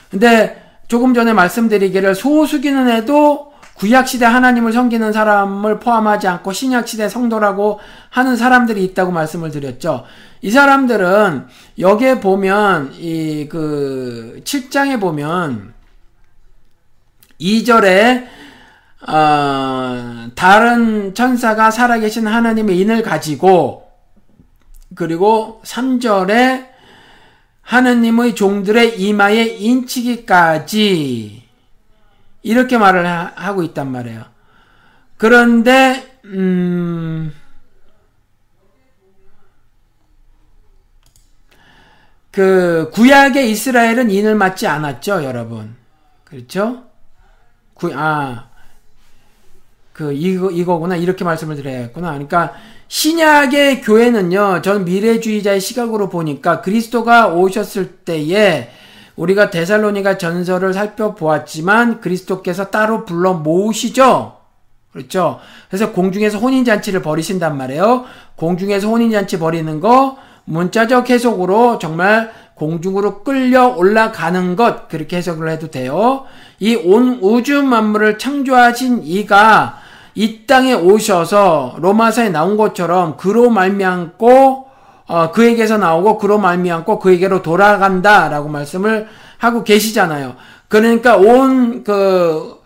근데 0.10 0.64
조금 0.88 1.14
전에 1.14 1.34
말씀드리기를 1.34 2.16
소수기는 2.16 2.90
해도 2.90 3.54
구약시대 3.76 4.26
하나님을 4.26 4.74
섬기는 4.74 5.14
사람을 5.14 5.80
포함하지 5.80 6.28
않고 6.28 6.52
신약시대 6.52 7.10
성도라고 7.10 7.80
하는 8.10 8.36
사람들이 8.36 8.84
있다고 8.86 9.12
말씀을 9.12 9.52
드렸죠. 9.52 10.06
이 10.42 10.50
사람들은 10.50 11.48
여기에 11.80 12.20
보면 12.20 12.94
이 12.94 13.48
그 13.50 14.42
7장에 14.44 15.00
보면 15.00 15.77
2절에 17.40 18.28
어, 19.08 20.30
다른 20.36 21.14
천사가 21.14 21.72
살아계신 21.72 22.28
하나님의 22.28 22.78
인을 22.80 23.04
가지고 23.04 23.92
그리고 24.96 25.62
3절에 25.64 26.68
하느님의 27.62 28.34
종들의 28.34 29.02
이마에 29.02 29.44
인치기까지 29.44 31.44
이렇게 32.44 32.78
말을 32.78 33.06
하, 33.06 33.54
고 33.54 33.64
있단 33.64 33.92
말이에요. 33.92 34.24
그런데 35.18 36.18
음, 36.26 37.34
그 42.32 42.90
구약의 42.94 43.52
이스라엘은 43.52 44.12
인을 44.12 44.36
맞지 44.36 44.68
않았죠, 44.68 45.24
여러분. 45.24 45.76
그렇죠? 46.24 46.87
구, 47.78 47.92
아, 47.94 48.48
그 49.94 50.14
이거 50.14 50.52
이거구나 50.52 50.96
이렇게 50.96 51.24
말씀을 51.24 51.56
드려야겠구나. 51.56 52.12
그러니까 52.12 52.54
신약의 52.88 53.82
교회는요, 53.82 54.62
전 54.62 54.86
미래주의자의 54.86 55.60
시각으로 55.60 56.10
보니까 56.10 56.62
그리스도가 56.62 57.28
오셨을 57.30 57.98
때에 58.06 58.70
우리가 59.16 59.50
데살로니가 59.50 60.18
전설을 60.18 60.74
살펴보았지만 60.74 62.02
그리스도께서 62.02 62.70
따로 62.70 63.04
불러 63.06 63.34
모으시죠? 63.34 64.38
그렇죠? 64.92 65.40
그래서 65.70 65.92
공중에서 65.92 66.38
혼인잔치를 66.40 67.02
벌이신단 67.02 67.58
말이에요. 67.58 68.06
공중에서 68.36 68.88
혼인잔치 68.88 69.40
벌이는 69.40 69.80
거 69.80 70.18
문자적 70.46 71.10
해석으로 71.10 71.78
정말 71.80 72.32
공중으로 72.58 73.24
끌려 73.24 73.68
올라가는 73.68 74.56
것 74.56 74.88
그렇게 74.90 75.18
해석을 75.18 75.50
해도 75.50 75.70
돼요. 75.70 76.26
이 76.60 76.76
온 76.76 77.20
우주 77.22 77.62
만물을 77.64 78.18
창조하신 78.18 79.02
이가 79.04 79.78
이 80.16 80.46
땅에 80.48 80.74
오셔서 80.74 81.76
로마서에 81.80 82.30
나온 82.30 82.58
것처럼 82.58 83.18
그로 83.18 83.50
말미암고 83.50 84.68
어, 85.10 85.32
그에게서 85.32 85.78
나오고 85.78 86.18
그로 86.18 86.38
말미암고 86.40 87.00
그에게로 87.00 87.42
돌아간다라고 87.42 88.50
말씀을 88.50 89.08
하고 89.38 89.64
계시잖아요. 89.64 90.36
그러니까 90.68 91.16
온 91.18 91.84
그 91.84 92.58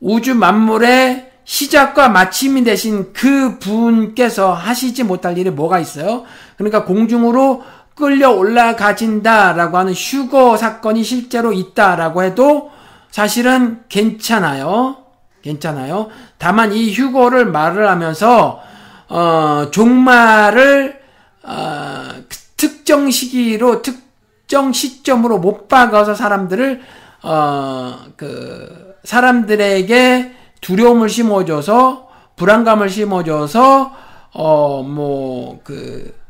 우주 0.00 0.34
만물의 0.34 1.30
시작과 1.44 2.08
마침이 2.08 2.62
되신 2.64 3.12
그 3.12 3.58
분께서 3.58 4.52
하시지 4.52 5.02
못할 5.04 5.38
일이 5.38 5.50
뭐가 5.50 5.78
있어요? 5.78 6.24
그러니까 6.56 6.84
공중으로 6.84 7.62
끌려 7.94 8.30
올라가진다라고 8.30 9.78
하는 9.78 9.92
휴거 9.92 10.56
사건이 10.56 11.04
실제로 11.04 11.52
있다라고 11.52 12.22
해도 12.22 12.70
사실은 13.10 13.82
괜찮아요. 13.88 14.96
괜찮아요. 15.42 16.08
다만 16.38 16.72
이 16.72 16.92
휴거를 16.92 17.46
말을 17.46 17.88
하면서 17.88 18.60
어, 19.08 19.68
종말을 19.70 21.00
어, 21.42 22.08
특정 22.56 23.10
시기로 23.10 23.82
특정 23.82 24.72
시점으로 24.72 25.38
못 25.38 25.68
박아서 25.68 26.14
사람들을 26.14 26.80
어, 27.24 27.98
그 28.16 28.94
사람들에게 29.04 30.36
두려움을 30.60 31.08
심어줘서 31.08 32.08
불안감을 32.36 32.88
심어줘서 32.88 33.92
어 34.34 34.82
뭐 34.82 35.58
그 35.64 36.21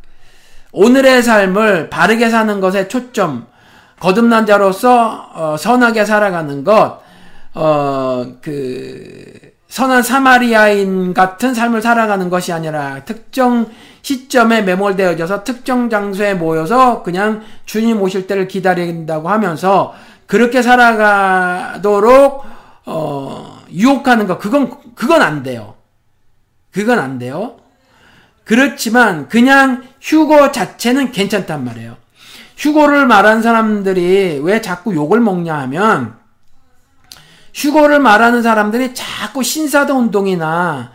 오늘의 0.73 1.23
삶을 1.23 1.91
바르게 1.91 2.29
사는 2.31 2.61
것에 2.61 2.89
초점 2.89 3.47
거듭난 4.01 4.47
자로서 4.47 5.31
어, 5.35 5.57
선하게 5.57 6.05
살아가는 6.05 6.65
것 6.65 7.01
어, 7.55 8.27
그, 8.41 9.53
선한 9.69 10.03
사마리아인 10.03 11.15
같은 11.15 11.55
삶을 11.55 11.81
살아가는 11.81 12.29
것이 12.29 12.53
아니라 12.53 13.05
특정 13.05 13.71
시점에 14.03 14.63
매몰되어져서 14.63 15.45
특정 15.45 15.89
장소에 15.89 16.35
모여서 16.35 17.03
그냥 17.03 17.43
주님 17.65 18.03
오실 18.03 18.27
때를 18.27 18.49
기다린다고 18.49 19.29
하면서 19.29 19.95
그렇게 20.27 20.63
살아가도록, 20.63 22.45
어, 22.87 23.59
유혹하는 23.71 24.27
것, 24.27 24.39
그건, 24.39 24.71
그건 24.95 25.23
안 25.23 25.43
돼요. 25.43 25.75
그건 26.71 26.99
안 26.99 27.19
돼요. 27.19 27.57
그렇지만 28.45 29.29
그냥 29.29 29.85
휴거 30.01 30.53
자체는 30.53 31.13
괜찮단 31.13 31.65
말이에요. 31.65 31.97
휴거를 32.57 33.07
말한 33.07 33.43
사람들이 33.43 34.41
왜 34.43 34.61
자꾸 34.61 34.95
욕을 34.95 35.21
먹냐 35.21 35.55
하면 35.61 36.15
휴거를 37.55 38.01
말하는 38.01 38.43
사람들이 38.43 38.95
자꾸 38.95 39.43
신사도 39.43 39.95
운동이나 39.97 40.93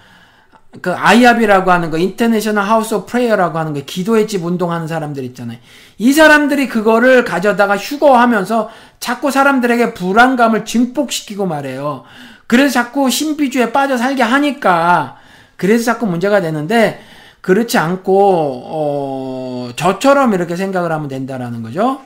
그 0.82 0.94
IHOP이라고 0.94 1.72
하는 1.72 1.90
거 1.90 1.98
International 1.98 2.64
House 2.64 2.94
of 2.94 3.06
Prayer라고 3.08 3.58
하는 3.58 3.74
거 3.74 3.82
기도의 3.82 4.28
집 4.28 4.44
운동하는 4.46 4.88
사람들 4.88 5.24
있잖아요. 5.26 5.58
이 5.98 6.14
사람들이 6.14 6.68
그거를 6.68 7.24
가져다가 7.24 7.78
휴거하면서 7.78 8.70
자꾸 9.00 9.32
사람들에게 9.32 9.94
불안감을 9.94 10.66
증폭시키고 10.66 11.46
말해요. 11.46 12.04
그래서 12.48 12.74
자꾸 12.74 13.10
신비주의에 13.10 13.72
빠져 13.72 13.98
살게 13.98 14.24
하니까 14.24 15.18
그래서 15.56 15.86
자꾸 15.86 16.06
문제가 16.06 16.42
되는데 16.42 17.04
그렇지 17.48 17.78
않고 17.78 18.64
어 18.66 19.70
저처럼 19.78 20.34
이렇게 20.34 20.58
생각을 20.58 20.92
하면 20.92 21.08
된다라는 21.08 21.64
거죠. 21.64 22.02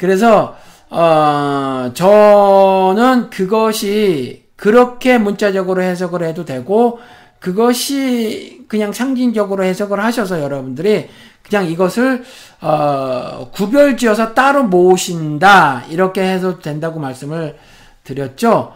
그래서 0.00 0.56
어, 0.90 1.92
저는 1.94 3.30
그것이 3.30 4.46
그렇게 4.56 5.16
문자적으로 5.16 5.80
해석을 5.82 6.24
해도 6.24 6.44
되고, 6.44 6.98
그것이 7.38 8.64
그냥 8.66 8.92
상징적으로 8.92 9.62
해석을 9.62 10.02
하셔서 10.02 10.40
여러분들이 10.40 11.08
그냥 11.48 11.66
이것을, 11.66 12.24
어, 12.60 13.50
구별지어서 13.52 14.34
따로 14.34 14.64
모으신다. 14.64 15.84
이렇게 15.88 16.34
해도 16.34 16.58
된다고 16.58 16.98
말씀을 16.98 17.56
드렸죠. 18.02 18.72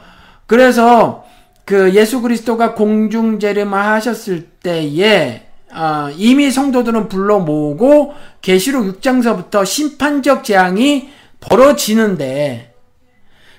그래서 0.47 1.25
그 1.65 1.95
예수 1.95 2.21
그리스도가 2.21 2.75
공중 2.75 3.41
재림을 3.41 3.79
하셨을 3.79 4.45
때에 4.63 5.48
어, 5.73 6.11
이미 6.17 6.51
성도들은 6.51 7.09
불러 7.09 7.39
모으고 7.39 8.15
계시록 8.41 9.01
6장서부터 9.01 9.67
심판적 9.67 10.45
재앙이 10.45 11.11
벌어지는데 11.41 12.75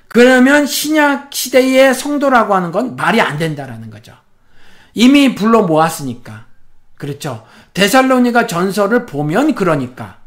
그러면 0.08 0.66
신약 0.66 1.34
시대의 1.34 1.94
성도라고 1.94 2.56
하는 2.56 2.72
건 2.72 2.96
말이 2.96 3.22
안 3.22 3.38
된다라는 3.38 3.92
거죠. 3.92 4.14
이미 4.94 5.36
불러 5.36 5.62
모았으니까. 5.62 6.46
그렇죠. 6.96 7.46
데살로니가 7.74 8.48
전설을 8.48 9.06
보면 9.06 9.54
그러니까. 9.54 10.18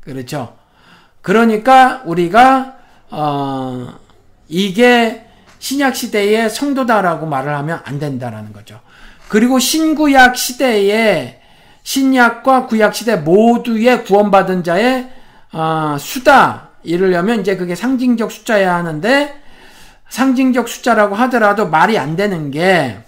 그렇죠. 0.00 0.56
그러니까 1.20 2.02
우리가 2.06 2.76
어 3.10 3.98
이게 4.48 5.26
신약 5.58 5.96
시대의 5.96 6.50
성도다라고 6.50 7.26
말을 7.26 7.54
하면 7.54 7.80
안 7.84 7.98
된다라는 7.98 8.52
거죠. 8.52 8.80
그리고 9.28 9.58
신구약 9.58 10.36
시대에 10.36 11.40
신약과 11.82 12.66
구약 12.66 12.94
시대 12.94 13.16
모두의 13.16 14.04
구원받은 14.04 14.64
자의 14.64 15.10
어, 15.52 15.96
수다 15.98 16.70
이르려면 16.82 17.40
이제 17.40 17.56
그게 17.56 17.74
상징적 17.74 18.30
숫자야 18.32 18.74
하는데 18.74 19.34
상징적 20.08 20.68
숫자라고 20.68 21.14
하더라도 21.14 21.68
말이 21.68 21.98
안 21.98 22.16
되는 22.16 22.50
게 22.50 22.98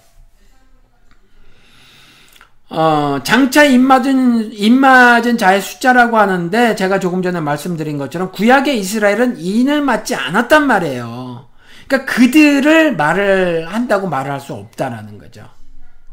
어, 2.69 3.21
장차 3.23 3.63
입맞은, 3.65 4.53
입맞은 4.53 5.39
자의 5.39 5.61
숫자라고 5.63 6.19
하는데, 6.19 6.75
제가 6.75 6.99
조금 6.99 7.23
전에 7.23 7.39
말씀드린 7.39 7.97
것처럼, 7.97 8.33
구약의 8.33 8.81
이스라엘은 8.81 9.39
인을 9.39 9.83
맞지 9.83 10.17
않았단 10.17 10.67
말이에요. 10.67 11.47
그러니까 11.87 12.13
그들을 12.13 12.97
말을 12.97 13.73
한다고 13.73 14.09
말을 14.09 14.33
할수 14.33 14.55
없다라는 14.55 15.19
거죠. 15.19 15.49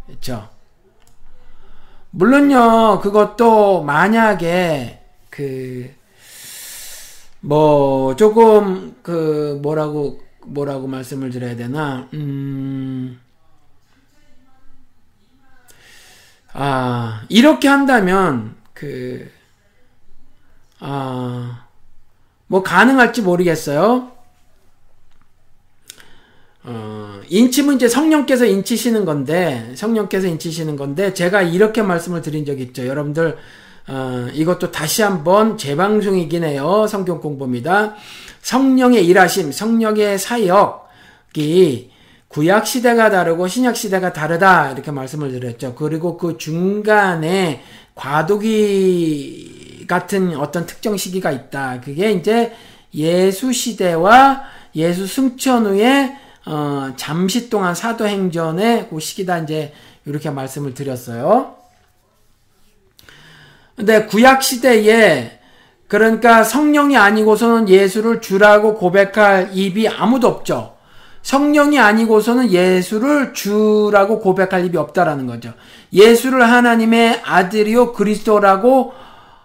그렇죠? 0.06 0.50
물론요, 2.12 3.00
그것도 3.02 3.84
만약에, 3.84 5.04
그, 5.30 5.94
뭐, 7.40 8.16
조금, 8.16 8.96
그, 9.02 9.60
뭐라고, 9.62 10.22
뭐라고 10.46 10.88
말씀을 10.88 11.32
드려야 11.32 11.56
되나, 11.56 12.08
음, 12.14 13.20
아, 16.54 17.26
이렇게 17.30 17.68
한다면, 17.68 18.56
그, 18.74 19.32
아, 20.80 21.66
뭐 22.46 22.62
가능할지 22.62 23.24
모르겠어요. 23.24 24.12
어, 26.66 27.20
인침은 27.28 27.76
이제 27.76 27.88
성령께서 27.88 28.46
인치시는 28.46 29.06
건데, 29.06 29.74
성령께서 29.76 30.28
인치시는 30.28 30.76
건데, 30.78 31.14
제가 31.14 31.42
이렇게 31.42 31.82
말씀을 31.82 32.22
드린 32.22 32.46
적이 32.46 32.64
있죠. 32.64 32.88
여러분들, 32.88 33.38
어, 33.88 34.28
이것도 34.34 34.72
다시 34.72 35.02
한번 35.02 35.58
재방송이긴 35.58 36.44
해요. 36.46 36.88
성경 36.88 37.20
공부입니다. 37.20 37.96
성령의 38.42 39.06
일하심, 39.06 39.52
성령의 39.52 40.18
사역이 40.20 41.92
구약 42.30 42.66
시대가 42.66 43.10
다르고 43.12 43.48
신약 43.48 43.76
시대가 43.76 44.12
다르다 44.12 44.72
이렇게 44.72 44.90
말씀을 44.92 45.32
드렸죠. 45.32 45.76
그리고 45.76 46.18
그 46.18 46.38
중간에 46.38 47.62
과도기 47.94 49.86
같은 49.88 50.36
어떤 50.38 50.66
특정 50.66 50.98
시기가 50.98 51.32
있다. 51.32 51.82
그게 51.82 52.12
이제 52.12 52.54
예수 52.96 53.54
시대와 53.54 54.44
예수 54.76 55.06
승천 55.06 55.68
후에 55.68 56.23
어, 56.46 56.94
잠시 56.96 57.50
동안 57.50 57.74
사도행전의 57.76 58.90
그 58.90 59.00
시기다 59.00 59.40
이제 59.40 59.74
이렇게 60.06 60.30
말씀을 60.30 60.74
드렸어요. 60.74 61.56
근데 63.76 64.06
구약 64.06 64.44
시대에 64.44 65.40
그러니까 65.88 66.44
성령이 66.44 66.98
아니고서는 66.98 67.70
예수를 67.70 68.22
주라고 68.22 68.76
고백할 68.76 69.52
입이 69.54 69.88
아무도 69.88 70.28
없죠. 70.28 70.76
성령이 71.22 71.80
아니고서는 71.80 72.52
예수를 72.52 73.34
주라고 73.34 74.20
고백할 74.20 74.66
입이 74.66 74.78
없다라는 74.78 75.26
거죠. 75.28 75.54
예수를 75.94 76.44
하나님의 76.50 77.22
아들이요 77.24 77.94
그리스도라고 77.94 78.94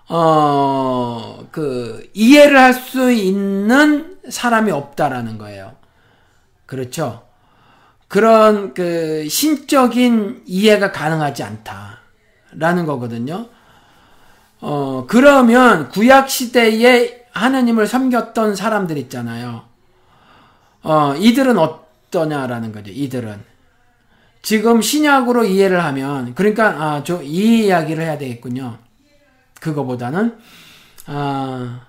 어, 0.09 1.41
그, 1.51 2.09
이해를 2.15 2.59
할 2.59 2.73
수 2.75 3.13
있는 3.13 4.17
사람이 4.29 4.71
없다라는 4.71 5.39
거예요. 5.39 5.78
그렇죠. 6.69 7.23
그런 8.09 8.75
그 8.75 9.27
신적인 9.27 10.43
이해가 10.47 10.93
가능하지 10.93 11.43
않다라는 11.43 12.85
거거든요. 12.85 13.47
어, 14.61 15.07
그러면 15.09 15.89
구약 15.89 16.29
시대에 16.29 17.25
하나님을 17.33 17.87
섬겼던 17.87 18.55
사람들 18.55 18.99
있잖아요. 18.99 19.65
어, 20.83 21.15
이들은 21.17 21.57
어떠냐라는 21.59 22.73
거죠. 22.73 22.91
이들은. 22.91 23.43
지금 24.43 24.83
신약으로 24.83 25.45
이해를 25.45 25.83
하면, 25.85 26.35
그러니까, 26.35 26.69
아, 26.69 27.03
저, 27.03 27.23
이 27.23 27.67
이야기를 27.67 28.03
해야 28.05 28.19
되겠군요. 28.19 28.79
그거보다는, 29.61 30.39
아, 31.07 31.81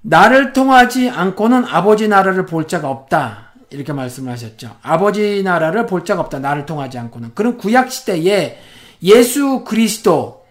나를 0.00 0.52
통하지 0.52 1.10
않고는 1.10 1.64
아버지 1.64 2.08
나라를 2.08 2.46
볼 2.46 2.66
자가 2.66 2.88
없다. 2.88 3.51
이렇게 3.72 3.92
말씀을 3.92 4.32
하셨죠. 4.32 4.76
아버지 4.82 5.42
나라를 5.42 5.86
볼 5.86 6.04
자가 6.04 6.20
없다. 6.22 6.38
나를 6.38 6.66
통하지 6.66 6.98
않고는. 6.98 7.32
그럼 7.34 7.58
구약 7.58 7.90
시대에 7.90 8.58
예수 9.02 9.64
그리스도, 9.64 10.44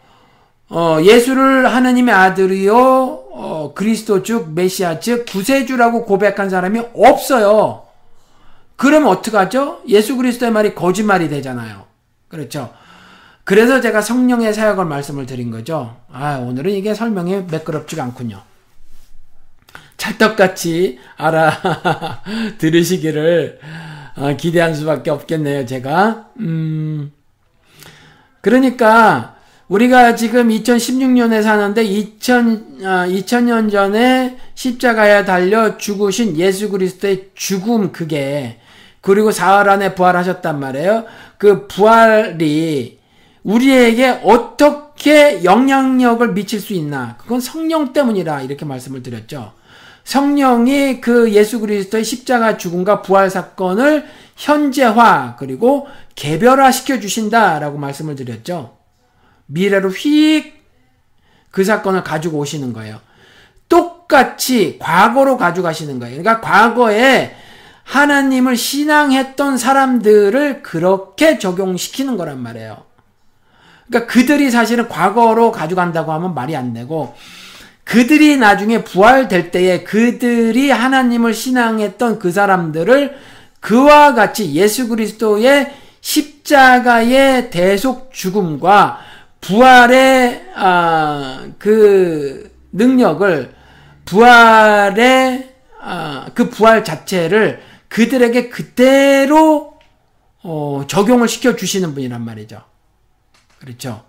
어, 0.69 0.97
예수를 1.01 1.73
하나님의 1.73 2.13
아들이요, 2.13 2.75
어, 2.75 3.73
그리스도 3.75 4.23
즉 4.23 4.51
메시아 4.53 4.99
즉 4.99 5.25
구세주라고 5.25 6.05
고백한 6.05 6.49
사람이 6.49 6.81
없어요. 6.93 7.83
그러면 8.75 9.09
어떡하죠? 9.09 9.81
예수 9.87 10.17
그리스도의 10.17 10.51
말이 10.51 10.73
거짓말이 10.73 11.29
되잖아요. 11.29 11.85
그렇죠? 12.27 12.73
그래서 13.43 13.81
제가 13.81 14.01
성령의 14.01 14.53
사역을 14.53 14.85
말씀을 14.85 15.25
드린 15.25 15.51
거죠. 15.51 15.97
아, 16.11 16.37
오늘은 16.37 16.71
이게 16.71 16.93
설명이 16.93 17.43
매끄럽지가 17.51 18.03
않군요. 18.03 18.41
찰떡같이 20.01 20.97
알아 21.15 21.51
들으시기를 22.57 23.59
어, 24.17 24.35
기대한 24.35 24.73
수밖에 24.73 25.11
없겠네요, 25.11 25.67
제가. 25.67 26.29
음, 26.39 27.11
그러니까 28.41 29.35
우리가 29.67 30.15
지금 30.15 30.49
2016년에 30.49 31.43
사는데 31.43 31.83
2000, 31.83 32.79
아, 32.83 33.05
2000년 33.07 33.71
전에 33.71 34.37
십자가에 34.55 35.23
달려 35.23 35.77
죽으신 35.77 36.35
예수 36.37 36.69
그리스도의 36.69 37.29
죽음 37.35 37.91
그게 37.91 38.59
그리고 39.01 39.31
사흘 39.31 39.69
안에 39.69 39.93
부활하셨단 39.93 40.59
말이에요. 40.59 41.05
그 41.37 41.67
부활이 41.67 42.99
우리에게 43.43 44.19
어떻게 44.23 45.43
영향력을 45.43 46.33
미칠 46.33 46.59
수 46.59 46.73
있나? 46.73 47.17
그건 47.19 47.39
성령 47.39 47.93
때문이라 47.93 48.41
이렇게 48.41 48.65
말씀을 48.65 49.03
드렸죠. 49.03 49.60
성령이 50.11 50.99
그 50.99 51.31
예수 51.31 51.61
그리스도의 51.61 52.03
십자가 52.03 52.57
죽음과 52.57 53.01
부활 53.01 53.29
사건을 53.29 54.05
현재화 54.35 55.37
그리고 55.39 55.87
개별화 56.15 56.71
시켜 56.71 56.99
주신다라고 56.99 57.77
말씀을 57.77 58.15
드렸죠. 58.15 58.75
미래로 59.45 59.89
휙 59.91 60.61
그 61.51 61.63
사건을 61.63 62.03
가지고 62.03 62.39
오시는 62.39 62.73
거예요. 62.73 62.99
똑같이 63.69 64.77
과거로 64.79 65.37
가져가시는 65.37 65.99
거예요. 65.99 66.21
그러니까 66.21 66.41
과거에 66.41 67.33
하나님을 67.83 68.57
신앙했던 68.57 69.57
사람들을 69.57 70.61
그렇게 70.61 71.39
적용시키는 71.39 72.17
거란 72.17 72.39
말이에요. 72.39 72.83
그러니까 73.87 74.11
그들이 74.11 74.51
사실은 74.51 74.89
과거로 74.89 75.53
가져간다고 75.53 76.11
하면 76.11 76.33
말이 76.33 76.55
안 76.55 76.73
되고 76.73 77.15
그들이 77.91 78.37
나중에 78.37 78.85
부활될 78.85 79.51
때에 79.51 79.83
그들이 79.83 80.71
하나님을 80.71 81.33
신앙했던 81.33 82.19
그 82.19 82.31
사람들을 82.31 83.17
그와 83.59 84.13
같이 84.13 84.53
예수 84.53 84.87
그리스도의 84.87 85.75
십자가의 85.99 87.51
대속 87.51 88.13
죽음과 88.13 89.01
부활의 89.41 90.51
아, 90.55 91.45
그 91.59 92.55
능력을 92.71 93.53
부활의 94.05 95.49
아, 95.81 96.27
그 96.33 96.49
부활 96.49 96.85
자체를 96.85 97.61
그들에게 97.89 98.47
그대로 98.47 99.77
어, 100.43 100.85
적용을 100.87 101.27
시켜 101.27 101.57
주시는 101.57 101.93
분이란 101.93 102.23
말이죠. 102.23 102.61
그렇죠. 103.59 104.05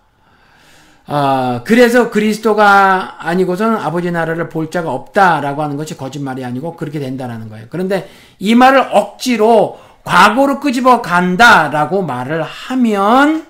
아, 1.07 1.63
그래서 1.65 2.11
그리스도가 2.11 3.27
아니고서는 3.27 3.77
아버지 3.77 4.11
나라를 4.11 4.49
볼 4.49 4.71
자가 4.71 4.93
없다라고 4.93 5.63
하는 5.63 5.77
것이 5.77 5.97
거짓말이 5.97 6.45
아니고 6.45 6.77
그렇게 6.77 7.01
된다라는 7.01 7.49
거예요. 7.49 7.67
그런데 7.71 8.09
이 8.39 8.55
말을 8.55 8.89
억지로 8.93 9.81
과거로 10.05 10.61
끄집어 10.61 11.03
간다라고 11.03 12.03
말을 12.03 12.43
하면 12.43 13.47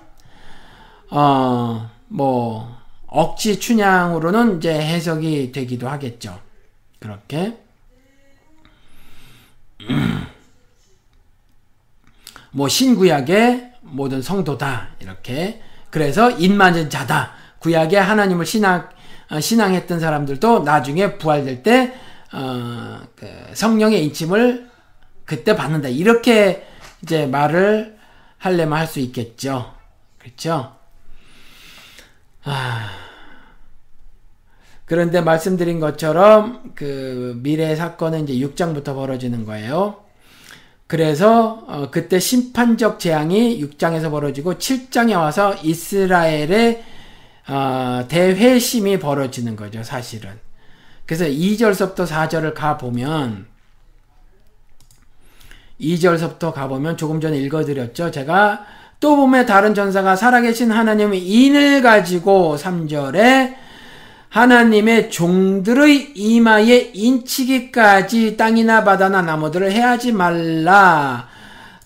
어, 1.11 1.91
뭐, 2.09 2.75
억지 3.07 3.61
춘향으로는 3.61 4.57
이제 4.57 4.73
해석이 4.73 5.53
되기도 5.53 5.89
하겠죠. 5.89 6.41
그렇게. 6.99 7.59
뭐 12.51 12.69
신구약의 12.69 13.73
모든 13.83 14.23
성도다 14.23 14.89
이렇게 15.01 15.61
그래서 15.91 16.31
인맞은 16.31 16.89
자다 16.89 17.33
구약의 17.63 18.01
하나님을 18.01 18.45
신앙 18.45 18.89
어, 19.31 19.41
신앙했던 19.41 20.01
사람들도 20.01 20.61
나중에 20.61 21.17
부활될 21.17 21.63
때 21.63 21.95
어, 22.33 23.01
그 23.17 23.27
성령의 23.55 24.05
인침을 24.07 24.71
그때 25.25 25.57
받는다. 25.57 25.89
이렇게 25.89 26.67
이제 27.03 27.27
말을 27.27 27.97
할래면 28.39 28.77
할 28.77 28.87
수 28.87 29.01
있겠죠. 29.01 29.73
그렇죠? 30.19 30.77
아. 32.45 32.91
그런데 34.85 35.21
말씀드린 35.21 35.81
것처럼 35.81 36.73
그 36.75 37.39
미래 37.43 37.75
사건은 37.77 38.29
이제 38.29 38.47
6장부터 38.47 38.95
벌어지는 38.95 39.47
거예요. 39.47 40.03
그래서 40.87 41.65
어 41.67 41.91
그때 41.91 42.19
심판적 42.19 42.99
재앙이 43.01 43.65
6장에서 43.65 44.11
벌어지고 44.11 44.55
7장에 44.55 45.17
와서 45.17 45.55
이스라엘의 45.63 46.85
어 47.49 48.05
대회심이 48.09 48.99
벌어지는 48.99 49.57
거죠, 49.57 49.83
사실은. 49.83 50.31
그래서 51.07 51.25
2절서부터 51.25 52.07
4절을 52.07 52.55
가 52.55 52.79
보면 52.79 53.47
2절서부터 55.81 56.53
가 56.53 56.69
보면 56.69 56.97
조금 56.97 57.21
전에 57.21 57.39
읽어 57.39 57.65
드렸죠. 57.65 58.11
제가 58.11 58.65
또 59.01 59.17
보면 59.17 59.47
다른 59.47 59.75
전사가 59.75 60.15
살아계신 60.15 60.71
하나님의 60.71 61.21
인을 61.21 61.83
가지고 61.83 62.57
3절에 62.57 63.57
하나님의 64.29 65.11
종들의 65.11 66.13
이마에 66.15 66.93
인치기까지 66.95 68.37
땅이나 68.39 68.83
바다나 68.85 69.21
나무들을 69.21 69.71
해하지 69.71 70.13
말라. 70.13 71.29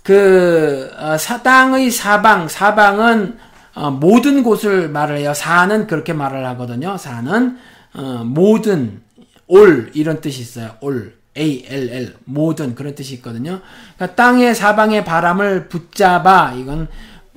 그 0.02 0.88
어, 0.96 1.16
땅의 1.16 1.90
사방, 1.90 2.46
사방은 2.46 3.38
어, 3.76 3.90
모든 3.90 4.42
곳을 4.42 4.88
말을 4.88 5.18
해요. 5.18 5.34
사는 5.34 5.86
그렇게 5.86 6.14
말을 6.14 6.46
하거든요. 6.46 6.96
사는 6.96 7.58
어, 7.94 8.22
모든 8.24 9.02
올 9.46 9.90
이런 9.94 10.22
뜻이 10.22 10.40
있어요. 10.40 10.70
올 10.80 11.14
A 11.36 11.66
L 11.68 11.90
L 11.90 12.16
모든 12.24 12.74
그런 12.74 12.94
뜻이 12.94 13.14
있거든요. 13.16 13.60
그러니까 13.96 14.16
땅의 14.16 14.54
사방의 14.54 15.04
바람을 15.04 15.68
붙잡아 15.68 16.54
이건 16.54 16.88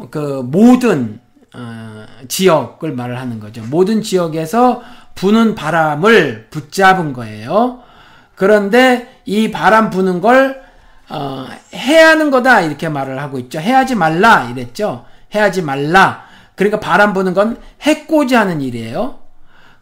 그 0.09 0.41
모든 0.45 1.19
어, 1.53 2.05
지역을 2.29 2.93
말을 2.93 3.19
하는 3.19 3.41
거죠. 3.41 3.61
모든 3.69 4.01
지역에서 4.01 4.81
부는 5.15 5.55
바람을 5.55 6.47
붙잡은 6.51 7.11
거예요. 7.11 7.83
그런데 8.35 9.19
이 9.25 9.51
바람 9.51 9.89
부는 9.89 10.21
걸 10.21 10.61
어, 11.09 11.47
해야 11.73 12.11
하는 12.11 12.31
거다 12.31 12.61
이렇게 12.61 12.87
말을 12.87 13.21
하고 13.21 13.39
있죠. 13.39 13.59
해하지 13.59 13.95
말라 13.95 14.49
이랬죠. 14.49 15.03
해하지 15.35 15.63
말라. 15.63 16.28
그러니까 16.59 16.81
바람 16.81 17.13
부는 17.13 17.33
건 17.33 17.55
해코지 17.79 18.35
하는 18.35 18.59
일이에요. 18.59 19.19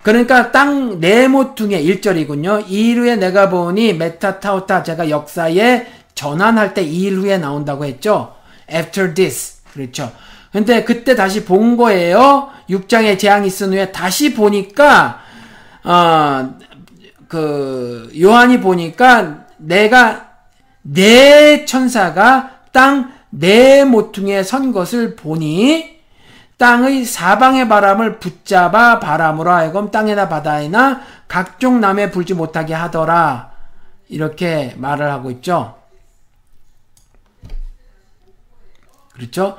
그러니까 0.04 0.52
땅 0.52 1.00
네모퉁의 1.00 1.84
1절이군요. 1.84 2.66
이일 2.68 3.00
후에 3.00 3.16
내가 3.16 3.50
보니 3.50 3.94
메타타우타 3.94 4.84
제가 4.84 5.10
역사에 5.10 5.88
전환할 6.14 6.76
때 6.76 6.84
이일 6.84 7.16
후에 7.18 7.40
나온다고 7.40 7.84
했죠. 7.84 8.36
After 8.72 9.16
this. 9.16 9.64
그렇죠. 9.74 10.12
근데 10.52 10.84
그때 10.84 11.16
다시 11.16 11.46
본 11.46 11.78
거예요. 11.78 12.50
6장에 12.70 13.18
재앙이 13.18 13.48
있은 13.48 13.74
후에 13.74 13.92
다시 13.92 14.36
보니까 14.36 15.22
어, 15.84 16.54
그 17.28 18.12
요한이 18.22 18.60
보니까 18.62 19.48
내가 19.58 20.28
내 20.84 21.66
천사가 21.66 22.52
땅 22.72 23.18
내 23.30 23.84
모퉁이에 23.84 24.44
선 24.44 24.72
것을 24.72 25.16
보니 25.16 25.97
땅의 26.58 27.06
사방의 27.06 27.68
바람을 27.68 28.20
붙잡아 28.20 29.00
바람으로 29.00 29.52
하여금 29.52 29.92
땅에나 29.92 30.28
바다에나 30.28 31.02
각종 31.28 31.80
남에 31.80 32.10
불지 32.10 32.34
못하게 32.34 32.74
하더라. 32.74 33.52
이렇게 34.10 34.74
말을 34.78 35.12
하고 35.12 35.30
있죠. 35.32 35.76
그렇죠? 39.14 39.58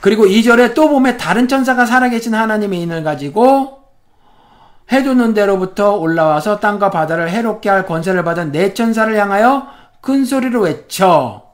그리고 0.00 0.26
2절에 0.26 0.74
또 0.74 0.88
보면 0.88 1.18
다른 1.18 1.48
천사가 1.48 1.84
살아계신 1.84 2.34
하나님의 2.34 2.80
인을 2.82 3.02
가지고 3.02 3.78
해두는 4.90 5.34
대로부터 5.34 5.96
올라와서 5.96 6.60
땅과 6.60 6.90
바다를 6.90 7.30
해롭게 7.30 7.68
할 7.68 7.84
권세를 7.84 8.24
받은 8.24 8.52
내 8.52 8.72
천사를 8.72 9.14
향하여 9.14 9.66
큰 10.00 10.24
소리로 10.24 10.62
외쳐 10.62 11.47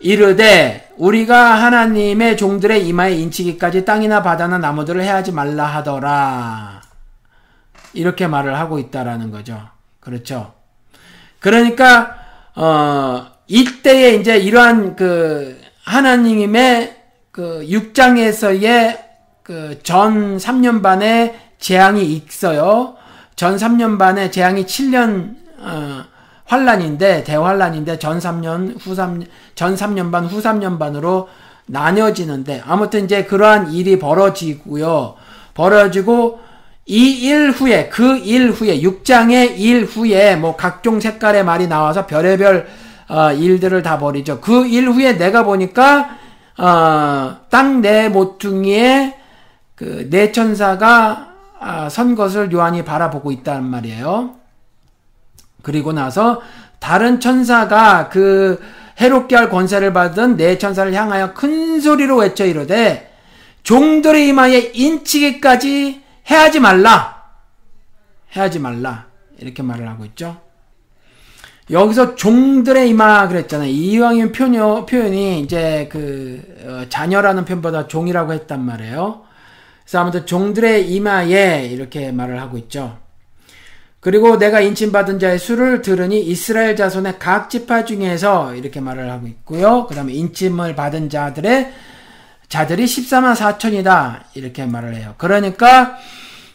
이르되 0.00 0.90
우리가 0.96 1.54
하나님의 1.62 2.36
종들의 2.36 2.86
이마에 2.86 3.14
인치기까지 3.14 3.84
땅이나 3.84 4.22
바다나 4.22 4.58
나무들을 4.58 5.02
해하지 5.02 5.32
말라 5.32 5.64
하더라. 5.66 6.82
이렇게 7.94 8.26
말을 8.26 8.58
하고 8.58 8.78
있다라는 8.78 9.30
거죠. 9.30 9.60
그렇죠. 10.00 10.54
그러니까 11.40 12.16
어 12.54 13.26
이때에 13.46 14.14
이제 14.16 14.36
이러한 14.36 14.94
그 14.96 15.60
하나님의 15.84 16.96
그 17.30 17.66
6장에서의 17.68 19.08
그 19.42 19.78
전 19.82 20.36
3년 20.36 20.82
반의 20.82 21.34
재앙이 21.58 22.04
있어요. 22.12 22.96
전 23.34 23.56
3년 23.56 23.98
반에 23.98 24.30
재앙이 24.30 24.64
7년 24.66 25.36
어, 25.58 26.04
환란인데 26.48 27.24
대환란인데 27.24 27.98
전 27.98 28.18
3년 28.18 28.74
후 28.80 28.94
3, 28.94 29.22
전 29.54 29.74
3년 29.76 30.10
반 30.10 30.24
후 30.26 30.40
3년 30.42 30.78
반으로 30.78 31.28
나뉘어지는데 31.66 32.62
아무튼 32.66 33.04
이제 33.04 33.24
그러한 33.24 33.70
일이 33.72 33.98
벌어지고요. 33.98 35.14
벌어지고 35.54 36.40
이 36.86 37.28
일 37.28 37.50
후에 37.50 37.88
그 37.90 38.16
일 38.24 38.50
후에 38.50 38.80
6장의 38.80 39.58
일 39.58 39.84
후에 39.84 40.36
뭐 40.36 40.56
각종 40.56 41.00
색깔의 41.00 41.44
말이 41.44 41.66
나와서 41.68 42.06
별의별 42.06 42.66
어, 43.10 43.32
일들을 43.32 43.82
다 43.82 43.98
벌이죠. 43.98 44.40
그 44.40 44.64
일 44.66 44.88
후에 44.88 45.18
내가 45.18 45.44
보니까 45.44 46.16
어, 46.56 47.36
땅내 47.50 48.08
모퉁이에 48.08 49.14
그 49.74 50.08
내천사가 50.10 51.28
아, 51.60 51.88
선 51.90 52.14
것을 52.14 52.50
요한이 52.52 52.84
바라보고 52.84 53.32
있단 53.32 53.64
말이에요. 53.64 54.37
그리고 55.68 55.92
나서 55.92 56.40
다른 56.78 57.20
천사가 57.20 58.08
그 58.08 58.58
해롭게 58.98 59.36
할 59.36 59.50
권세를 59.50 59.92
받은 59.92 60.38
내 60.38 60.56
천사를 60.56 60.90
향하여 60.94 61.34
큰 61.34 61.78
소리로 61.78 62.16
외쳐 62.16 62.46
이르되 62.46 63.12
종들의 63.64 64.28
이마에 64.28 64.70
인치기까지 64.72 66.02
해하지 66.30 66.60
말라. 66.60 67.22
해하지 68.34 68.60
말라. 68.60 69.08
이렇게 69.38 69.62
말을 69.62 69.86
하고 69.86 70.06
있죠. 70.06 70.40
여기서 71.70 72.14
종들의 72.14 72.88
이마 72.88 73.28
그랬잖아요. 73.28 73.68
이왕의 73.68 74.32
표현이 74.32 75.42
이제 75.42 75.86
그 75.92 76.40
어, 76.64 76.88
자녀라는 76.88 77.44
표현보다 77.44 77.88
종이라고 77.88 78.32
했단 78.32 78.64
말이에요. 78.64 79.20
그래서 79.82 80.00
아무튼 80.00 80.24
종들의 80.24 80.90
이마에 80.90 81.66
이렇게 81.66 82.10
말을 82.10 82.40
하고 82.40 82.56
있죠. 82.56 83.06
그리고 84.00 84.38
내가 84.38 84.60
인침받은 84.60 85.18
자의 85.18 85.38
수를 85.38 85.82
들으니 85.82 86.20
이스라엘 86.20 86.76
자손의 86.76 87.18
각 87.18 87.50
지파 87.50 87.84
중에서 87.84 88.54
이렇게 88.54 88.80
말을 88.80 89.10
하고 89.10 89.26
있고요. 89.26 89.86
그 89.88 89.94
다음에 89.94 90.12
인침을 90.12 90.76
받은 90.76 91.10
자들의 91.10 91.72
자들이 92.48 92.84
14만 92.84 93.34
4천이다. 93.34 94.20
이렇게 94.34 94.64
말을 94.66 94.94
해요. 94.94 95.14
그러니까, 95.18 95.98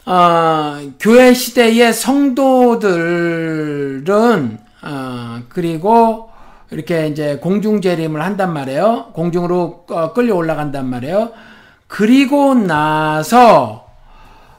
어, 0.06 0.80
교회 1.00 1.34
시대의 1.34 1.94
성도들은, 1.94 2.88
어, 4.82 5.42
그리고 5.50 6.30
이렇게 6.72 7.08
이제 7.08 7.38
공중재림을 7.38 8.22
한단 8.22 8.54
말이에요. 8.54 9.12
공중으로 9.14 9.86
어, 9.90 10.14
끌려 10.14 10.36
올라간단 10.36 10.90
말이에요. 10.90 11.32
그리고 11.88 12.56
나서 12.56 13.83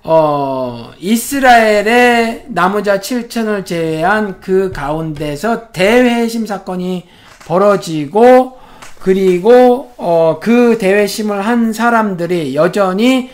어, 0.07 0.93
이스라엘의 0.99 2.45
나무자 2.49 3.01
7천을 3.01 3.65
제외한 3.65 4.39
그 4.39 4.71
가운데서 4.71 5.73
대회심 5.73 6.45
사건이 6.45 7.05
벌어지고 7.47 8.59
그리고 9.01 9.93
어, 9.97 10.39
그 10.43 10.77
대회심을 10.77 11.47
한 11.47 11.73
사람들이 11.73 12.55
여전히 12.55 13.31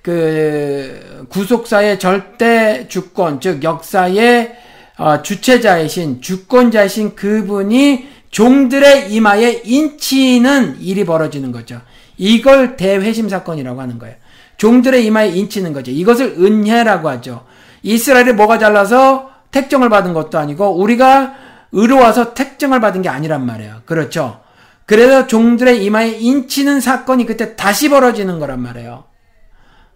그 0.00 1.26
구속사의 1.28 1.98
절대 1.98 2.88
주권 2.88 3.38
즉 3.40 3.62
역사의 3.62 4.56
어, 4.96 5.20
주체자이신 5.20 6.22
주권자이신 6.22 7.16
그분이 7.16 8.08
종들의 8.30 9.12
이마에 9.12 9.60
인치는 9.62 10.80
일이 10.80 11.04
벌어지는 11.04 11.52
거죠. 11.52 11.82
이걸 12.16 12.76
대회심 12.76 13.28
사건이라고 13.28 13.78
하는 13.78 13.98
거예요. 13.98 14.16
종들의 14.56 15.04
이마에 15.06 15.28
인치는 15.28 15.72
거죠. 15.72 15.90
이것을 15.90 16.36
은혜라고 16.38 17.08
하죠. 17.10 17.46
이스라엘이 17.82 18.32
뭐가 18.32 18.58
잘나서 18.58 19.30
택정을 19.50 19.88
받은 19.88 20.14
것도 20.14 20.38
아니고 20.38 20.76
우리가 20.76 21.34
의로와서 21.72 22.34
택정을 22.34 22.80
받은 22.80 23.02
게 23.02 23.08
아니란 23.08 23.44
말이에요. 23.46 23.82
그렇죠? 23.84 24.40
그래서 24.86 25.26
종들의 25.26 25.84
이마에 25.84 26.10
인치는 26.10 26.80
사건이 26.80 27.26
그때 27.26 27.56
다시 27.56 27.88
벌어지는 27.88 28.38
거란 28.38 28.60
말이에요. 28.60 29.04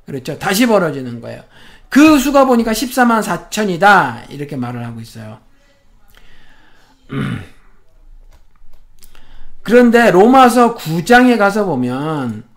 그렇죠? 0.07 0.39
다시 0.39 0.67
벌어지는 0.67 1.21
거예요. 1.21 1.43
그 1.89 2.19
수가 2.19 2.47
보니까 2.47 2.73
14만 2.73 3.23
4천이다. 3.23 4.31
이렇게 4.31 4.57
말을 4.57 4.85
하고 4.85 5.01
있어요. 5.01 5.39
음. 7.11 7.43
그런데 9.63 10.11
로마서 10.11 10.77
9장에 10.77 11.37
가서 11.39 11.67
보면 11.67 12.48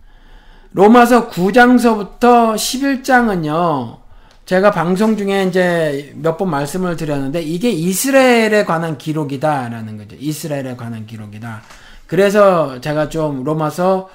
로마서 0.73 1.29
9장서부터 1.29 2.55
11장은요. 2.55 3.99
제가 4.45 4.71
방송 4.71 5.17
중에 5.17 5.45
이제 5.45 6.13
몇 6.15 6.37
번 6.37 6.49
말씀을 6.49 6.95
드렸는데 6.95 7.41
이게 7.41 7.69
이스라엘에 7.69 8.65
관한 8.65 8.97
기록이다라는 8.97 9.97
거죠. 9.97 10.15
이스라엘에 10.19 10.75
관한 10.75 11.05
기록이다. 11.05 11.61
그래서 12.07 12.79
제가 12.81 13.09
좀 13.09 13.43
로마서 13.43 14.09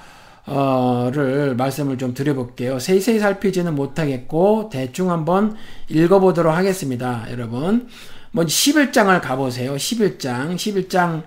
어를 0.45 1.55
말씀을 1.55 1.97
좀 1.97 2.13
드려볼게요. 2.13 2.79
세세히 2.79 3.19
살피지는 3.19 3.75
못하겠고 3.75 4.69
대충 4.71 5.11
한번 5.11 5.55
읽어보도록 5.89 6.53
하겠습니다. 6.55 7.25
여러분 7.31 7.87
먼저 8.31 8.51
11장을 8.51 9.19
가보세요. 9.21 9.75
11장 9.75 10.55
11장 10.55 11.23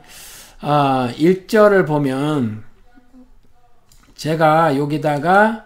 어, 0.62 1.08
1절을 1.16 1.86
보면 1.86 2.69
제가 4.20 4.76
여기다가 4.76 5.64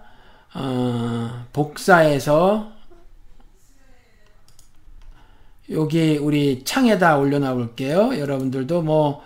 어, 0.55 1.45
복사해서 1.53 2.69
여기 5.73 6.17
우리 6.19 6.63
창에다 6.63 7.19
올려놔 7.19 7.55
볼게요. 7.55 8.17
여러분들도 8.17 8.83
뭐 8.83 9.25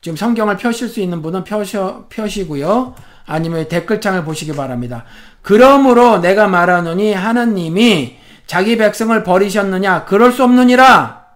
지금 0.00 0.16
성경을 0.16 0.56
펴실 0.56 0.88
수 0.88 1.00
있는 1.00 1.20
분은 1.20 1.44
펴셔, 1.44 2.06
펴시고요. 2.08 2.94
아니면 3.26 3.68
댓글창을 3.68 4.24
보시기 4.24 4.54
바랍니다. 4.54 5.04
그러므로 5.42 6.18
내가 6.18 6.48
말하노니 6.48 7.12
하나님이 7.12 8.16
자기 8.46 8.78
백성을 8.78 9.22
버리셨느냐? 9.22 10.06
그럴 10.06 10.32
수 10.32 10.42
없느니라. 10.42 11.26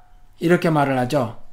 이렇게 0.41 0.71
말을 0.71 0.99
하죠. 1.01 1.44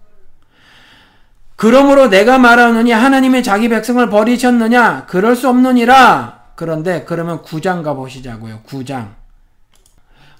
그러므로 1.61 2.09
내가 2.09 2.39
말하느니 2.39 2.91
하나님이 2.91 3.43
자기 3.43 3.69
백성을 3.69 4.09
버리셨느냐? 4.09 5.05
그럴 5.05 5.35
수 5.35 5.47
없느니라. 5.47 6.39
그런데 6.55 7.05
그러면 7.07 7.43
9장 7.43 7.83
가보시자고요. 7.83 8.61
9장. 8.67 9.09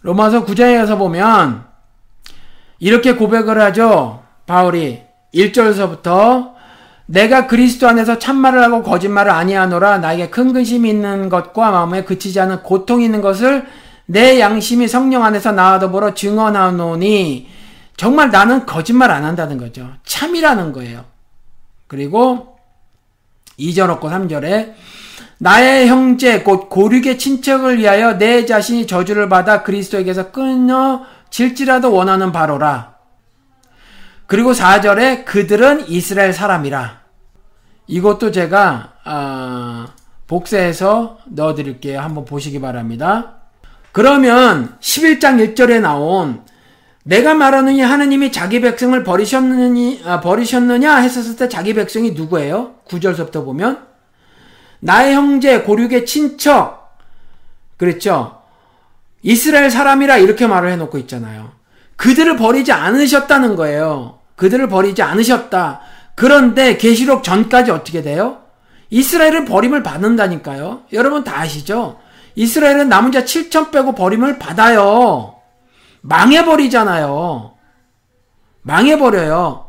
로마서 0.02 0.46
9장에 0.46 0.80
가서 0.80 0.98
보면 0.98 1.66
이렇게 2.80 3.14
고백을 3.14 3.62
하죠. 3.62 4.24
바울이 4.48 5.04
1절서부터 5.36 6.54
내가 7.06 7.46
그리스도 7.46 7.88
안에서 7.88 8.18
참말을 8.18 8.64
하고 8.64 8.82
거짓말을 8.82 9.32
아니하노라 9.32 10.00
나에게 10.00 10.32
큰 10.32 10.54
근심이 10.54 10.90
있는 10.90 11.30
것과 11.30 11.70
마음에 11.70 12.04
그치지 12.04 12.40
않은 12.40 12.64
고통이 12.64 13.06
있는 13.06 13.22
것을 13.22 13.68
내 14.08 14.40
양심이 14.40 14.88
성령 14.88 15.24
안에서 15.24 15.52
나와도 15.52 15.92
보러 15.92 16.16
증언하노니 16.16 17.48
정말 17.96 18.32
나는 18.32 18.66
거짓말 18.66 19.12
안 19.12 19.24
한다는 19.24 19.60
거죠. 19.60 19.88
참이라는 20.04 20.72
거예요. 20.72 21.11
그리고 21.92 22.58
2절 23.60 23.90
없고 23.90 24.10
3절에 24.10 24.76
나의 25.40 25.90
형제 25.90 26.40
곧 26.40 26.70
고륙의 26.70 27.20
친척을 27.20 27.80
위하여 27.80 28.18
내 28.18 28.46
자신이 28.46 28.88
저주를 28.88 29.28
받아 29.28 29.62
그리스도에게서 29.62 30.32
끊어질지라도 30.32 31.92
원하는 31.92 32.32
바로라. 32.32 32.96
그리고 34.26 34.54
4절에 34.54 35.26
그들은 35.26 35.90
이스라엘 35.90 36.32
사람이라. 36.32 37.02
이것도 37.88 38.32
제가 38.32 38.94
아, 39.04 39.88
복사해서 40.28 41.18
넣어드릴게요. 41.26 42.00
한번 42.00 42.24
보시기 42.24 42.62
바랍니다. 42.62 43.42
그러면 43.92 44.78
11장 44.80 45.56
1절에 45.56 45.82
나온 45.82 46.46
내가 47.04 47.34
말하느니 47.34 47.82
하느님이 47.82 48.32
자기 48.32 48.62
백성을 48.62 49.02
버리셨느니, 49.04 50.02
아, 50.06 50.22
버리셨느냐 50.22 50.98
했었을 50.98 51.36
때 51.36 51.50
자기 51.50 51.74
백성이 51.74 52.12
누구예요? 52.12 52.76
9절서부터 52.88 53.44
보면. 53.44 53.86
나의 54.80 55.16
형제, 55.16 55.62
고륙의 55.62 56.06
친척. 56.06 56.98
그랬죠? 57.78 58.42
이스라엘 59.24 59.70
사람이라 59.72 60.18
이렇게 60.18 60.48
말을 60.48 60.72
해놓고 60.72 60.98
있잖아요. 61.00 61.52
그들을 61.96 62.36
버리지 62.38 62.72
않으셨다는 62.72 63.56
거예요. 63.56 64.20
그들을 64.36 64.68
버리지 64.70 65.02
않으셨다. 65.02 65.82
그런데 66.16 66.78
계시록 66.78 67.24
전까지 67.24 67.72
어떻게 67.72 68.02
돼요? 68.02 68.40
이스라엘은 68.90 69.46
버림을 69.46 69.84
받는다니까요. 69.84 70.84
여러분 70.94 71.24
다 71.24 71.40
아시죠? 71.40 72.00
이스라엘은 72.36 72.90
남은 72.90 73.12
자 73.12 73.24
7천 73.24 73.72
빼고 73.72 73.94
버림을 73.94 74.40
받아요. 74.40 75.41
망해버리잖아요. 76.02 77.54
망해버려요. 78.64 79.66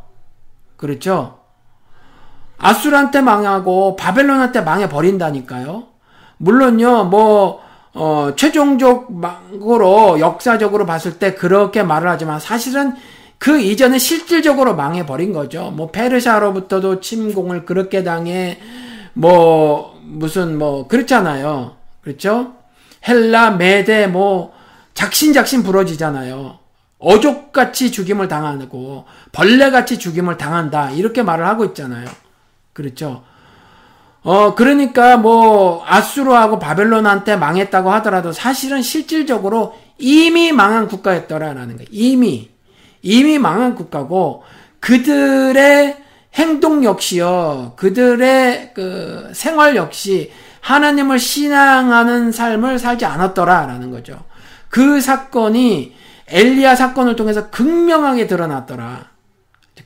그렇죠? 0.76 1.39
아수르한테 2.59 3.20
망하고 3.20 3.97
바벨론한테 3.97 4.61
망해버린다니까요. 4.61 5.85
물론요, 6.39 7.05
뭐, 7.05 7.61
어, 7.95 8.33
최종적으로 8.37 10.18
역사적으로 10.20 10.87
봤을 10.87 11.18
때 11.18 11.35
그렇게 11.35 11.83
말을 11.83 12.09
하지만 12.09 12.41
사실은 12.41 12.95
그 13.39 13.61
이전에 13.61 13.99
실질적으로 13.99 14.76
망해버린 14.76 15.33
거죠. 15.33 15.72
뭐 15.72 15.91
페르시아로부터도 15.91 17.01
침공을 17.01 17.64
그렇게 17.64 18.05
당해 18.05 18.59
뭐 19.14 19.99
무슨 20.03 20.59
뭐 20.59 20.87
그렇잖아요. 20.87 21.76
그렇죠? 22.03 22.53
헬라, 23.07 23.53
메데 23.53 24.07
뭐 24.07 24.53
작신작신 24.95 25.62
부러지잖아요. 25.62 26.59
어족같이 26.99 27.90
죽임을 27.90 28.28
당하고 28.28 29.05
벌레같이 29.32 29.99
죽임을 29.99 30.36
당한다. 30.36 30.90
이렇게 30.93 31.22
말을 31.22 31.47
하고 31.47 31.64
있잖아요. 31.66 32.07
그렇죠? 32.72 33.24
어, 34.22 34.55
그러니까 34.55 35.16
뭐 35.16 35.84
아수르하고 35.86 36.59
바벨론한테 36.61 37.36
망했다고 37.36 37.90
하더라도 37.95 38.32
사실은 38.32 38.82
실질적으로 38.82 39.76
이미 39.99 40.53
망한 40.53 40.88
국가였더라라는 40.88 41.76
거예요. 41.76 41.88
이미 41.90 42.51
이미 43.03 43.38
망한 43.38 43.75
국가고 43.75 44.45
그들의 44.79 45.96
행동 46.34 46.84
역시요. 46.84 47.75
그들의 47.76 48.72
그 48.75 49.30
생활 49.34 49.76
역시 49.76 50.33
하나님을 50.61 51.18
신앙하는 51.18 52.30
삶을 52.30 52.79
살지 52.79 53.04
않았더라라는 53.04 53.91
거죠. 53.91 54.25
그 54.72 55.03
사건이 55.03 55.94
엘리야 56.28 56.76
사건을 56.76 57.14
통해서 57.14 57.50
극명하게 57.50 58.26
드러났더라. 58.26 59.11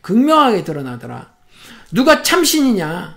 극명하게 0.00 0.62
드러나더라. 0.62 1.26
누가 1.90 2.22
참신이냐? 2.22 3.16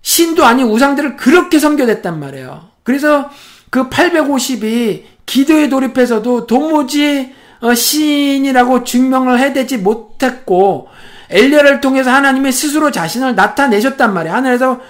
신도 0.00 0.44
아닌 0.44 0.68
우상들을 0.68 1.16
그렇게 1.16 1.58
섬겨댔단 1.58 2.20
말이에요. 2.20 2.68
그래서 2.84 3.30
그 3.68 3.90
850이 3.90 5.02
기도에 5.26 5.68
돌입해서도 5.68 6.46
도무지 6.46 7.34
어, 7.60 7.74
신이라고 7.74 8.84
증명을 8.84 9.40
해대지 9.40 9.78
못했고 9.78 10.86
엘리야를 11.30 11.80
통해서 11.80 12.12
하나님이 12.12 12.52
스스로 12.52 12.92
자신을 12.92 13.34
나타내셨단 13.34 14.14
말이에요. 14.14 14.36
하늘에서 14.36 14.80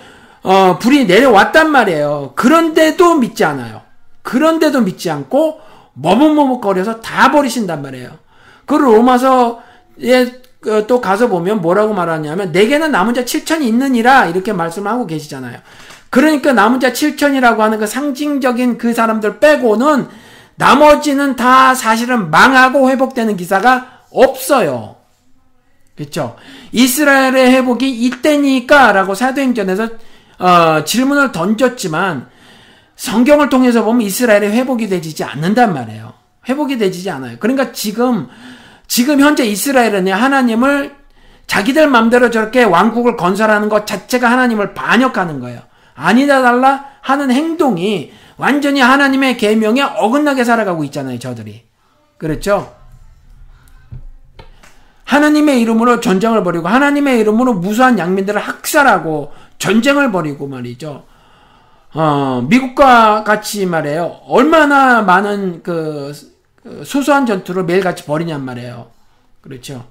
어, 0.43 0.78
불이 0.78 1.07
내려왔단 1.07 1.70
말이에요. 1.70 2.32
그런데도 2.36 3.15
믿지 3.15 3.47
않아요. 3.47 3.84
그런데도 4.25 4.81
믿지 4.81 5.11
않고 5.11 5.61
머뭇머뭇거려서 5.93 7.01
다 7.01 7.31
버리신단 7.31 7.83
말이에요. 7.83 8.11
그 8.67 8.75
로마서에 8.75 10.43
그또 10.61 11.01
가서 11.01 11.29
보면 11.29 11.61
뭐라고 11.61 11.93
말하냐면 11.93 12.51
내게는 12.51 12.91
남은 12.91 13.13
자 13.13 13.25
7천이 13.25 13.63
있느니라 13.65 14.27
이렇게 14.27 14.53
말씀을 14.53 14.91
하고 14.91 15.07
계시잖아요. 15.07 15.59
그러니까 16.09 16.55
남은 16.55 16.81
자 16.81 16.93
7천이라고 16.93 17.59
하는 17.59 17.79
그 17.79 17.87
상징적인 17.87 18.79
그 18.79 18.95
사람들 18.95 19.41
빼고는 19.41 20.09
나머지는 20.57 21.37
다 21.37 21.75
사실은 21.75 22.31
망하고 22.31 22.89
회복되는 22.89 23.37
기사가 23.37 24.01
없어요. 24.11 24.97
그렇죠? 25.97 26.37
이스라엘의 26.73 27.51
회복이 27.51 27.89
이때니까라고 28.07 29.15
사도행전에서 29.15 29.89
어, 30.39 30.85
질문을 30.85 31.31
던졌지만 31.31 32.29
성경을 32.97 33.49
통해서 33.49 33.83
보면 33.85 34.03
이스라엘의 34.03 34.53
회복이 34.53 34.89
되지 34.89 35.25
않는단 35.25 35.75
말이에요. 35.75 36.12
회복이 36.49 36.79
되지 36.79 37.09
않아요. 37.11 37.37
그러니까 37.41 37.73
지금 37.73 38.29
지금 38.87 39.21
현재 39.21 39.45
이스라엘은 39.45 40.09
하나님을 40.09 40.95
자기들 41.47 41.89
맘대로 41.89 42.31
저렇게 42.31 42.65
왕국을 42.65 43.16
건설하는 43.16 43.69
것 43.69 43.87
자체가 43.87 44.31
하나님을 44.31 44.75
반역하는 44.75 45.41
거예요. 45.41 45.61
아니다 45.95 46.43
달라 46.43 46.87
하는 47.01 47.31
행동이 47.31 48.12
완전히 48.37 48.81
하나님의 48.81 49.37
계명에 49.37 49.83
어긋나게 49.83 50.45
살아가고 50.45 50.85
있잖아요, 50.85 51.19
저들이. 51.19 51.65
그렇죠? 52.19 52.75
하나님의 55.05 55.61
이름으로 55.61 56.01
전쟁을 56.01 56.43
벌이고 56.43 56.66
하나님의 56.66 57.21
이름으로 57.21 57.55
무수한 57.55 57.99
양민들을 57.99 58.41
학살하고 58.41 59.33
전쟁을 59.59 60.11
벌이고 60.11 60.49
말이죠. 60.49 61.05
어, 61.95 62.45
미국과 62.49 63.23
같이 63.25 63.66
말이에요. 63.66 64.21
얼마나 64.27 65.03
많은 65.03 65.62
그, 65.62 66.12
그 66.62 66.83
소소한 66.85 67.25
전투를 67.25 67.65
매일같이 67.65 68.05
벌이냔 68.05 68.45
말이에요. 68.45 68.89
그렇죠. 69.41 69.85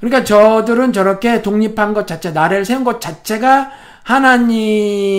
그러니까 0.00 0.24
저들은 0.24 0.92
저렇게 0.92 1.42
독립한 1.42 1.92
것 1.92 2.06
자체, 2.06 2.30
나라를 2.30 2.64
세운 2.64 2.82
것 2.84 3.00
자체가 3.00 3.70
하나님의 4.04 5.18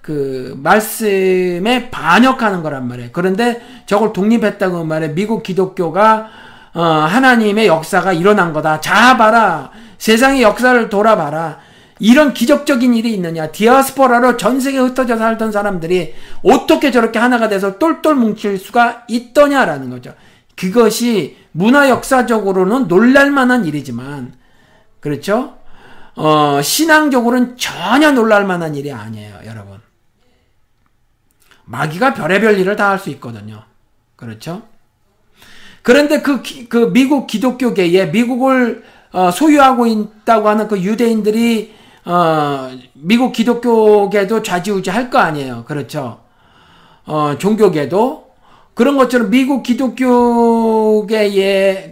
그 0.00 0.58
말씀에 0.60 1.90
반역하는 1.90 2.62
거란 2.64 2.88
말이에요. 2.88 3.10
그런데 3.12 3.62
저걸 3.86 4.12
독립했다고 4.12 4.84
말해 4.84 5.14
미국 5.14 5.44
기독교가 5.44 6.28
어, 6.74 6.82
하나님의 6.82 7.68
역사가 7.68 8.12
일어난 8.12 8.52
거다. 8.52 8.80
자 8.80 9.16
봐라. 9.16 9.70
세상의 9.98 10.42
역사를 10.42 10.88
돌아봐라. 10.88 11.58
이런 12.02 12.34
기적적인 12.34 12.94
일이 12.94 13.14
있느냐. 13.14 13.52
디아스포라로 13.52 14.36
전 14.36 14.58
세계에 14.58 14.80
흩어져 14.80 15.16
살던 15.16 15.52
사람들이 15.52 16.14
어떻게 16.42 16.90
저렇게 16.90 17.20
하나가 17.20 17.48
돼서 17.48 17.78
똘똘 17.78 18.16
뭉칠 18.16 18.58
수가 18.58 19.04
있더냐라는 19.06 19.88
거죠. 19.88 20.12
그것이 20.56 21.36
문화 21.52 21.88
역사적으로는 21.88 22.88
놀랄만한 22.88 23.64
일이지만, 23.66 24.34
그렇죠? 24.98 25.58
어, 26.16 26.60
신앙적으로는 26.60 27.56
전혀 27.56 28.10
놀랄만한 28.10 28.74
일이 28.74 28.90
아니에요, 28.92 29.38
여러분. 29.46 29.78
마귀가 31.64 32.14
별의별 32.14 32.58
일을 32.58 32.74
다 32.74 32.90
할 32.90 32.98
수 32.98 33.10
있거든요. 33.10 33.62
그렇죠? 34.16 34.62
그런데 35.82 36.20
그, 36.20 36.42
그 36.68 36.92
미국 36.92 37.28
기독교계에 37.28 38.06
미국을 38.06 38.82
어, 39.12 39.30
소유하고 39.30 39.86
있다고 39.86 40.48
하는 40.48 40.66
그 40.66 40.80
유대인들이 40.80 41.81
어, 42.04 42.70
미국 42.94 43.32
기독교계도 43.32 44.42
좌지우지할 44.42 45.10
거 45.10 45.18
아니에요. 45.18 45.64
그렇죠? 45.66 46.20
어, 47.06 47.36
종교계도 47.38 48.32
그런 48.74 48.96
것처럼 48.96 49.30
미국 49.30 49.62
기독교계의 49.62 51.12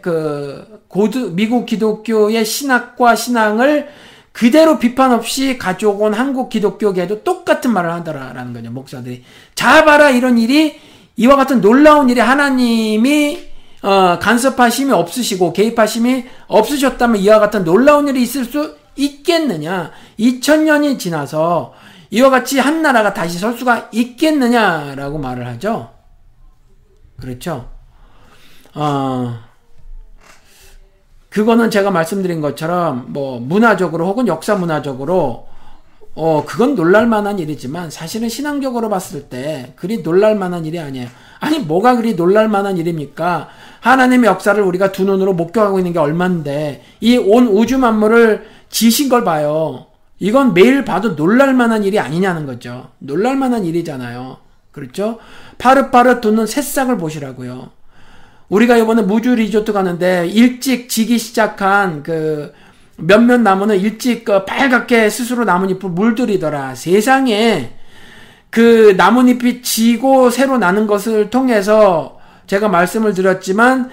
그 0.02 0.80
고드 0.88 1.32
미국 1.34 1.66
기독교의 1.66 2.44
신학과 2.44 3.14
신앙을 3.14 3.88
그대로 4.32 4.78
비판 4.78 5.12
없이 5.12 5.58
가져온 5.58 6.14
한국 6.14 6.48
기독교계도 6.48 7.22
똑같은 7.22 7.72
말을 7.72 7.92
하더라라는 7.92 8.52
거죠. 8.52 8.70
목사들이. 8.70 9.24
자 9.54 9.84
봐라 9.84 10.10
이런 10.10 10.38
일이 10.38 10.78
이와 11.16 11.36
같은 11.36 11.60
놀라운 11.60 12.08
일이 12.08 12.20
하나님이 12.20 13.50
어, 13.82 14.18
간섭하심이 14.18 14.92
없으시고 14.92 15.52
개입하심이 15.52 16.24
없으셨다면 16.46 17.20
이와 17.20 17.38
같은 17.40 17.64
놀라운 17.64 18.08
일이 18.08 18.22
있을 18.22 18.44
수 18.44 18.79
있겠느냐? 19.04 19.90
2000년이 20.18 20.98
지나서 20.98 21.74
이와 22.10 22.30
같이 22.30 22.58
한 22.58 22.82
나라가 22.82 23.14
다시 23.14 23.38
설 23.38 23.56
수가 23.56 23.88
있겠느냐라고 23.92 25.18
말을 25.18 25.46
하죠. 25.46 25.92
그렇죠? 27.20 27.68
어, 28.74 29.38
그거는 31.28 31.70
제가 31.70 31.90
말씀드린 31.90 32.40
것처럼 32.40 33.12
뭐 33.12 33.38
문화적으로 33.38 34.06
혹은 34.06 34.26
역사 34.26 34.56
문화적으로 34.56 35.49
어 36.14 36.44
그건 36.44 36.74
놀랄만한 36.74 37.38
일이지만 37.38 37.90
사실은 37.90 38.28
신앙적으로 38.28 38.88
봤을 38.88 39.22
때 39.28 39.72
그리 39.76 40.02
놀랄만한 40.02 40.64
일이 40.64 40.78
아니에요. 40.78 41.08
아니 41.38 41.58
뭐가 41.60 41.96
그리 41.96 42.14
놀랄만한 42.14 42.76
일입니까? 42.76 43.48
하나님의 43.80 44.28
역사를 44.28 44.60
우리가 44.62 44.92
두 44.92 45.04
눈으로 45.04 45.32
목격하고 45.34 45.78
있는 45.78 45.92
게 45.92 45.98
얼만데 45.98 46.82
이 47.00 47.16
온 47.16 47.46
우주 47.46 47.78
만물을 47.78 48.44
지신 48.68 49.08
걸 49.08 49.24
봐요. 49.24 49.86
이건 50.18 50.52
매일 50.52 50.84
봐도 50.84 51.10
놀랄만한 51.14 51.84
일이 51.84 51.98
아니냐는 51.98 52.44
거죠. 52.44 52.88
놀랄만한 52.98 53.64
일이잖아요. 53.64 54.36
그렇죠? 54.72 55.18
파릇파릇 55.58 56.20
돋는 56.20 56.46
새싹을 56.46 56.98
보시라고요. 56.98 57.70
우리가 58.50 58.76
이번에 58.76 59.02
무주 59.02 59.34
리조트 59.34 59.72
가는데 59.72 60.26
일찍 60.26 60.88
지기 60.88 61.18
시작한 61.18 62.02
그 62.02 62.52
몇몇 63.00 63.40
나무는 63.40 63.78
일찍 63.78 64.24
그 64.24 64.44
빨갛게 64.44 65.10
스스로 65.10 65.44
나뭇잎을 65.44 65.90
물들이더라. 65.90 66.74
세상에 66.74 67.72
그 68.50 68.94
나뭇잎이 68.96 69.62
지고 69.62 70.30
새로 70.30 70.58
나는 70.58 70.86
것을 70.86 71.30
통해서 71.30 72.18
제가 72.46 72.68
말씀을 72.68 73.14
드렸지만 73.14 73.90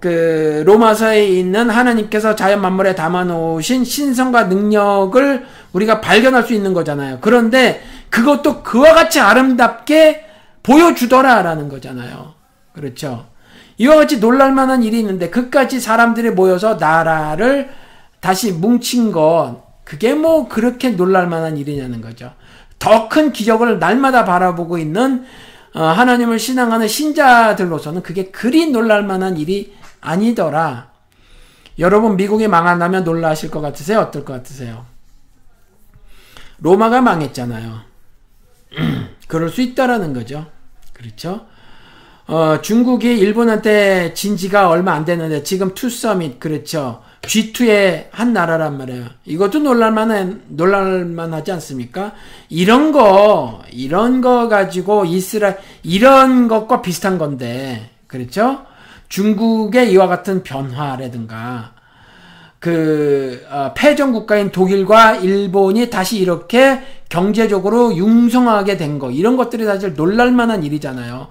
그 0.00 0.62
로마서에 0.66 1.26
있는 1.26 1.68
하나님께서 1.68 2.34
자연 2.34 2.62
만물에 2.62 2.94
담아 2.94 3.24
놓으신 3.24 3.84
신성과 3.84 4.44
능력을 4.44 5.46
우리가 5.72 6.00
발견할 6.00 6.44
수 6.44 6.54
있는 6.54 6.72
거잖아요. 6.72 7.18
그런데 7.20 7.82
그것도 8.08 8.62
그와 8.62 8.94
같이 8.94 9.20
아름답게 9.20 10.24
보여주더라라는 10.62 11.68
거잖아요. 11.68 12.32
그렇죠. 12.72 13.26
이와 13.76 13.96
같이 13.96 14.20
놀랄 14.20 14.52
만한 14.52 14.82
일이 14.82 14.98
있는데 15.00 15.30
그까지 15.30 15.80
사람들이 15.80 16.30
모여서 16.30 16.74
나라를 16.74 17.70
다시 18.20 18.52
뭉친 18.52 19.12
것 19.12 19.62
그게 19.84 20.14
뭐 20.14 20.48
그렇게 20.48 20.90
놀랄 20.90 21.26
만한 21.26 21.56
일이냐는 21.56 22.00
거죠. 22.00 22.32
더 22.78 23.08
큰 23.08 23.32
기적을 23.32 23.78
날마다 23.78 24.24
바라보고 24.24 24.78
있는 24.78 25.24
어, 25.74 25.82
하나님을 25.82 26.38
신앙하는 26.38 26.88
신자들로서는 26.88 28.02
그게 28.02 28.30
그리 28.30 28.70
놀랄 28.70 29.04
만한 29.04 29.36
일이 29.36 29.74
아니더라. 30.00 30.90
여러분 31.78 32.16
미국이 32.16 32.48
망한다면 32.48 33.04
놀라실 33.04 33.50
것 33.50 33.60
같으세요? 33.60 34.00
어떨 34.00 34.24
것 34.24 34.32
같으세요? 34.32 34.86
로마가 36.58 37.00
망했잖아요. 37.00 37.80
그럴 39.28 39.48
수 39.48 39.60
있다라는 39.62 40.12
거죠. 40.12 40.46
그렇죠? 40.92 41.46
어, 42.26 42.60
중국이 42.60 43.18
일본한테 43.18 44.14
진 44.14 44.36
지가 44.36 44.68
얼마 44.68 44.92
안 44.92 45.04
됐는데 45.04 45.42
지금 45.42 45.74
two 45.74 45.88
summit 45.88 46.38
그렇죠. 46.38 47.02
G2의 47.22 48.06
한 48.10 48.32
나라란 48.32 48.78
말이에요. 48.78 49.06
이것도 49.24 49.60
놀랄만한 49.60 50.42
놀랄만하지 50.48 51.52
않습니까? 51.52 52.12
이런 52.48 52.92
거 52.92 53.62
이런 53.70 54.20
거 54.20 54.48
가지고 54.48 55.04
이스라 55.04 55.54
이런 55.82 56.48
것과 56.48 56.82
비슷한 56.82 57.18
건데 57.18 57.90
그렇죠? 58.06 58.62
중국의 59.08 59.92
이와 59.92 60.06
같은 60.06 60.42
변화라든가 60.42 61.72
그 62.58 63.44
어, 63.50 63.72
패전 63.74 64.12
국가인 64.12 64.50
독일과 64.50 65.16
일본이 65.16 65.88
다시 65.90 66.18
이렇게 66.18 66.80
경제적으로 67.08 67.96
융성하게 67.96 68.76
된 68.76 68.98
거 68.98 69.10
이런 69.10 69.36
것들이 69.36 69.64
사실 69.64 69.94
놀랄만한 69.94 70.62
일이잖아요. 70.62 71.28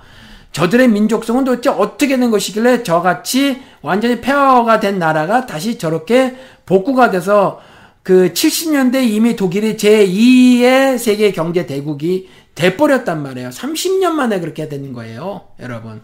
저들의 0.52 0.88
민족성은 0.90 1.44
도대체 1.44 1.70
어떻게 1.70 2.18
된 2.18 2.32
것이길래 2.32 2.84
저같이 2.84 3.62
완전히 3.82 4.20
폐허가 4.20 4.80
된 4.80 5.00
나라가 5.00 5.46
다시 5.46 5.78
저렇게 5.78 6.36
복구가 6.66 7.12
돼서 7.12 7.60
그 8.04 8.34
70년대 8.34 9.08
이미 9.08 9.36
독일이 9.36 9.78
제2의 9.78 10.98
세계 10.98 11.32
경제 11.32 11.66
대국이 11.66 12.30
돼버렸단 12.56 13.22
말이에요. 13.22 13.50
30년 13.50 14.12
만에 14.12 14.40
그렇게 14.40 14.68
되는 14.68 14.94
거예요. 14.94 15.42
여러분. 15.60 16.02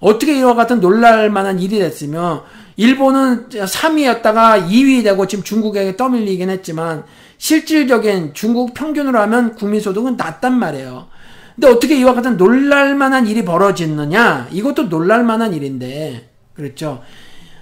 어떻게 0.00 0.38
이와 0.38 0.54
같은 0.54 0.80
놀랄 0.80 1.30
만한 1.30 1.60
일이 1.60 1.78
됐으면 1.78 2.42
일본은 2.76 3.48
3위였다가 3.48 4.68
2위 4.68 5.02
되고 5.04 5.26
지금 5.26 5.44
중국에게 5.44 5.96
떠밀리긴 5.96 6.50
했지만 6.50 7.04
실질적인 7.38 8.34
중국 8.34 8.74
평균으로 8.74 9.18
하면 9.20 9.54
국민소득은 9.54 10.16
낮단 10.16 10.58
말이에요. 10.58 11.06
근데 11.54 11.68
어떻게 11.68 11.96
이와 11.98 12.14
같은 12.14 12.36
놀랄만한 12.36 13.26
일이 13.26 13.44
벌어졌느냐? 13.44 14.48
이것도 14.50 14.84
놀랄만한 14.84 15.54
일인데, 15.54 16.30
그렇죠? 16.54 17.02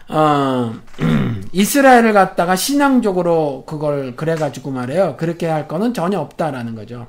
어, 0.09 0.75
이스라엘을 1.53 2.13
갖다가 2.13 2.57
신앙적으로 2.57 3.65
그걸 3.67 4.17
그래가지고 4.17 4.71
말해요. 4.71 5.17
그렇게 5.19 5.47
할 5.47 5.69
거는 5.69 5.95
전혀 5.95 6.19
없다라는 6.19 6.75
거죠. 6.75 7.07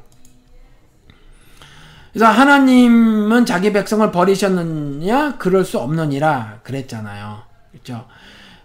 그래서 2.11 2.27
하나님은 2.27 3.45
자기 3.45 3.73
백성을 3.73 4.10
버리셨느냐? 4.11 5.38
그럴 5.38 5.65
수 5.65 5.80
없느니라 5.80 6.60
그랬잖아요. 6.64 7.41
그렇죠? 7.72 8.05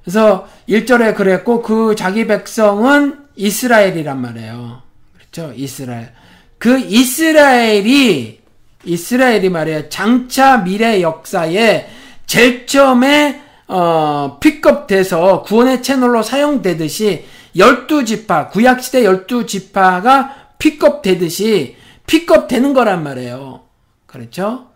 그래서 0.02 0.46
1절에 0.68 1.14
그랬고 1.14 1.62
그 1.62 1.96
자기 1.96 2.26
백성은 2.26 3.26
이스라엘이란 3.36 4.20
말이에요. 4.20 4.82
그렇죠? 5.14 5.52
이스라엘. 5.54 6.12
그 6.58 6.78
이스라엘이 6.78 8.40
이스라엘이 8.84 9.50
말이에요. 9.50 9.88
장차 9.88 10.58
미래 10.58 11.02
역사에 11.02 11.88
제일 12.26 12.66
처음에 12.66 13.42
어, 13.66 14.38
픽업돼서 14.40 15.42
구원의 15.42 15.82
채널로 15.82 16.22
사용되듯이 16.22 17.26
열두 17.56 18.04
지파 18.04 18.48
구약 18.48 18.82
시대 18.82 19.04
열두 19.04 19.46
지파가 19.46 20.52
픽업되듯이 20.58 21.76
픽업되는 22.06 22.72
거란 22.72 23.02
말이에요. 23.02 23.62
그렇죠? 24.06 24.68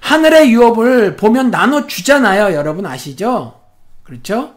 하늘의 0.00 0.50
유업을 0.52 1.16
보면 1.16 1.50
나눠 1.50 1.86
주잖아요. 1.86 2.54
여러분 2.54 2.86
아시죠? 2.86 3.60
그렇죠? 4.02 4.54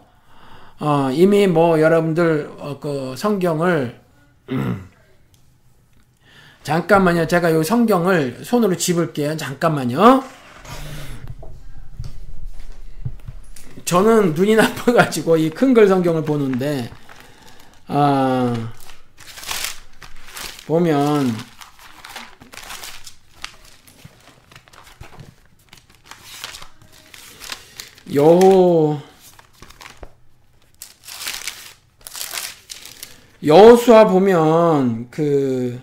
어, 0.79 1.09
이미 1.11 1.47
뭐 1.47 1.79
여러분들 1.79 2.51
어, 2.57 2.79
그 2.79 3.15
성경을 3.17 3.99
음, 4.51 4.89
잠깐만요. 6.65 7.27
제가 7.27 7.51
이 7.51 7.63
성경을 7.63 8.39
손으로 8.43 8.75
집을게요. 8.75 9.37
잠깐만요. 9.37 10.23
저는 13.85 14.33
눈이 14.33 14.55
나빠가지고 14.55 15.37
이 15.37 15.51
큰 15.51 15.75
글 15.75 15.87
성경을 15.87 16.23
보는데 16.23 16.91
아 17.87 18.71
보면 20.65 21.31
여호 28.13 28.99
여호수아 33.43 34.05
보면 34.07 35.09
그, 35.11 35.79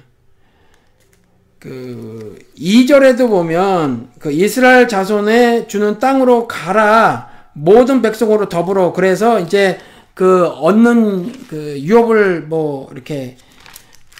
그, 1.62 2.36
2절에도 2.58 3.28
보면 3.28 4.10
그 4.18 4.32
이스라엘 4.32 4.88
자손에 4.88 5.68
주는 5.68 6.00
땅으로 6.00 6.48
가라 6.48 7.30
모든 7.52 8.02
백성으로 8.02 8.48
더불어 8.48 8.92
그래서 8.92 9.38
이제 9.38 9.78
그 10.12 10.48
얻는 10.48 11.46
그 11.46 11.78
유업을 11.80 12.42
뭐 12.42 12.88
이렇게 12.90 13.36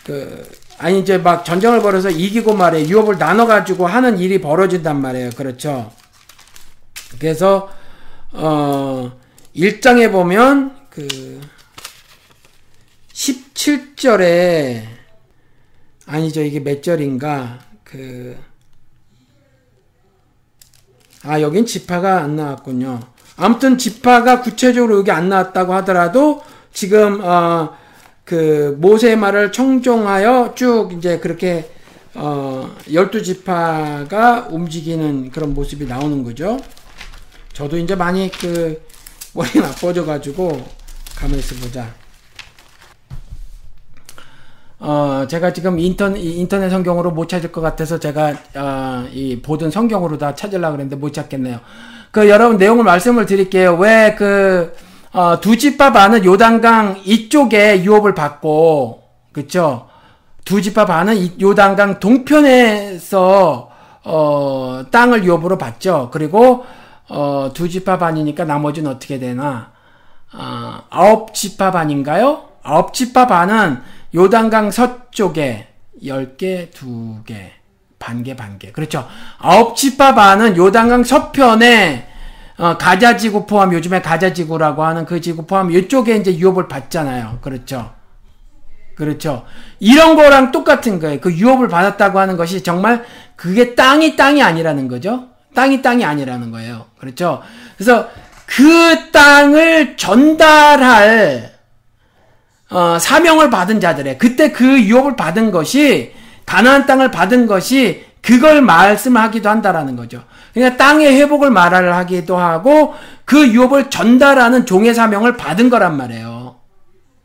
그 0.05 0.48
아니 0.78 1.01
이제 1.01 1.19
막 1.19 1.44
전쟁을 1.44 1.82
벌여서 1.82 2.10
이기고 2.10 2.55
말해 2.55 2.86
유업을 2.86 3.19
나눠 3.19 3.47
가지고 3.47 3.89
하는 3.89 4.19
일이 4.20 4.40
벌어진단 4.40 5.02
말이에요. 5.02 5.31
그렇죠. 5.31 5.90
그래서 7.19 7.69
어 8.31 9.10
1장에 9.56 10.12
보면 10.12 10.77
그 10.90 11.40
17절에 13.12 15.02
아니죠. 16.07 16.43
이게 16.43 16.61
몇 16.61 16.83
절인가? 16.83 17.61
그 17.85 18.37
아, 21.24 21.41
여긴 21.41 21.65
지파가 21.65 22.23
안 22.23 22.37
나왔군요. 22.37 23.01
아무튼 23.37 23.79
지파가 23.79 24.43
구체적으로 24.43 24.99
여기 24.99 25.11
안 25.11 25.29
나왔다고 25.29 25.73
하더라도 25.74 26.43
지금 26.73 27.20
어, 27.23 27.77
그 28.24 28.77
모세의 28.81 29.16
말을 29.16 29.53
청종하여 29.53 30.55
쭉 30.57 30.91
이제 30.97 31.19
그렇게 31.19 31.70
어, 32.15 32.74
열두 32.93 33.23
지파가 33.23 34.49
움직이는 34.51 35.31
그런 35.31 35.55
모습이 35.55 35.87
나오는 35.87 36.24
거죠. 36.24 36.59
저도 37.53 37.79
이제 37.79 37.95
많이 37.95 38.31
그 38.31 38.83
머리 39.33 39.61
나빠져 39.61 40.05
가지고 40.05 40.66
가만히 41.16 41.39
있어 41.39 41.55
보자. 41.57 42.02
어, 44.84 45.26
제가 45.28 45.52
지금 45.52 45.78
인턴, 45.78 46.16
인터넷 46.16 46.68
성경으로 46.68 47.12
못 47.12 47.28
찾을 47.28 47.52
것 47.52 47.60
같아서 47.60 48.00
제가, 48.00 48.34
어, 48.56 49.06
이 49.12 49.40
보던 49.40 49.70
성경으로 49.70 50.18
다 50.18 50.34
찾으려고 50.34 50.72
그랬는데 50.72 50.96
못 50.96 51.12
찾겠네요. 51.12 51.60
그, 52.10 52.28
여러분 52.28 52.56
내용을 52.56 52.82
말씀을 52.82 53.26
드릴게요. 53.26 53.76
왜 53.76 54.16
그, 54.18 54.74
어, 55.12 55.38
두 55.40 55.56
집밥 55.56 55.94
안은 55.94 56.24
요단강 56.24 57.02
이쪽에 57.04 57.84
유업을 57.84 58.16
받고, 58.16 59.04
그쵸? 59.30 59.86
두 60.44 60.60
집밥 60.60 60.90
안은 60.90 61.40
요단강 61.40 62.00
동편에서, 62.00 63.70
어, 64.04 64.82
땅을 64.90 65.22
유업으로 65.22 65.59
받죠. 65.59 66.10
그리고, 66.12 66.66
어, 67.09 67.52
두 67.54 67.68
집밥 67.68 68.02
아니니까 68.02 68.44
나머지는 68.46 68.90
어떻게 68.90 69.20
되나? 69.20 69.70
어, 70.34 70.82
아홉 70.90 71.34
집밥 71.34 71.76
아닌가요? 71.76 72.48
아홉 72.64 72.92
집밥 72.92 73.30
안은 73.30 74.02
요단강 74.14 74.70
서쪽에 74.70 75.68
10개, 76.02 76.70
2개, 76.70 77.51
반개, 77.98 78.36
반개. 78.36 78.72
그렇죠. 78.72 79.09
아홉 79.39 79.76
지파 79.76 80.14
반은 80.14 80.56
요단강 80.56 81.05
서편에 81.05 82.09
어, 82.59 82.76
가자지구 82.76 83.47
포함, 83.47 83.72
요즘에 83.72 84.02
가자지구라고 84.02 84.84
하는 84.84 85.05
그 85.05 85.20
지구 85.20 85.47
포함, 85.47 85.70
이쪽에 85.70 86.16
이제 86.16 86.36
유업을 86.36 86.68
받잖아요. 86.68 87.39
그렇죠. 87.40 87.93
그렇죠. 88.94 89.44
이런 89.80 90.16
거랑 90.16 90.52
똑같은 90.52 91.01
거예요. 91.01 91.20
그 91.20 91.32
유업을 91.32 91.68
받았다고 91.68 92.18
하는 92.18 92.36
것이 92.36 92.62
정말 92.62 93.05
그게 93.36 93.74
땅이 93.74 94.16
땅이 94.16 94.43
아니라는 94.43 94.89
거죠. 94.89 95.28
땅이 95.55 95.82
땅이 95.82 96.05
아니라는 96.05 96.51
거예요. 96.51 96.86
그렇죠. 96.98 97.43
그래서 97.76 98.09
그 98.47 99.10
땅을 99.12 99.97
전달할 99.97 101.52
어, 102.73 102.99
사명을 102.99 103.51
받은 103.51 103.81
자들의 103.81 104.19
그때 104.19 104.51
그 104.51 104.81
유업을 104.81 105.16
받은 105.16 105.51
것이 105.51 106.12
가나안 106.47 106.86
땅을 106.86 107.11
받은 107.11 107.47
것이 107.47 108.05
그걸 108.20 108.62
말씀하기도 108.62 109.49
한다라는 109.49 109.97
거죠. 109.97 110.24
그러니까 110.55 110.77
땅의 110.77 111.16
회복을 111.16 111.51
말을 111.51 111.94
하기도 111.94 112.36
하고 112.36 112.94
그 113.24 113.49
유업을 113.49 113.90
전달하는 113.90 114.65
종의 114.65 114.94
사명을 114.94 115.36
받은 115.36 115.70
거란 115.70 115.97
말이에요. 115.97 116.57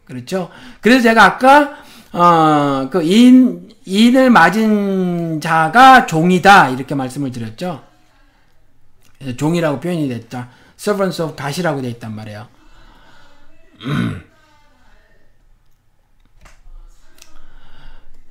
그렇죠? 0.05 0.49
그래서 0.81 1.03
제가 1.03 1.23
아까 1.23 1.75
어, 2.13 2.89
그 2.89 3.03
인, 3.03 3.69
인을 3.85 4.29
맞은 4.29 5.39
자가 5.41 6.05
종이다 6.05 6.69
이렇게 6.69 6.95
말씀을 6.95 7.31
드렸죠. 7.31 7.83
종이라고 9.37 9.79
표현이 9.79 10.07
됐다. 10.09 10.49
servants 10.79 11.21
of 11.21 11.35
God이라고 11.35 11.81
돼 11.81 11.89
있단 11.89 12.15
말이에요. 12.15 12.47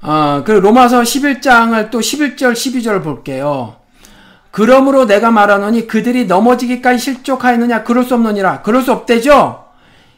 어, 0.06 0.44
그 0.46 0.52
로마서 0.52 1.02
11장을 1.02 1.90
또 1.90 1.98
11절, 1.98 2.52
12절을 2.52 3.02
볼게요. 3.02 3.74
그러므로 4.52 5.04
내가 5.04 5.32
말하노니 5.32 5.88
그들이 5.88 6.26
넘어지기까지 6.26 6.98
실족하였느냐? 7.00 7.82
그럴 7.82 8.04
수 8.04 8.14
없느니라. 8.14 8.62
그럴 8.62 8.82
수 8.82 8.92
없대죠? 8.92 9.64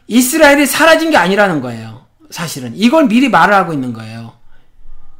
이스라엘이 0.06 0.66
사라진 0.66 1.10
게 1.10 1.16
아니라는 1.16 1.62
거예요. 1.62 2.02
사실은. 2.28 2.72
이걸 2.74 3.08
미리 3.08 3.30
말을 3.30 3.54
하고 3.54 3.72
있는 3.72 3.94
거예요. 3.94 4.34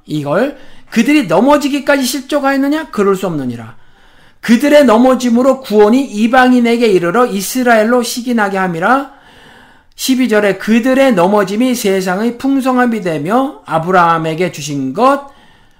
이걸 0.04 0.58
그들이 0.90 1.26
넘어지기까지 1.26 2.04
실족하였느냐? 2.04 2.90
그럴 2.90 3.16
수 3.16 3.26
없느니라. 3.26 3.76
그들의 4.42 4.84
넘어짐으로 4.84 5.62
구원이 5.62 6.04
이방인에게 6.04 6.88
이르러 6.88 7.24
이스라엘로 7.24 8.02
시기나게 8.02 8.58
함이라 8.58 9.17
12절에 9.98 10.58
그들의 10.58 11.14
넘어짐이 11.14 11.74
세상의 11.74 12.38
풍성함이 12.38 13.00
되며 13.00 13.62
아브라함에게 13.66 14.52
주신 14.52 14.94
것 14.94 15.26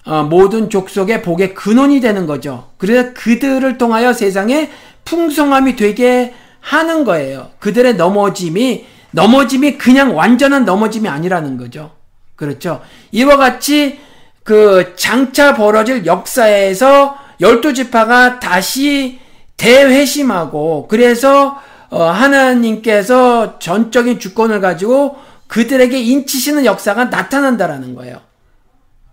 어, 0.05 0.24
모든 0.24 0.70
족속의 0.70 1.23
복의 1.23 1.55
근원이 1.55 2.01
되는 2.01 2.27
거죠. 2.27 2.70
그래서 2.78 3.12
그들을 3.15 3.78
통하여 3.78 4.12
세상에 4.12 4.70
풍성함이 5.05 5.77
되게 5.77 6.35
하는 6.61 7.05
거예요. 7.05 7.51
그들의 7.61 7.95
넘어짐이 7.95 8.86
넘어짐이 9.12 9.78
그냥 9.78 10.16
완전한 10.16 10.65
넘어짐이 10.65 11.09
아니라는 11.09 11.57
거죠. 11.57 11.93
그렇죠. 12.36 12.81
이와 13.12 13.36
같이 13.36 14.01
그 14.43 14.95
장차 14.97 15.55
벌어질 15.55 16.07
역사에서 16.07 17.16
열두 17.40 17.74
지파가 17.74 18.40
다시 18.40 19.20
대회심하고 19.57 20.89
그래서 20.89 21.49
어, 21.49 21.68
하나님께서 21.97 23.59
전적인 23.59 24.19
주권을 24.19 24.60
가지고 24.60 25.16
그들에게 25.47 25.98
인치시는 25.98 26.65
역사가 26.65 27.06
나타난다라는 27.06 27.94
거예요. 27.94 28.20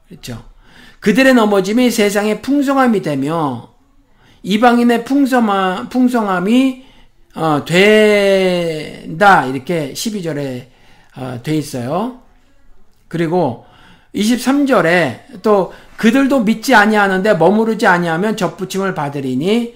그렇죠. 0.07 0.43
그들의 0.99 1.33
넘어짐이 1.33 1.91
세상의 1.91 2.41
풍성함이 2.41 3.01
되며 3.01 3.69
이방인의 4.43 5.05
풍성함, 5.05 5.89
풍성함이 5.89 6.85
어, 7.35 7.65
된다 7.65 9.45
이렇게 9.45 9.93
12절에 9.93 10.67
어, 11.17 11.39
돼 11.43 11.55
있어요. 11.55 12.19
그리고 13.07 13.65
23절에 14.13 15.41
또 15.41 15.73
그들도 15.97 16.41
믿지 16.41 16.73
아니하는데 16.73 17.33
머무르지 17.35 17.87
아니하면 17.87 18.37
접붙임을 18.37 18.95
받으리니 18.95 19.75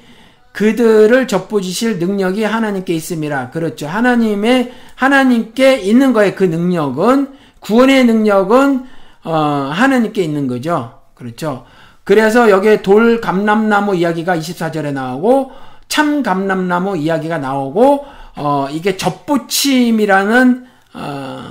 그들을 0.59 1.25
접부지실 1.29 1.99
능력이 1.99 2.43
하나님께 2.43 2.93
있습니다. 2.93 3.51
그렇죠. 3.51 3.87
하나님의 3.87 4.73
하나님께 4.93 5.77
있는 5.77 6.11
거예요. 6.11 6.35
그 6.35 6.43
능력은 6.43 7.29
구원의 7.61 8.03
능력은 8.03 8.83
어, 9.23 9.33
하나님께 9.73 10.21
있는 10.21 10.47
거죠. 10.47 10.99
그렇죠. 11.13 11.65
그래서 12.03 12.49
여기에 12.49 12.81
돌 12.81 13.21
감람나무 13.21 13.95
이야기가 13.95 14.35
24절에 14.35 14.91
나오고 14.91 15.53
참 15.87 16.23
감람나무 16.23 16.97
이야기가 16.97 17.37
나오고 17.37 18.05
어, 18.35 18.67
이게 18.69 18.97
접붙임이라는 18.97 20.65
어, 20.93 21.43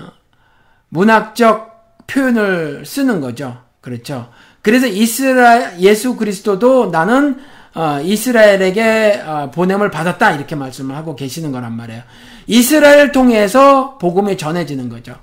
문학적 0.90 2.05
표현을 2.06 2.85
쓰는 2.85 3.22
거죠. 3.22 3.56
그렇죠. 3.80 4.28
그래서 4.60 4.86
이스라엘 4.86 5.80
예수 5.80 6.14
그리스도도 6.14 6.90
나는 6.90 7.36
어, 7.36 7.56
이스라엘에게 8.04 9.22
어, 9.24 9.50
보냄을 9.52 9.90
받았다 9.90 10.32
이렇게 10.32 10.56
말씀을 10.56 10.96
하고 10.96 11.14
계시는 11.14 11.52
거란 11.52 11.72
말이에요. 11.72 12.02
이스라엘 12.46 13.12
통해서 13.12 13.98
복음이 13.98 14.36
전해지는 14.36 14.88
거죠. 14.88 15.14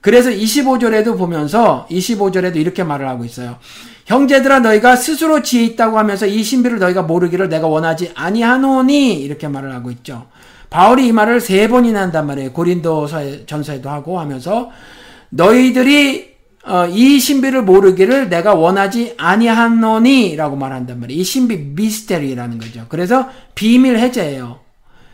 그래서 0.00 0.30
25절에도 0.30 1.16
보면서 1.16 1.86
25절에도 1.90 2.56
이렇게 2.56 2.82
말을 2.82 3.08
하고 3.08 3.24
있어요. 3.24 3.58
형제들아 4.06 4.58
너희가 4.58 4.96
스스로 4.96 5.42
지혜 5.42 5.64
있다고 5.64 5.96
하면서 5.96 6.26
이 6.26 6.42
신비를 6.42 6.80
너희가 6.80 7.02
모르기를 7.02 7.48
내가 7.48 7.68
원하지 7.68 8.10
아니하노니 8.16 9.14
이렇게 9.14 9.46
말을 9.46 9.72
하고 9.72 9.92
있죠. 9.92 10.26
바울이 10.70 11.06
이 11.06 11.12
말을 11.12 11.40
세 11.40 11.68
번이나 11.68 12.00
한단 12.00 12.26
말이에요. 12.26 12.52
고린도 12.52 13.06
전서에도 13.46 13.90
하고 13.90 14.18
하면서 14.18 14.70
너희들이 15.28 16.31
어, 16.64 16.86
이 16.86 17.18
신비를 17.18 17.62
모르기를 17.62 18.28
내가 18.28 18.54
원하지 18.54 19.14
아니하노니라고 19.16 20.56
말한단 20.56 21.00
말이에요. 21.00 21.20
이 21.20 21.24
신비 21.24 21.56
미스테리라는 21.74 22.58
거죠. 22.58 22.86
그래서 22.88 23.28
비밀 23.54 23.98
해제예요. 23.98 24.60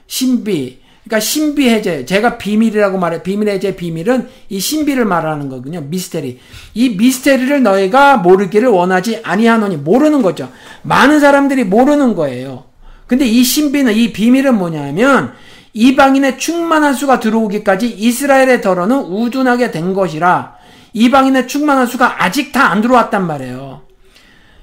신비. 0.07 0.81
그러니까 1.05 1.21
신비 1.21 1.71
해제. 1.71 2.05
제가 2.05 2.37
비밀이라고 2.37 2.99
말해. 2.99 3.23
비밀 3.23 3.49
해제 3.49 3.77
비밀은 3.77 4.29
이 4.51 4.61
신비를 4.61 5.07
말하는 5.07 5.49
거군요. 5.49 5.81
미스테리. 5.81 6.39
이 6.75 6.89
미스테리를 6.91 7.63
너희가 7.63 8.19
모르기를 8.19 8.69
원하지 8.69 9.21
아니하노니 9.23 9.79
모르는 9.79 10.21
거죠. 10.21 10.51
많은 10.83 11.19
사람들이 11.19 11.65
모르는 11.65 12.15
거예요. 12.15 12.65
근데 13.07 13.25
이 13.25 13.43
신비는 13.43 13.95
이 13.95 14.13
비밀은 14.13 14.59
뭐냐면 14.59 15.33
이방인의 15.73 16.39
충만한 16.39 16.93
수가 16.93 17.21
들어오기까지 17.21 17.89
이스라엘의 17.89 18.61
덜어는 18.61 18.99
우둔하게 18.99 19.71
된 19.71 19.95
것이라 19.95 20.58
이방인의 20.93 21.49
충만한 21.49 21.87
수가 21.87 22.23
아직 22.25 22.53
다 22.53 22.71
안 22.71 22.81
들어왔단 22.83 23.27
말이에요. 23.27 23.83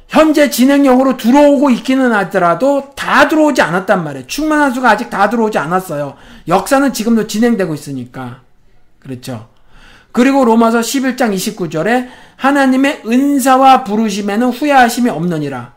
현재 0.07 0.49
진행형으로 0.49 1.18
들어오고 1.18 1.72
있기는 1.72 2.14
하더라도 2.14 2.91
다 2.95 3.27
들어오지 3.27 3.61
않았단 3.61 4.03
말이에요. 4.03 4.27
충만한 4.27 4.72
수가 4.72 4.91
아직 4.91 5.10
다 5.10 5.30
들어오지 5.30 5.57
않았어요. 5.57 6.15
역사는 6.47 6.93
지금도 6.93 7.27
진행되고 7.27 7.73
있으니까. 7.73 8.41
그렇죠. 8.99 9.47
그리고 10.11 10.45
로마서 10.45 10.80
11장 10.80 11.34
29절에 11.34 12.07
하나님의 12.38 13.02
은사와 13.06 13.84
부르심에는 13.84 14.49
후회하심이 14.49 15.10
없느니라. 15.10 15.73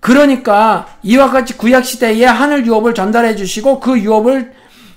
그러니까 0.00 0.88
이와 1.02 1.30
같이 1.30 1.56
구약 1.56 1.84
시대에 1.84 2.24
하늘 2.24 2.66
유업을 2.66 2.94
전달해 2.94 3.36
주시고 3.36 3.80
그 3.80 3.98
유업을 3.98 4.52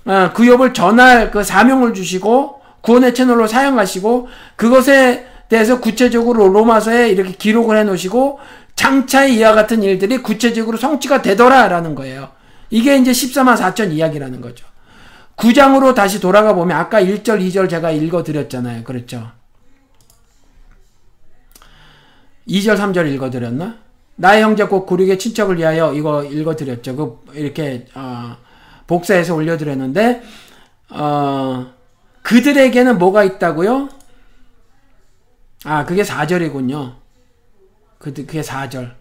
어, 0.05 0.31
그 0.33 0.45
유업을 0.45 0.73
전할 0.73 1.31
그 1.31 1.43
사명을 1.43 1.93
주시고 1.93 2.62
구원의 2.83 3.15
채널로 3.15 3.47
사용하시고 3.47 4.27
그것에 4.57 5.25
대해서 5.49 5.79
구체적으로 5.79 6.49
로마서에 6.49 7.09
이렇게 7.09 7.31
기록을 7.31 7.77
해 7.77 7.83
놓으시고 7.83 8.39
장차 8.75 9.25
이와 9.25 9.53
같은 9.53 9.81
일들이 9.83 10.17
구체적으로 10.17 10.77
성취가 10.77 11.21
되더라라는 11.21 11.95
거예요. 11.95 12.29
이게 12.69 12.97
이제 12.97 13.11
14만 13.11 13.55
4천 13.55 13.91
이야기라는 13.93 14.41
거죠. 14.41 14.65
9장으로 15.37 15.95
다시 15.95 16.19
돌아가 16.19 16.53
보면 16.53 16.75
아까 16.77 17.01
1절, 17.01 17.39
2절 17.47 17.69
제가 17.69 17.91
읽어 17.91 18.23
드렸잖아요. 18.23 18.83
그렇죠? 18.83 19.31
2절, 22.47 22.77
3절 22.77 23.11
읽어 23.13 23.29
드렸나? 23.29 23.77
나의 24.15 24.43
형제 24.43 24.65
곧 24.65 24.85
구륙의 24.85 25.17
친척을 25.17 25.57
위하여 25.57 25.93
이거 25.93 26.23
읽어 26.23 26.55
드렸죠. 26.55 26.95
그 26.95 27.23
이렇게 27.33 27.85
어, 27.95 28.35
복사해서 28.87 29.35
올려 29.35 29.57
드렸는데 29.57 30.21
어, 30.89 31.73
그들에게는 32.23 32.97
뭐가 32.97 33.23
있다고요? 33.23 33.89
아, 35.65 35.85
그게 35.85 36.03
4절이군요. 36.03 36.95
그, 37.99 38.13
그게 38.13 38.41
4절. 38.41 38.93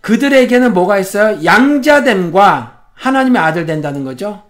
그들에게는 0.00 0.72
뭐가 0.72 0.98
있어요? 0.98 1.44
양자됨과 1.44 2.90
하나님의 2.94 3.42
아들 3.42 3.66
된다는 3.66 4.04
거죠. 4.04 4.42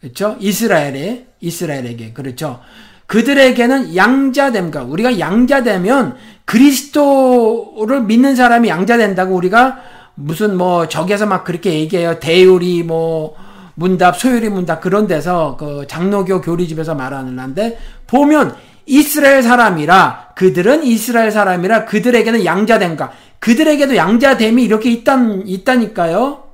그렇죠? 0.00 0.36
이스라엘에, 0.40 1.26
이스라엘에게. 1.40 2.12
그렇죠? 2.12 2.60
그들에게는 3.06 3.94
양자됨과, 3.94 4.84
우리가 4.84 5.18
양자되면 5.18 6.16
그리스도를 6.44 8.02
믿는 8.02 8.34
사람이 8.34 8.68
양자된다고 8.68 9.34
우리가 9.34 9.78
무슨 10.14 10.56
뭐 10.56 10.88
저기에서 10.88 11.26
막 11.26 11.44
그렇게 11.44 11.72
얘기해요. 11.74 12.18
대율이 12.20 12.82
뭐 12.82 13.36
문답, 13.74 14.18
소율이 14.18 14.48
문답 14.48 14.80
그런 14.80 15.06
데서 15.06 15.56
그 15.58 15.86
장로교 15.88 16.40
교리집에서 16.40 16.94
말하는데 16.94 17.78
보면 18.06 18.54
이스라엘 18.86 19.42
사람이라 19.42 20.32
그들은 20.36 20.84
이스라엘 20.84 21.30
사람이라 21.30 21.86
그들에게는 21.86 22.44
양자됨과 22.44 23.12
그들에게도 23.38 23.96
양자됨이 23.96 24.62
이렇게 24.62 24.90
있다, 24.90 25.18
있다니까요. 25.44 26.44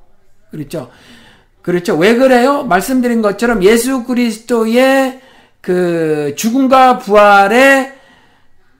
그렇죠. 0.50 0.90
그렇죠. 1.62 1.96
왜 1.96 2.16
그래요? 2.16 2.64
말씀드린 2.64 3.22
것처럼 3.22 3.62
예수 3.62 4.04
그리스도의 4.04 5.20
그 5.60 6.34
죽음과 6.36 6.98
부활의 6.98 7.92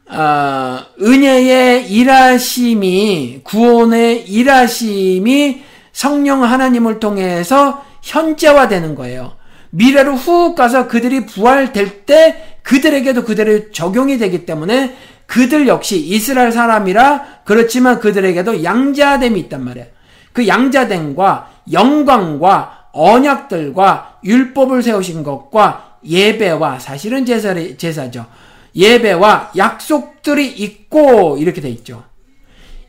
어, 0.09 0.79
은혜의 1.01 1.89
일하심이 1.93 3.43
구원의 3.45 4.29
일하심이 4.29 5.63
성령 5.93 6.43
하나님을 6.43 6.99
통해서 6.99 7.85
현재화되는 8.03 8.95
거예요. 8.95 9.37
미래로 9.71 10.15
훅 10.15 10.57
가서 10.57 10.89
그들이 10.89 11.27
부활될 11.27 12.05
때 12.07 12.59
그들에게도 12.63 13.25
그대로 13.25 13.71
적용이 13.71 14.19
되기 14.19 14.45
때문에 14.45 14.97
그들 15.27 15.69
역시 15.69 15.99
이스라엘 15.99 16.51
사람이라 16.51 17.43
그렇지만 17.45 18.01
그들에게도 18.01 18.65
양자됨이 18.65 19.39
있단 19.41 19.65
말이에요. 19.65 19.87
그 20.33 20.47
양자됨과 20.47 21.51
영광과 21.73 22.89
언약들과 22.93 24.19
율법을 24.25 24.83
세우신 24.83 25.23
것과 25.23 25.99
예배와 26.05 26.79
사실은 26.81 27.25
제사, 27.25 27.55
제사죠. 27.55 28.27
예배와 28.75 29.53
약속들이 29.57 30.49
있고 30.49 31.37
이렇게 31.39 31.61
돼 31.61 31.69
있죠. 31.71 32.10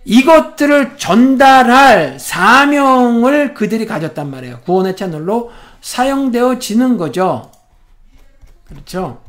이것들을 0.05 0.97
전달할 0.97 2.19
사명을 2.19 3.53
그들이 3.53 3.85
가졌단 3.85 4.29
말이에요. 4.29 4.61
구원의 4.61 4.95
채널로 4.95 5.51
사용되어지는 5.81 6.97
거죠. 6.97 7.51
그렇죠? 8.67 9.21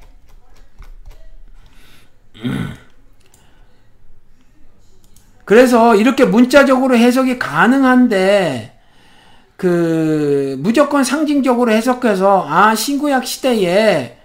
그래서 5.45 5.95
이렇게 5.95 6.25
문자적으로 6.25 6.97
해석이 6.97 7.39
가능한데 7.39 8.79
그 9.57 10.57
무조건 10.61 11.05
상징적으로 11.05 11.73
해석해서 11.73 12.47
아 12.49 12.75
신구약 12.75 13.27
시대에 13.27 14.19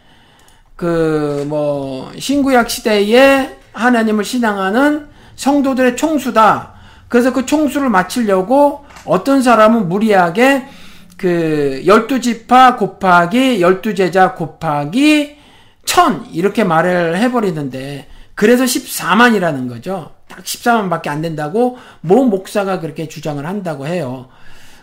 그 0.76 1.28
뭐 1.48 2.12
신구약 2.18 2.70
시대에 2.70 3.56
하나님을 3.74 4.24
신앙하는 4.24 5.08
성도들의 5.38 5.96
총수다. 5.96 6.74
그래서 7.08 7.32
그 7.32 7.46
총수를 7.46 7.90
맞추려고 7.90 8.86
어떤 9.06 9.42
사람은 9.42 9.88
무리하게 9.88 10.66
그 11.16 11.84
열두 11.86 12.20
지파 12.20 12.76
곱하기 12.76 13.62
열두 13.62 13.96
제자 13.96 14.34
곱하기 14.34 15.38
천 15.86 16.28
이렇게 16.34 16.64
말을 16.64 17.18
해버리는데 17.18 18.08
그래서 18.36 18.66
14만이라는 18.66 19.70
거죠. 19.70 20.12
딱 20.28 20.44
14만밖에 20.44 21.08
안 21.08 21.22
된다고 21.22 21.78
모 22.02 22.26
목사가 22.26 22.80
그렇게 22.80 23.08
주장을 23.08 23.44
한다고 23.46 23.88
해요. 23.88 24.28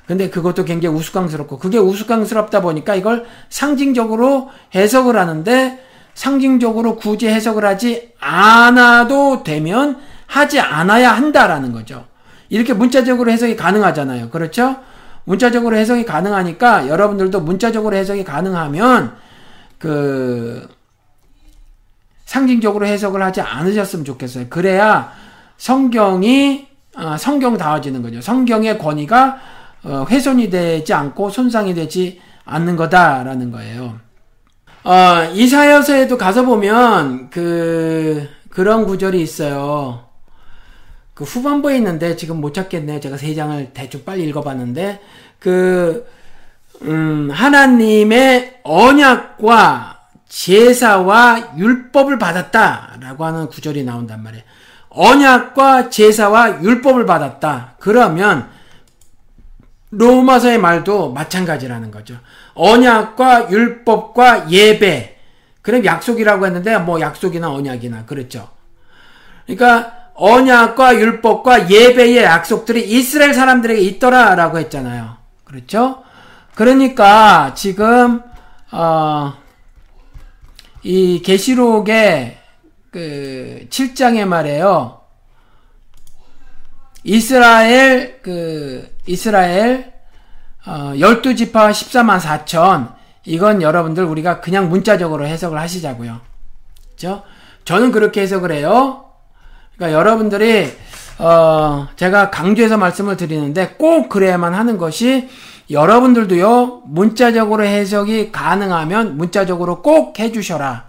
근데 0.07 0.29
그것도 0.29 0.65
굉장히 0.65 0.97
우스꽝스럽고 0.97 1.59
그게 1.59 1.79
우스꽝스럽다 1.79 2.63
보니까 2.63 2.95
이걸 2.95 3.27
상징적으로 3.49 4.51
해석을 4.75 5.17
하는데 5.17 5.79
상징적으로 6.15 6.97
굳이 6.97 7.29
해석을 7.29 7.65
하지 7.65 8.13
않아도 8.21 9.43
되면 9.43 10.01
하지 10.35 10.59
않아야 10.59 11.13
한다라는 11.13 11.71
거죠. 11.71 12.07
이렇게 12.49 12.73
문자적으로 12.75 13.31
해석이 13.31 13.55
가능하잖아요. 13.55 14.31
그렇죠? 14.31 14.77
문자적으로 15.23 15.77
해석이 15.77 16.05
가능하니까 16.05 16.89
여러분들도 16.89 17.41
문자적으로 17.41 17.95
해석이 17.95 18.25
가능하면 18.25 19.15
그 19.79 20.69
상징적으로 22.25 22.85
해석을 22.85 23.23
하지 23.23 23.41
않으셨으면 23.43 24.05
좋겠어요. 24.05 24.47
그래야 24.51 25.13
성경이 25.57 26.67
어, 26.97 27.17
성경 27.17 27.57
다워지는 27.57 28.03
거죠. 28.03 28.21
성경의 28.21 28.79
권위가 28.79 29.39
어, 29.85 30.07
훼손이 30.11 30.51
되지 30.51 30.93
않고 30.93 31.31
손상이 31.31 31.75
되지 31.75 32.21
않는 32.45 32.75
거다라는 32.75 33.53
거예요. 33.53 34.01
어, 34.83 35.31
이사야서에도 35.33 36.19
가서 36.19 36.45
보면 36.45 37.31
그 37.31 38.29
그런 38.51 38.85
구절이 38.85 39.23
있어요. 39.23 40.04
그 41.15 41.23
후반부에 41.25 41.77
있는데 41.77 42.17
지금 42.17 42.41
못 42.41 42.53
찾겠네요. 42.53 43.01
제가 43.01 43.17
세 43.17 43.35
장을 43.35 43.71
대충 43.73 44.05
빨리 44.05 44.25
읽어봤는데 44.25 45.01
그 45.39 46.07
음, 46.83 47.31
하나님의 47.31 48.61
언약과 48.65 50.01
제사와 50.29 51.55
율법을 51.57 52.19
받았다라고 52.19 53.25
하는 53.25 53.49
구절이 53.49 53.85
나온단 53.85 54.23
말이에요. 54.23 54.45
언약과 54.89 55.91
제사와 55.91 56.63
율법을 56.63 57.07
받았다. 57.07 57.75
그러면 57.79 58.49
로마서의 59.91 60.59
말도 60.59 61.13
마찬가지라는 61.13 61.93
거죠. 61.93 62.17
언약과 62.55 63.51
율법과 63.51 64.51
예배. 64.51 65.17
그럼 65.63 65.85
약속이라고 65.85 66.47
했는데 66.47 66.79
뭐 66.79 67.01
약속이나 67.01 67.53
언약이나 67.53 68.05
그렇죠. 68.05 68.49
그러니까 69.47 70.04
언약과 70.15 70.97
율법과 70.97 71.71
예배의 71.71 72.25
약속들이 72.25 72.89
이스라엘 72.89 73.35
사람들에게 73.35 73.81
있더라라고 73.81 74.59
했잖아요. 74.59 75.17
그렇죠? 75.45 76.03
그러니까 76.55 77.53
지금 77.55 78.23
어, 78.71 79.35
이 80.83 81.21
계시록의 81.23 82.39
그 82.91 83.67
7장에 83.71 84.25
말이에요. 84.25 85.01
이스라엘 87.03 88.21
그 88.23 88.97
이스라엘 89.07 89.93
어, 90.67 90.93
12지파 90.95 91.71
14만 91.71 92.21
4천 92.21 92.95
이건 93.25 93.63
여러분들 93.63 94.05
우리가 94.05 94.41
그냥 94.41 94.69
문자적으로 94.69 95.27
해석을 95.27 95.59
하시자고요. 95.59 96.21
그죠? 96.91 97.23
저는 97.65 97.93
그렇게 97.93 98.23
해석을 98.23 98.53
해요. 98.53 99.05
그러니까 99.77 99.99
여러분들이 99.99 100.73
어, 101.19 101.89
제가 101.97 102.31
강조해서 102.31 102.77
말씀을 102.77 103.17
드리는데 103.17 103.77
꼭 103.79 104.09
그래야만 104.09 104.55
하는 104.55 104.79
것이 104.79 105.29
여러분들도요, 105.71 106.83
문자적으로 106.87 107.65
해석이 107.65 108.33
가능하면 108.33 109.17
문자적으로 109.17 109.81
꼭 109.81 110.19
해주셔라. 110.19 110.85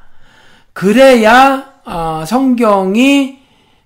그래야, 0.73 1.65
어, 1.85 2.23
성경이, 2.27 3.39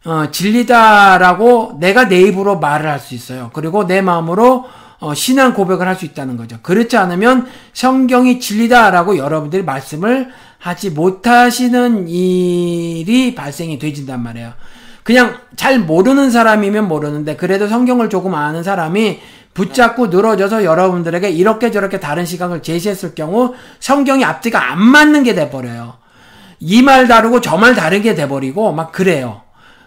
어, 0.05 0.31
진리다라고 0.31 1.77
내가 1.79 2.07
내 2.07 2.21
입으로 2.21 2.57
말을 2.57 2.89
할 2.89 2.99
수 2.99 3.13
있어요. 3.13 3.51
그리고 3.53 3.85
내 3.85 4.01
마음으로, 4.01 4.65
어, 4.99 5.13
신앙 5.13 5.53
고백을 5.53 5.87
할 5.87 5.95
수 5.95 6.05
있다는 6.05 6.37
거죠. 6.37 6.57
그렇지 6.63 6.97
않으면 6.97 7.47
성경이 7.73 8.39
진리다라고 8.39 9.17
여러분들이 9.17 9.61
말씀을 9.63 10.29
하지 10.57 10.89
못하시는 10.89 12.07
일이 12.07 13.35
발생이 13.35 13.77
되진단 13.77 14.23
말이에요. 14.23 14.53
그냥 15.09 15.39
잘 15.55 15.79
모르는 15.79 16.29
사람이면 16.29 16.87
모르는데 16.87 17.35
그래도 17.35 17.67
성경을 17.67 18.11
조금 18.11 18.35
아는 18.35 18.61
사람이 18.61 19.19
붙잡고 19.55 20.05
늘어져서 20.07 20.63
여러분들에게 20.63 21.31
이렇게 21.31 21.71
저렇게 21.71 21.99
다른 21.99 22.27
시각을 22.27 22.61
제시했을 22.61 23.15
경우 23.15 23.55
성경이 23.79 24.23
앞뒤가 24.23 24.71
안 24.71 24.79
맞는 24.79 25.23
게 25.23 25.33
돼버려요. 25.33 25.95
이 26.59 26.83
말 26.83 27.07
다르고 27.07 27.41
저 27.41 27.57
말 27.57 27.73
다르게 27.73 28.13
돼버리고 28.13 28.71
막 28.71 28.91
그래요. 28.91 29.41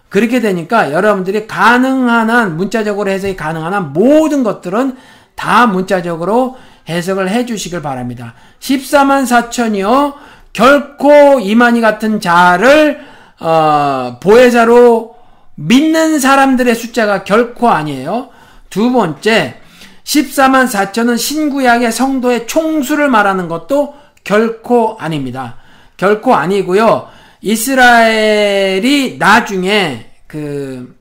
그렇게 0.09 0.41
되니까 0.41 0.91
여러분들이 0.93 1.47
가능한 1.47 2.29
한 2.29 2.57
문자적으로 2.57 3.09
해석이 3.09 3.37
가능한 3.37 3.73
한 3.73 3.93
모든 3.93 4.43
것들은 4.43 4.97
다 5.37 5.69
문자적으로 5.69 6.57
해석을 6.89 7.29
해 7.31 7.47
주시길 7.47 7.81
바랍니다. 7.81 8.35
14만 8.59 9.25
4천이요. 9.25 10.15
결코 10.53 11.39
이만희 11.39 11.81
같은 11.81 12.19
자를 12.19 13.12
어, 13.43 14.19
보혜사로 14.21 15.17
믿는 15.57 16.21
사람들의 16.21 16.75
숫자가 16.77 17.25
결코 17.25 17.69
아니에요. 17.69 18.31
두 18.71 18.93
번째, 18.93 19.61
14만 20.05 20.69
4천은 20.69 21.19
신구약의 21.19 21.91
성도의 21.91 22.47
총수를 22.47 23.09
말하는 23.09 23.49
것도 23.49 23.95
결코 24.23 24.97
아닙니다. 24.99 25.57
결코 25.97 26.35
아니고요. 26.35 27.09
이스라엘이 27.41 29.17
나중에 29.19 30.07
그 30.29 30.97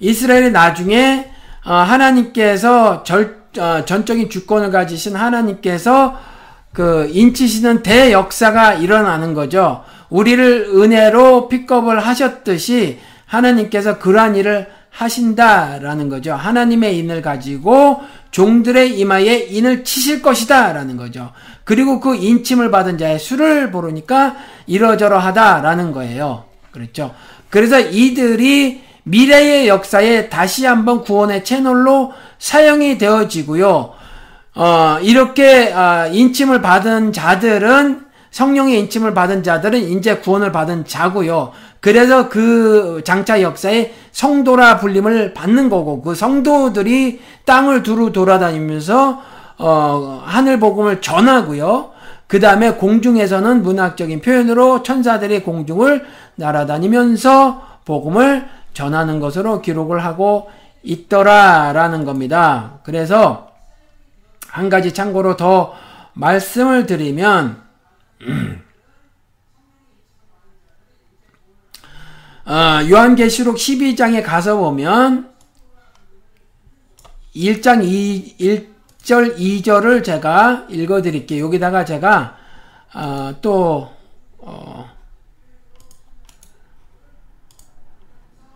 이스라엘이 0.00 0.50
나중에 0.50 1.30
어, 1.64 1.74
하나님께서 1.74 3.04
절, 3.04 3.44
어, 3.56 3.84
전적인 3.84 4.28
주권을 4.30 4.72
가지신 4.72 5.14
하나님께서 5.14 6.18
그 6.72 7.08
인치시는 7.12 7.82
대역사가 7.82 8.74
일어나는 8.74 9.34
거죠. 9.34 9.84
우리를 10.08 10.70
은혜로 10.74 11.48
픽업을 11.48 12.00
하셨듯이 12.00 12.98
하나님께서 13.26 13.98
그러한 13.98 14.36
일을 14.36 14.68
하신다라는 14.90 16.08
거죠. 16.08 16.34
하나님의 16.34 16.98
인을 16.98 17.22
가지고 17.22 18.00
종들의 18.30 18.98
이마에 18.98 19.46
인을 19.50 19.84
치실 19.84 20.20
것이다라는 20.20 20.96
거죠. 20.96 21.32
그리고 21.64 22.00
그 22.00 22.14
인침을 22.14 22.70
받은 22.70 22.98
자의 22.98 23.18
수를 23.18 23.70
보르니까 23.70 24.36
이러저러하다라는 24.66 25.92
거예요. 25.92 26.44
그렇죠. 26.70 27.14
그래서 27.48 27.80
이들이 27.80 28.82
미래의 29.04 29.68
역사에 29.68 30.28
다시 30.28 30.64
한번 30.66 31.02
구원의 31.02 31.44
채널로 31.44 32.12
사용이 32.38 32.98
되어지고요. 32.98 33.94
어, 34.54 34.98
이렇게 35.00 35.72
어, 35.72 36.08
인침을 36.12 36.60
받은 36.60 37.12
자들은 37.12 38.06
성령의 38.30 38.80
인침을 38.80 39.14
받은 39.14 39.42
자들은 39.42 39.78
이제 39.78 40.16
구원을 40.18 40.52
받은 40.52 40.86
자고요. 40.86 41.52
그래서 41.80 42.28
그 42.28 43.02
장차 43.04 43.42
역사에 43.42 43.92
성도라 44.12 44.78
불림을 44.78 45.34
받는 45.34 45.68
거고 45.68 46.00
그 46.00 46.14
성도들이 46.14 47.20
땅을 47.44 47.82
두루 47.82 48.12
돌아다니면서 48.12 49.20
어, 49.58 50.22
하늘 50.24 50.58
복음을 50.58 51.00
전하고요. 51.00 51.90
그 52.26 52.40
다음에 52.40 52.72
공중에서는 52.72 53.62
문학적인 53.62 54.22
표현으로 54.22 54.82
천사들이 54.82 55.42
공중을 55.42 56.06
날아다니면서 56.36 57.62
복음을 57.84 58.48
전하는 58.72 59.20
것으로 59.20 59.60
기록을 59.60 60.02
하고 60.02 60.48
있더라라는 60.82 62.06
겁니다. 62.06 62.78
그래서 62.84 63.51
한 64.52 64.68
가지 64.68 64.92
참고로 64.92 65.38
더 65.38 65.74
말씀을 66.12 66.84
드리면 66.84 67.62
어, 72.44 72.52
요한계시록 72.86 73.56
12장에 73.56 74.22
가서 74.22 74.58
보면 74.58 75.32
1장 77.34 77.82
2, 77.82 78.36
1절 78.38 79.38
2절을 79.38 80.04
제가 80.04 80.66
읽어 80.68 81.00
드릴게요. 81.00 81.46
여기다가 81.46 81.86
제가 81.86 82.36
어, 82.92 83.34
또 83.40 83.90
어, 84.36 84.90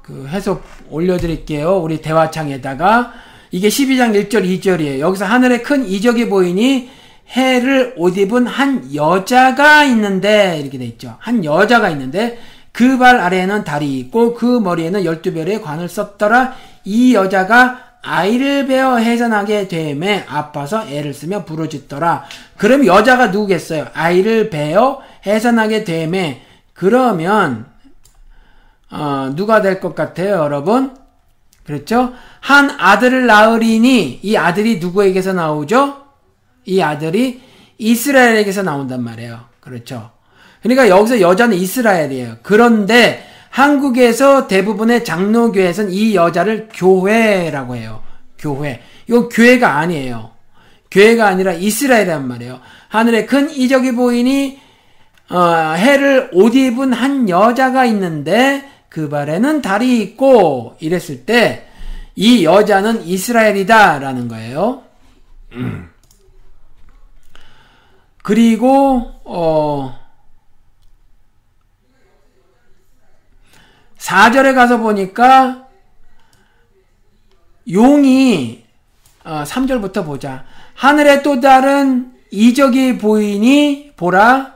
그 0.03 0.29
해석 0.29 0.63
올려 0.91 1.17
드릴게요. 1.17 1.79
우리 1.79 2.03
대화창에다가 2.03 3.26
이게 3.57 3.69
12장 3.69 4.29
1절 4.29 4.45
2절이에요. 4.61 4.99
여기서 4.99 5.25
하늘에 5.25 5.63
큰 5.63 5.87
이적이 5.89 6.29
보이니 6.29 6.91
해를 7.31 7.95
옷 7.97 8.19
입은 8.19 8.47
한 8.47 8.95
여자가 8.95 9.85
있는데 9.85 10.59
이렇게 10.61 10.77
돼 10.77 10.85
있죠. 10.85 11.17
한 11.21 11.43
여자가 11.43 11.89
있는데 11.91 12.39
그 12.73 12.99
발 12.99 13.19
아래에는 13.19 13.65
달이 13.65 13.99
있고 14.01 14.35
그 14.35 14.45
머리에는 14.61 15.07
열두 15.07 15.33
별의 15.33 15.63
관을 15.63 15.89
썼더라. 15.89 16.55
이 16.85 17.15
여자가 17.15 17.81
아이를 18.03 18.67
베어 18.67 18.99
해산하게 18.99 19.69
되매 19.69 20.27
아파서 20.29 20.87
애를 20.87 21.15
쓰며 21.15 21.47
부르짖더라. 21.47 22.25
그럼 22.59 22.85
여자가 22.85 23.29
누구겠어요? 23.29 23.87
아이를 23.95 24.51
베어 24.51 25.01
해산하게 25.25 25.85
되매 25.85 26.43
그러면 26.75 27.65
어, 28.91 29.33
누가 29.35 29.63
될 29.63 29.81
것 29.81 29.95
같아요, 29.95 30.35
여러분? 30.43 31.06
그렇죠? 31.67 32.13
한 32.41 32.71
아들을 32.79 33.27
낳으리니 33.27 34.21
이 34.23 34.37
아들이 34.37 34.79
누구에게서 34.79 35.33
나오죠? 35.33 36.03
이 36.65 36.81
아들이 36.81 37.43
이스라엘에게서 37.79 38.63
나온단 38.63 39.03
말이에요. 39.03 39.41
그렇죠? 39.61 40.11
그러니까 40.63 40.89
여기서 40.89 41.21
여자는 41.21 41.57
이스라엘이에요. 41.57 42.37
그런데 42.43 43.27
한국에서 43.51 44.47
대부분의 44.47 45.05
장로교회에서는 45.05 45.93
이 45.93 46.15
여자를 46.15 46.69
교회라고 46.73 47.77
해요. 47.77 48.03
교회. 48.39 48.83
이거 49.09 49.29
교회가 49.29 49.79
아니에요. 49.79 50.31
교회가 50.91 51.27
아니라 51.27 51.53
이스라엘이란 51.53 52.29
말이에요. 52.29 52.61
하늘에 52.89 53.27
큰 53.27 53.51
이적이 53.51 53.93
보이니 53.93 54.61
어, 55.31 55.75
해를 55.77 56.31
옷 56.33 56.55
입은 56.55 56.93
한 56.93 57.29
여자가 57.29 57.85
있는데 57.87 58.65
그 58.97 59.11
발에는 59.11 59.61
달이 59.61 60.01
있고 60.01 60.77
이랬을 60.81 61.27
때 61.27 61.67
이 62.17 62.45
여자는 62.45 63.07
이스라엘이다 63.07 63.99
라는 63.99 64.27
거예요. 64.27 64.83
음. 65.53 65.91
그리고 68.23 69.13
어 69.25 69.99
4절에 73.99 74.55
가서 74.55 74.79
보니까 74.79 75.69
용이 77.71 78.65
어, 79.25 79.43
3절부터 79.45 80.07
보자. 80.07 80.47
하늘에 80.75 81.23
또 81.23 81.41
다른 81.41 82.15
이적이 82.31 82.97
보이니 82.97 83.93
보라. 83.97 84.55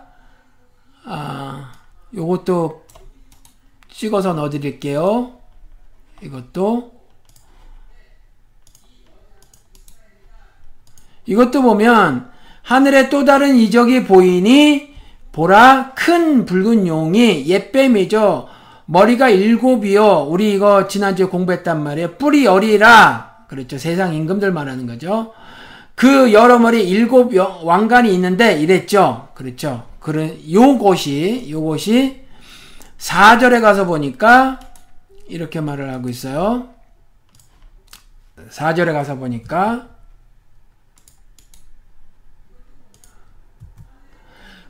아, 1.05 1.73
요것도 2.15 2.87
찍어서 4.01 4.33
넣어드릴게요. 4.33 5.33
이것도 6.23 6.93
이것도 11.27 11.61
보면 11.61 12.31
하늘에 12.63 13.11
또 13.11 13.27
다른 13.27 13.57
이적이 13.57 14.05
보이니 14.05 14.95
보라 15.33 15.93
큰 15.95 16.47
붉은 16.47 16.87
용이 16.87 17.47
옛뱀이죠. 17.47 18.49
머리가 18.87 19.29
일곱이요. 19.29 20.29
우리 20.31 20.55
이거 20.55 20.89
지난주에 20.89 21.27
공부했단 21.27 21.83
말이에요. 21.83 22.13
뿔이 22.13 22.47
열이라. 22.47 23.45
그렇죠. 23.49 23.77
세상 23.77 24.15
임금들 24.15 24.51
말하는 24.51 24.87
거죠. 24.87 25.35
그 25.95 26.33
여러 26.33 26.59
머리 26.59 26.89
일곱 26.89 27.35
왕관이 27.37 28.15
있는데 28.15 28.59
이랬죠. 28.59 29.29
그렇죠. 29.35 29.85
그런 30.01 30.39
요것이 30.51 31.49
요것이 31.51 32.30
4절에 33.01 33.61
가서 33.61 33.87
보니까 33.87 34.61
이렇게 35.27 35.61
말을 35.61 35.93
하고 35.93 36.09
있어요. 36.09 36.69
4절에 38.51 38.93
가서 38.93 39.17
보니까 39.17 39.89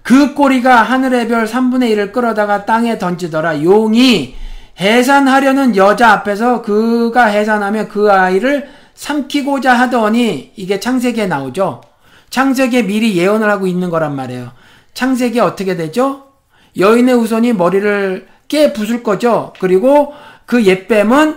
그 0.02 0.34
꼬리가 0.34 0.82
하늘의 0.82 1.28
별 1.28 1.46
3분의 1.46 1.94
1을 1.94 2.12
끌어다가 2.12 2.64
땅에 2.64 2.98
던지더라. 2.98 3.62
용이 3.62 4.34
해산하려는 4.78 5.76
여자 5.76 6.12
앞에서 6.12 6.62
그가 6.62 7.26
해산하면 7.26 7.88
그 7.88 8.10
아이를 8.10 8.70
삼키고자 8.94 9.74
하더니 9.74 10.52
이게 10.56 10.80
창세기에 10.80 11.26
나오죠. 11.26 11.82
창세기에 12.30 12.84
미리 12.84 13.16
예언을 13.16 13.50
하고 13.50 13.66
있는 13.66 13.90
거란 13.90 14.14
말이에요. 14.16 14.52
창세기에 14.94 15.40
어떻게 15.40 15.76
되죠? 15.76 16.29
여인의 16.76 17.14
후손이 17.14 17.52
머리를 17.54 18.28
깨 18.48 18.72
부술 18.72 19.02
거죠. 19.02 19.52
그리고 19.60 20.12
그 20.46 20.64
옛뱀은 20.64 21.36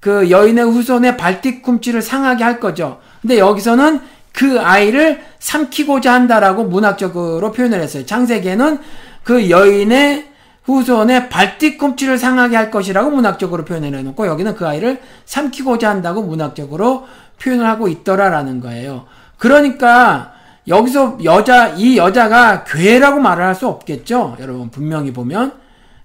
그 0.00 0.30
여인의 0.30 0.64
후손의 0.64 1.16
발뒤꿈치를 1.16 2.02
상하게 2.02 2.44
할 2.44 2.60
거죠. 2.60 3.00
근데 3.22 3.38
여기서는 3.38 4.00
그 4.32 4.60
아이를 4.60 5.22
삼키고자 5.38 6.12
한다라고 6.12 6.64
문학적으로 6.64 7.52
표현을 7.52 7.80
했어요. 7.80 8.04
창세기에는 8.04 8.78
그 9.22 9.48
여인의 9.48 10.28
후손의 10.64 11.28
발뒤꿈치를 11.28 12.18
상하게 12.18 12.56
할 12.56 12.70
것이라고 12.70 13.10
문학적으로 13.10 13.64
표현을 13.64 13.94
해놓고 13.94 14.26
여기는 14.26 14.54
그 14.56 14.66
아이를 14.66 15.00
삼키고자 15.24 15.88
한다고 15.88 16.22
문학적으로 16.22 17.06
표현을 17.40 17.66
하고 17.66 17.88
있더라라는 17.88 18.60
거예요. 18.60 19.06
그러니까 19.38 20.33
여기서 20.66 21.18
여자 21.24 21.68
이 21.76 21.96
여자가 21.98 22.64
괴라고 22.64 23.20
말을 23.20 23.44
할 23.44 23.54
수 23.54 23.68
없겠죠. 23.68 24.36
여러분 24.40 24.70
분명히 24.70 25.12
보면 25.12 25.52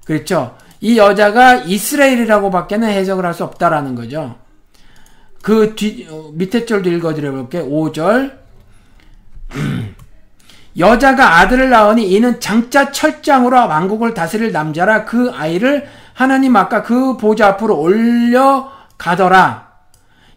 그렇죠. 0.06 0.56
이 0.81 0.98
여자가 0.98 1.56
이스라엘이라고 1.56 2.52
밖에는 2.52 2.88
해석을 2.90 3.26
할 3.26 3.34
수 3.34 3.44
없다라는 3.44 3.95
거죠. 3.95 4.36
그 5.41 5.73
뒤, 5.76 6.07
어, 6.10 6.30
밑에 6.34 6.65
절도 6.65 6.90
읽어드려 6.90 7.31
볼게요. 7.31 7.65
5절. 7.68 8.38
여자가 10.77 11.40
아들을 11.40 11.69
낳으니 11.69 12.10
이는 12.11 12.40
장자 12.40 12.91
철장으로 12.91 13.57
왕국을 13.57 14.14
다스릴 14.14 14.52
남자라 14.52 15.06
그 15.06 15.31
아이를 15.34 15.88
하나님 16.14 16.56
아까 16.56 16.84
그 16.84 17.18
보좌 17.18 17.48
앞으로 17.48 17.80
올려 17.80 18.72
가더라. 18.98 19.69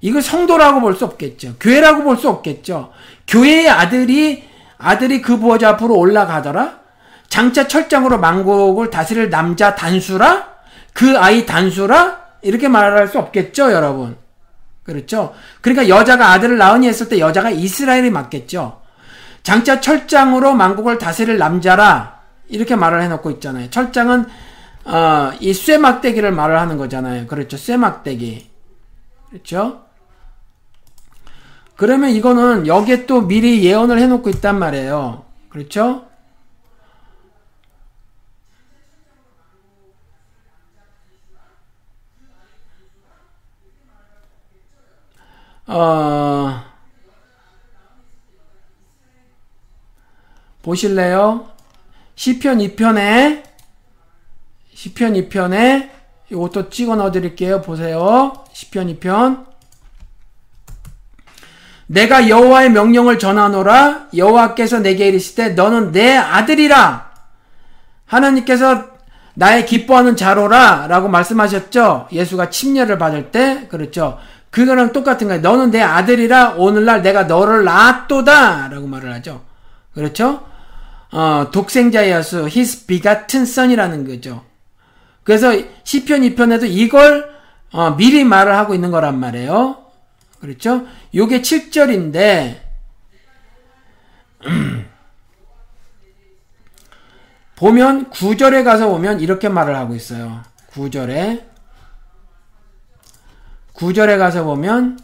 이거 0.00 0.20
성도라고 0.20 0.80
볼 0.80 0.94
수 0.94 1.04
없겠죠. 1.04 1.54
교회라고 1.60 2.02
볼 2.02 2.16
수 2.16 2.28
없겠죠. 2.28 2.90
교회의 3.26 3.68
아들이 3.68 4.48
아들이 4.78 5.22
그 5.22 5.38
보좌 5.38 5.70
앞으로 5.70 5.96
올라가더라. 5.96 6.80
장차 7.28 7.66
철장으로 7.66 8.20
왕국을 8.20 8.90
다스릴 8.90 9.30
남자 9.30 9.74
단수라? 9.74 10.48
그 10.92 11.18
아이 11.18 11.46
단수라? 11.46 12.20
이렇게 12.42 12.68
말할 12.68 13.08
수 13.08 13.18
없겠죠, 13.18 13.72
여러분. 13.72 14.16
그렇죠? 14.82 15.32
그러니까 15.60 15.88
여자가 15.88 16.32
아들을 16.32 16.58
낳으니 16.58 16.88
했을 16.88 17.08
때 17.08 17.18
여자가 17.18 17.50
이스라엘이 17.50 18.10
맞겠죠. 18.10 18.82
장차 19.42 19.80
철장으로 19.80 20.54
만국을 20.54 20.98
다스릴 20.98 21.38
남자라 21.38 22.20
이렇게 22.48 22.76
말을 22.76 23.02
해놓고 23.02 23.30
있잖아요. 23.32 23.70
철장은 23.70 24.26
어, 24.84 25.32
이 25.38 25.54
쇠막대기를 25.54 26.32
말을 26.32 26.58
하는 26.58 26.76
거잖아요. 26.76 27.28
그렇죠? 27.28 27.56
쇠막대기. 27.56 28.50
그렇죠? 29.30 29.84
그러면 31.82 32.10
이거는 32.10 32.68
여기에 32.68 33.06
또 33.06 33.22
미리 33.26 33.64
예언을 33.64 33.98
해놓고 33.98 34.30
있단 34.30 34.56
말이에요. 34.56 35.24
그렇죠? 35.48 36.06
어, 45.66 46.62
보실래요? 50.62 51.50
시편 52.14 52.58
2편에 52.58 53.42
시편 54.72 55.14
2편에 55.14 55.90
이것도 56.30 56.70
찍어 56.70 56.94
넣어 56.94 57.10
드릴게요. 57.10 57.60
보세요. 57.60 58.44
시편 58.52 59.00
2편 59.00 59.51
내가 61.92 62.28
여호와의 62.28 62.70
명령을 62.70 63.18
전하노라 63.18 64.08
여호와께서 64.16 64.78
내게 64.78 65.08
이르시되 65.08 65.50
너는 65.50 65.92
내 65.92 66.16
아들이라 66.16 67.10
하나님께서 68.06 68.92
나의 69.34 69.66
기뻐하는 69.66 70.16
자로라 70.16 70.86
라고 70.88 71.08
말씀하셨죠. 71.08 72.08
예수가 72.10 72.48
침례를 72.48 72.96
받을 72.96 73.30
때 73.30 73.66
그렇죠. 73.68 74.18
그거랑 74.50 74.92
똑같은 74.92 75.28
거예요. 75.28 75.42
너는 75.42 75.70
내 75.70 75.82
아들이라 75.82 76.54
오늘날 76.56 77.02
내가 77.02 77.24
너를 77.24 77.64
낳았도다 77.64 78.68
라고 78.68 78.86
말을 78.86 79.12
하죠. 79.14 79.42
그렇죠? 79.94 80.44
어, 81.10 81.48
독생자여서 81.52 82.46
his 82.46 82.86
begotten 82.86 83.42
son이라는 83.42 84.08
거죠. 84.08 84.44
그래서 85.24 85.52
시편 85.84 86.22
2편에도 86.22 86.64
이걸 86.66 87.30
어, 87.70 87.96
미리 87.96 88.24
말을 88.24 88.56
하고 88.56 88.74
있는 88.74 88.90
거란 88.90 89.20
말이에요. 89.20 89.81
그렇죠? 90.42 90.86
요게 91.14 91.40
7절인데 91.40 92.60
보면 97.54 98.10
9절에 98.10 98.64
가서 98.64 98.88
보면 98.88 99.20
이렇게 99.20 99.48
말을 99.48 99.76
하고 99.76 99.94
있어요. 99.94 100.42
9절에 100.72 101.44
9절에 103.74 104.18
가서 104.18 104.42
보면 104.42 104.98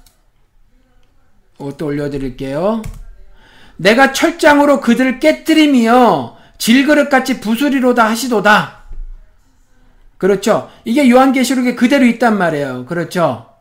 이것도 1.60 1.86
올려드릴게요. 1.86 2.82
내가 3.76 4.12
철장으로 4.12 4.80
그들을 4.80 5.20
깨뜨리며 5.20 6.36
질그릇같이 6.58 7.38
부수리로다 7.38 8.08
하시도다. 8.08 8.78
그렇죠. 10.16 10.68
이게 10.84 11.08
요한계시록에 11.08 11.76
그대로 11.76 12.04
있단 12.06 12.36
말이에요. 12.36 12.86
그렇죠. 12.86 13.54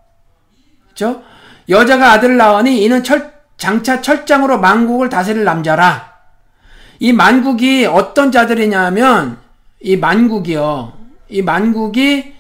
그렇죠? 0.86 1.22
여자가 1.70 2.14
아들을 2.14 2.38
낳으니 2.38 2.84
이는 2.84 3.04
철, 3.04 3.34
장차 3.58 4.02
철장으로 4.02 4.60
만국을 4.60 5.10
다스릴 5.10 5.44
남자라. 5.44 6.16
이 7.00 7.14
만국이 7.14 7.86
어떤 7.86 8.32
자들이냐면 8.32 9.40
이 9.82 9.98
만국이요. 9.98 10.98
이 11.30 11.42
만국이 11.42 12.34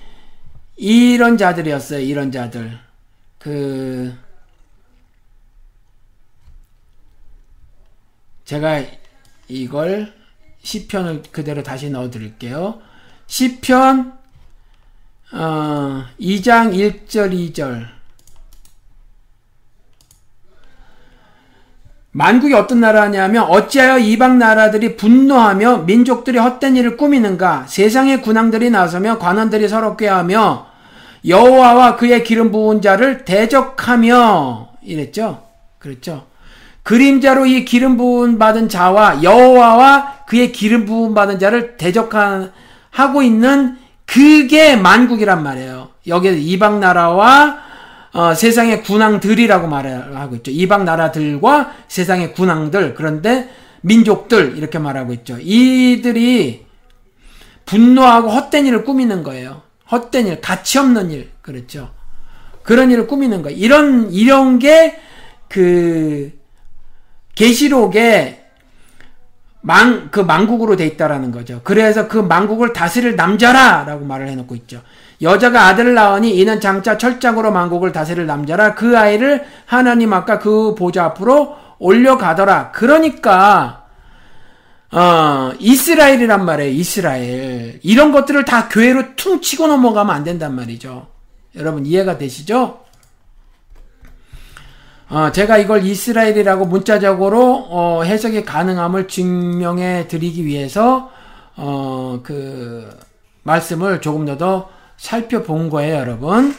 이런 0.78 1.38
자들이었어요. 1.38 2.00
이런 2.00 2.32
자들. 2.32 2.80
그 3.40 4.16
제가 8.46 8.84
이걸 9.48 10.14
시편을 10.64 11.24
그대로 11.32 11.64
다시 11.64 11.90
넣어 11.90 12.10
드릴게요. 12.10 12.82
시편 13.28 14.18
어, 15.34 16.06
2장 16.20 16.74
1절 16.74 17.54
2절 17.54 17.97
만국이 22.18 22.56
어떤 22.56 22.80
나라냐면 22.80 23.44
어찌하여 23.44 24.00
이방 24.00 24.40
나라들이 24.40 24.98
분노하며 24.98 25.84
민족들이 25.86 26.40
헛된 26.40 26.76
일을 26.76 26.98
꾸미는가 26.98 27.66
세상의 27.68 28.24
군왕들이 28.24 28.72
나서며 28.72 29.20
관원들이 29.20 29.68
서로 29.68 29.96
꾀하며 29.96 30.66
여호와와 31.28 31.96
그의 31.96 32.24
기름 32.24 32.52
부은 32.52 32.82
자를 32.82 33.24
대적하며 33.24 34.70
이랬죠. 34.82 35.44
그렇죠. 35.78 36.26
그림자로 36.82 37.46
이 37.46 37.66
기름 37.66 37.98
부은 37.98 38.40
받은 38.40 38.68
자와 38.68 39.22
여호와와 39.22 40.24
그의 40.26 40.52
기름 40.52 40.88
부은 40.88 41.14
받은 41.14 41.38
자를 41.38 41.78
대적하고 41.78 43.22
있는 43.22 43.78
그게 44.08 44.76
만국이란 44.76 45.44
말이에요. 45.44 45.90
여기에 46.08 46.38
이방 46.38 46.80
나라와 46.80 47.67
어, 48.14 48.34
세상의 48.34 48.84
군왕들이라고 48.84 49.68
말하고 49.68 50.36
있죠. 50.38 50.52
이방 50.52 50.86
나라들과 50.86 51.74
세상의 51.88 52.34
군왕들 52.34 52.96
그런데 52.96 53.50
민족들 53.82 54.58
이렇게 54.58 54.80
말하고 54.80 55.14
있죠. 55.14 55.38
이들이 55.40 56.66
분노하고 57.66 58.30
헛된 58.30 58.66
일을 58.66 58.84
꾸미는 58.84 59.24
거예요. 59.24 59.62
헛된 59.92 60.28
일, 60.28 60.42
가치 60.42 60.80
없는 60.80 61.12
일, 61.12 61.32
그렇죠. 61.42 61.92
그런 62.64 62.92
일을 62.92 63.08
꾸미는 63.08 63.42
거. 63.42 63.50
이런 63.50 64.12
이런 64.12 64.60
게 64.60 65.08
그 65.48 66.32
계시록에 67.36 68.46
망, 69.62 70.10
그 70.12 70.20
망국으로 70.20 70.76
돼 70.76 70.86
있다라는 70.86 71.32
거죠. 71.32 71.62
그래서 71.64 72.08
그 72.08 72.18
망국을 72.18 72.74
다스릴 72.74 73.16
남자라! 73.16 73.84
라고 73.84 74.06
말을 74.06 74.28
해놓고 74.30 74.56
있죠. 74.56 74.82
여자가 75.22 75.68
아들을 75.68 75.94
낳으니 75.94 76.38
이는 76.38 76.60
장차 76.62 76.98
철장으로 76.98 77.52
망국을 77.52 77.92
다스릴 77.92 78.28
남자라 78.28 78.76
그 78.76 78.98
아이를 78.98 79.46
하나님 79.66 80.14
아까 80.14 80.38
그 80.38 80.76
보좌 80.76 81.06
앞으로 81.06 81.56
올려가더라. 81.80 82.72
그러니까, 82.72 83.86
어, 84.92 85.52
이스라엘이란 85.60 86.46
말이에요. 86.46 86.72
이스라엘. 86.72 87.80
이런 87.84 88.12
것들을 88.12 88.46
다 88.46 88.68
교회로 88.70 89.16
퉁치고 89.16 89.68
넘어가면 89.68 90.16
안 90.16 90.24
된단 90.24 90.56
말이죠. 90.56 91.08
여러분 91.56 91.86
이해가 91.86 92.18
되시죠? 92.18 92.80
어, 95.10 95.32
제가 95.32 95.58
이걸 95.58 95.86
이스라엘이라고 95.86 96.66
문자적으로 96.66 97.68
어, 97.70 98.04
해석이 98.04 98.44
가능함을 98.44 99.08
증명해 99.08 100.08
드리기 100.08 100.46
위해서 100.46 101.12
어, 101.56 102.20
그 102.24 102.90
말씀을 103.44 104.02
조금 104.02 104.26
더, 104.26 104.38
더 104.38 104.70
살펴본 104.98 105.70
거예요, 105.70 105.96
여러분. 105.96 106.56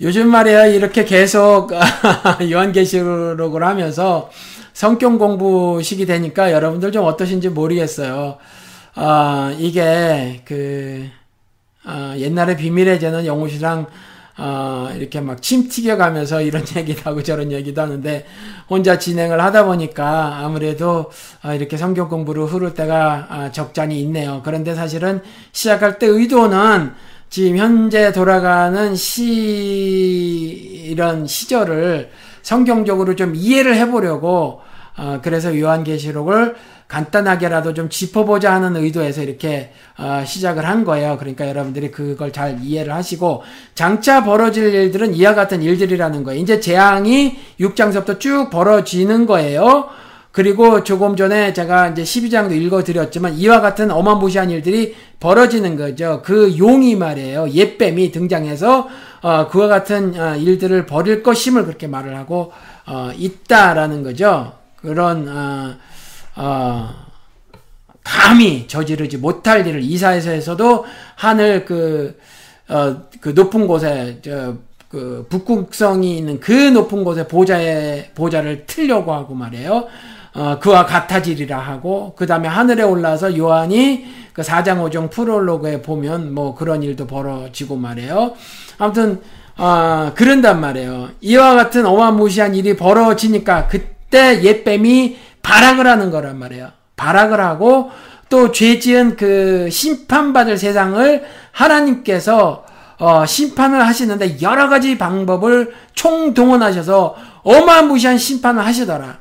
요즘 0.00 0.28
말이야 0.28 0.66
이렇게 0.66 1.04
계속 1.04 1.70
요한계시록을 2.50 3.62
하면서 3.62 4.30
성경 4.72 5.18
공부식이 5.18 6.04
되니까 6.04 6.50
여러분들 6.52 6.90
좀 6.90 7.04
어떠신지 7.04 7.48
모르겠어요. 7.50 8.38
아 8.96 9.54
이게 9.58 10.42
그 10.44 11.08
아, 11.84 12.14
옛날에 12.18 12.56
비밀의 12.56 12.98
제는 12.98 13.26
영우 13.26 13.48
씨랑 13.48 13.86
어, 14.36 14.88
이렇게 14.96 15.20
막 15.20 15.40
침 15.40 15.68
튀겨가면서 15.68 16.40
이런 16.42 16.64
얘기도 16.76 17.02
하고 17.04 17.22
저런 17.22 17.52
얘기도 17.52 17.82
하는데 17.82 18.26
혼자 18.68 18.98
진행을 18.98 19.40
하다 19.40 19.64
보니까 19.64 20.38
아무래도 20.38 21.10
어, 21.44 21.52
이렇게 21.52 21.76
성경 21.76 22.08
공부를 22.08 22.44
흐를 22.46 22.74
때가 22.74 23.28
어, 23.30 23.52
적잖이 23.52 24.00
있네요. 24.02 24.40
그런데 24.44 24.74
사실은 24.74 25.20
시작할 25.52 25.98
때 25.98 26.06
의도는 26.06 26.92
지금 27.30 27.56
현재 27.56 28.12
돌아가는 28.12 28.94
시 28.94 29.24
이런 30.88 31.26
시절을 31.26 32.10
성경적으로 32.42 33.16
좀 33.16 33.34
이해를 33.34 33.74
해보려고 33.76 34.60
어, 34.96 35.20
그래서 35.22 35.58
요한계시록을 35.58 36.54
간단하게라도 36.86 37.74
좀 37.74 37.88
짚어보자 37.88 38.52
하는 38.52 38.76
의도에서 38.76 39.22
이렇게 39.22 39.72
어, 39.98 40.22
시작을 40.24 40.66
한 40.66 40.84
거예요. 40.84 41.16
그러니까 41.18 41.48
여러분들이 41.48 41.90
그걸 41.90 42.32
잘 42.32 42.58
이해를 42.62 42.92
하시고 42.94 43.42
장차 43.74 44.22
벌어질 44.22 44.72
일들은 44.72 45.14
이와 45.14 45.34
같은 45.34 45.62
일들이라는 45.62 46.22
거예요. 46.24 46.40
이제 46.40 46.60
재앙이 46.60 47.36
6장서부터 47.60 48.20
쭉 48.20 48.50
벌어지는 48.50 49.26
거예요. 49.26 49.88
그리고 50.30 50.82
조금 50.82 51.14
전에 51.14 51.52
제가 51.52 51.90
이제 51.90 52.02
12장도 52.02 52.52
읽어드렸지만 52.52 53.34
이와 53.34 53.60
같은 53.60 53.92
어마무시한 53.92 54.50
일들이 54.50 54.96
벌어지는 55.20 55.76
거죠. 55.76 56.22
그 56.24 56.58
용이 56.58 56.96
말이에요. 56.96 57.50
옛뱀이 57.50 58.10
등장해서 58.10 58.88
어, 59.22 59.48
그와 59.48 59.68
같은 59.68 60.20
어, 60.20 60.36
일들을 60.36 60.86
벌일 60.86 61.22
것임을 61.22 61.64
그렇게 61.64 61.86
말을 61.86 62.16
하고 62.16 62.52
어, 62.86 63.10
있다라는 63.16 64.02
거죠. 64.02 64.63
그런 64.84 65.26
어, 65.26 65.74
어, 66.36 66.90
감히 68.04 68.68
저지르지 68.68 69.16
못할 69.16 69.66
일을 69.66 69.80
이사에서에서도 69.80 70.84
하늘 71.16 71.64
그, 71.64 72.18
어, 72.68 72.96
그 73.20 73.30
높은 73.30 73.66
곳에, 73.66 74.18
저, 74.22 74.54
그 74.90 75.26
북극성이 75.30 76.18
있는 76.18 76.38
그 76.38 76.52
높은 76.52 77.02
곳에 77.02 77.26
보좌에, 77.26 78.10
보좌를 78.14 78.66
틀려고 78.66 79.14
하고 79.14 79.34
말이에요. 79.34 79.86
어, 80.34 80.58
그와 80.60 80.84
같아지리라 80.84 81.58
하고, 81.58 82.12
그 82.14 82.26
다음에 82.26 82.46
하늘에 82.46 82.82
올라서 82.82 83.38
요한이 83.38 84.04
그 84.34 84.42
4장 84.42 84.82
5종 84.82 85.10
프롤로그에 85.10 85.80
보면 85.80 86.34
뭐 86.34 86.54
그런 86.54 86.82
일도 86.82 87.06
벌어지고 87.06 87.76
말이에요. 87.76 88.34
아무튼, 88.76 89.22
어, 89.56 90.12
그런단 90.14 90.60
말이에요. 90.60 91.08
이와 91.22 91.54
같은 91.54 91.86
어마무시한 91.86 92.54
일이 92.54 92.76
벌어지니까 92.76 93.68
그 93.68 93.94
때 94.14 94.42
옛뱀이 94.44 95.16
발악을 95.42 95.88
하는 95.88 96.12
거란 96.12 96.38
말이에요. 96.38 96.70
발악을 96.94 97.40
하고 97.40 97.90
또 98.30 98.52
죄 98.52 98.78
지은 98.78 99.16
그 99.16 99.68
심판받을 99.70 100.56
세상을 100.56 101.24
하나님께서 101.50 102.64
어, 102.98 103.26
심판을 103.26 103.84
하시는데 103.84 104.40
여러 104.40 104.68
가지 104.68 104.96
방법을 104.96 105.74
총동원하셔서 105.94 107.16
어마무시한 107.42 108.18
심판을 108.18 108.64
하시더라. 108.64 109.18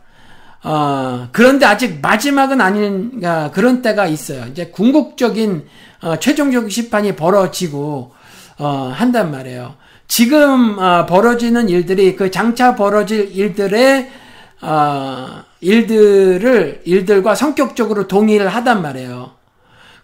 어, 0.64 1.28
그런데 1.32 1.66
아직 1.66 2.00
마지막은 2.02 2.62
아닌 2.62 3.20
그런 3.52 3.82
때가 3.82 4.06
있어요. 4.06 4.46
이제 4.52 4.68
궁극적인 4.68 5.66
어, 6.04 6.20
최종적 6.20 6.70
심판이 6.70 7.16
벌어지고 7.16 8.14
어, 8.60 8.94
한단 8.96 9.32
말이에요. 9.32 9.74
지금 10.08 10.78
어, 10.78 11.06
벌어지는 11.08 11.68
일들이 11.68 12.16
그 12.16 12.30
장차 12.30 12.76
벌어질 12.76 13.36
일들의 13.36 14.23
어, 14.62 15.44
일들을 15.62 16.82
일들과 16.86 17.36
성격적으로 17.36 18.08
동의를 18.08 18.48
하단 18.48 18.82
말이에요. 18.82 19.32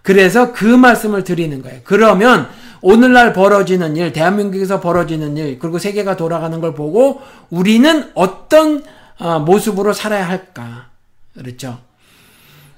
그래서 0.01 0.53
그 0.53 0.65
말씀을 0.65 1.23
드리는 1.23 1.61
거예요. 1.61 1.81
그러면 1.83 2.49
오늘날 2.81 3.33
벌어지는 3.33 3.97
일, 3.97 4.13
대한민국에서 4.13 4.79
벌어지는 4.79 5.37
일, 5.37 5.59
그리고 5.59 5.79
세계가 5.79 6.15
돌아가는 6.15 6.59
걸 6.61 6.73
보고 6.73 7.21
우리는 7.49 8.09
어떤 8.15 8.83
어, 9.19 9.39
모습으로 9.39 9.93
살아야 9.93 10.27
할까? 10.27 10.87
그렇죠. 11.33 11.79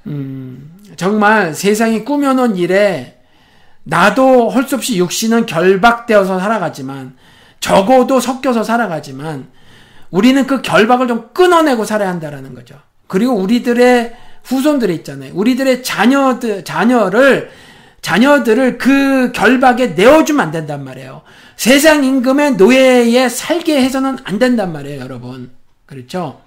음, 0.08 0.72
정말 0.96 1.54
세상이 1.54 2.04
꾸며놓은 2.04 2.56
일에 2.58 3.22
나도 3.84 4.50
할수 4.50 4.76
없이 4.76 4.98
육신은 4.98 5.46
결박되어서 5.46 6.40
살아가지만 6.40 7.16
적어도 7.60 8.20
섞여서 8.20 8.64
살아가지만 8.64 9.48
우리는 10.12 10.46
그 10.46 10.62
결박을 10.62 11.08
좀 11.08 11.30
끊어내고 11.34 11.86
살아야 11.86 12.10
한다라는 12.10 12.54
거죠. 12.54 12.76
그리고 13.08 13.34
우리들의 13.34 14.16
후손들이 14.44 14.96
있잖아요. 14.96 15.32
우리들의 15.34 15.84
자녀들, 15.84 16.64
자녀를, 16.64 17.50
자녀들을 18.02 18.78
그 18.78 19.32
결박에 19.32 19.88
내어주면 19.88 20.46
안 20.46 20.52
된단 20.52 20.84
말이에요. 20.84 21.22
세상 21.56 22.04
임금의 22.04 22.54
노예에 22.54 23.30
살게 23.30 23.82
해서는 23.82 24.18
안 24.24 24.40
된단 24.40 24.74
말이에요, 24.74 25.02
여러분. 25.02 25.52
그렇죠? 25.86 26.42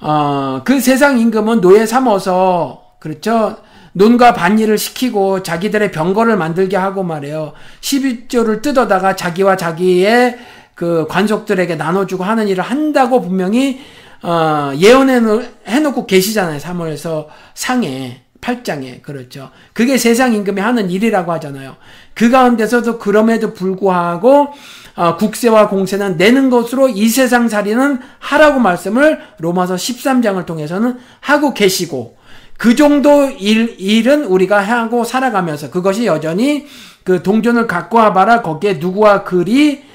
어, 0.00 0.62
그 0.64 0.80
세상 0.80 1.18
임금은 1.18 1.60
노예 1.60 1.86
삼어서, 1.86 2.94
그렇죠? 3.00 3.56
논과 3.92 4.34
반일을 4.34 4.78
시키고 4.78 5.42
자기들의 5.42 5.90
병거를 5.90 6.36
만들게 6.36 6.76
하고 6.76 7.02
말이에요. 7.02 7.52
12조를 7.80 8.62
뜯어다가 8.62 9.16
자기와 9.16 9.56
자기의 9.56 10.38
그 10.80 11.06
관속들에게 11.10 11.76
나눠주고 11.76 12.24
하는 12.24 12.48
일을 12.48 12.64
한다고 12.64 13.20
분명히 13.20 13.82
어, 14.22 14.72
예언해놓고 14.74 16.06
계시잖아요. 16.06 16.58
3월에서 16.58 17.26
상에 17.52 18.22
8장에 18.40 19.02
그렇죠. 19.02 19.50
그게 19.74 19.98
세상 19.98 20.32
임금이 20.32 20.58
하는 20.58 20.88
일이라고 20.88 21.32
하잖아요. 21.32 21.76
그 22.14 22.30
가운데서도 22.30 22.98
그럼에도 22.98 23.52
불구하고 23.52 24.54
어, 24.96 25.16
국세와 25.18 25.68
공세는 25.68 26.16
내는 26.16 26.48
것으로 26.48 26.88
이 26.88 27.10
세상 27.10 27.50
살이는 27.50 27.98
하라고 28.18 28.58
말씀을 28.58 29.20
로마서 29.38 29.74
13장을 29.74 30.46
통해서는 30.46 30.96
하고 31.20 31.52
계시고 31.52 32.16
그 32.56 32.74
정도 32.74 33.28
일, 33.28 33.76
일은 33.78 34.24
우리가 34.24 34.60
하고 34.60 35.04
살아가면서 35.04 35.68
그것이 35.68 36.06
여전히 36.06 36.66
그 37.04 37.22
동전을 37.22 37.66
갖고 37.66 37.98
와봐라 37.98 38.40
거기에 38.40 38.78
누구와 38.80 39.24
어, 39.24 39.89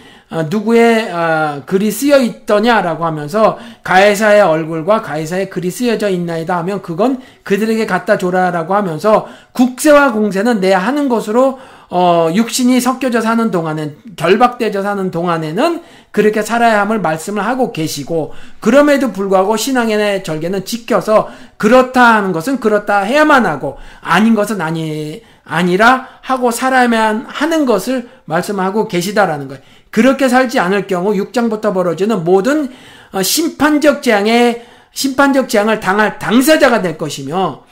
누구의 0.49 1.11
어, 1.11 1.61
글이 1.65 1.91
쓰여 1.91 2.17
있더냐라고 2.17 3.05
하면서 3.05 3.59
가해사의 3.83 4.41
얼굴과 4.41 5.01
가해사의 5.01 5.49
글이 5.49 5.69
쓰여져 5.69 6.09
있나이다 6.09 6.57
하면 6.57 6.81
그건 6.81 7.21
그들에게 7.43 7.85
갖다 7.85 8.17
줘라라고 8.17 8.73
하면서 8.73 9.27
국세와 9.51 10.13
공세는 10.13 10.61
내 10.61 10.73
하는 10.73 11.09
것으로 11.09 11.59
어, 11.89 12.29
육신이 12.33 12.81
섞여져 12.81 13.21
사는 13.21 13.51
동안은 13.51 13.97
결박되져 14.15 14.81
사는 14.81 15.11
동안에는 15.11 15.83
그렇게 16.11 16.41
살아야 16.41 16.81
함을 16.81 16.99
말씀을 16.99 17.45
하고 17.45 17.71
계시고 17.71 18.33
그럼에도 18.59 19.11
불구하고 19.11 19.55
신앙의 19.55 20.23
절개는 20.23 20.65
지켜서 20.65 21.29
그렇다 21.57 22.15
하는 22.15 22.31
것은 22.31 22.59
그렇다 22.59 23.01
해야만 23.01 23.45
하고 23.45 23.77
아닌 24.01 24.33
것은 24.33 24.61
아니 24.61 25.21
아니라 25.45 26.07
하고 26.21 26.49
살아야만 26.49 27.27
하는 27.27 27.65
것을 27.65 28.09
말씀하고 28.25 28.87
계시다라는 28.87 29.47
거예요. 29.47 29.61
그렇게 29.95 30.27
살지 30.27 30.59
않을 30.59 30.87
경우 30.87 31.13
6장부터 31.13 31.73
벌어지는 31.73 32.25
모든 32.25 32.69
어, 33.13 33.23
심판적 33.23 34.03
재앙의 34.03 34.65
심판적 34.91 35.47
재앙을 35.47 35.79
당할 35.79 36.19
당사자가 36.19 36.81
될 36.81 36.97
것이며 36.97 37.63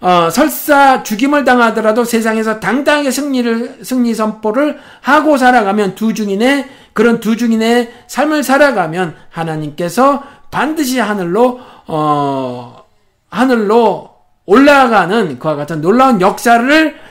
어, 0.00 0.30
설사 0.32 1.04
죽임을 1.04 1.44
당하더라도 1.44 2.02
세상에서 2.02 2.58
당당하게 2.58 3.12
승리를 3.12 3.84
승리 3.84 4.16
선포를 4.16 4.80
하고 5.00 5.36
살아가면 5.36 5.94
두 5.94 6.12
중인의 6.12 6.68
그런 6.92 7.20
두 7.20 7.36
중인의 7.36 7.92
삶을 8.08 8.42
살아가면 8.42 9.14
하나님께서 9.28 10.24
반드시 10.50 10.98
하늘로 10.98 11.60
어 11.86 12.82
하늘로 13.28 14.10
올라가는 14.44 15.38
그와 15.38 15.54
같은 15.54 15.80
놀라운 15.80 16.20
역사를 16.20 16.96
어, 16.96 17.09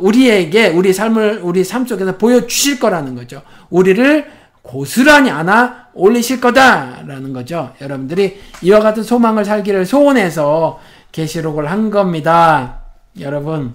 우리에게 0.00 0.68
우리 0.68 0.92
삶을 0.92 1.40
우리 1.42 1.64
삶 1.64 1.86
속에서 1.86 2.16
보여 2.16 2.46
주실 2.46 2.78
거라는 2.78 3.14
거죠. 3.14 3.42
우리를 3.70 4.30
고스란히 4.62 5.30
안아 5.30 5.86
올리실 5.94 6.40
거다라는 6.40 7.32
거죠. 7.32 7.72
여러분들이 7.80 8.40
이와 8.62 8.80
같은 8.80 9.02
소망을 9.02 9.44
살기를 9.44 9.86
소원해서 9.86 10.80
계시록을 11.12 11.70
한 11.70 11.90
겁니다. 11.90 12.80
여러분, 13.20 13.74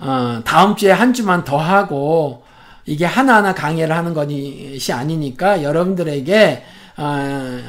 어, 0.00 0.40
다음 0.44 0.76
주에 0.76 0.90
한 0.92 1.12
주만 1.12 1.44
더 1.44 1.58
하고 1.58 2.44
이게 2.86 3.04
하나하나 3.04 3.54
강의를 3.54 3.94
하는 3.94 4.14
것이 4.14 4.92
아니니까 4.92 5.62
여러분들에게 5.62 6.64
어, 6.96 7.60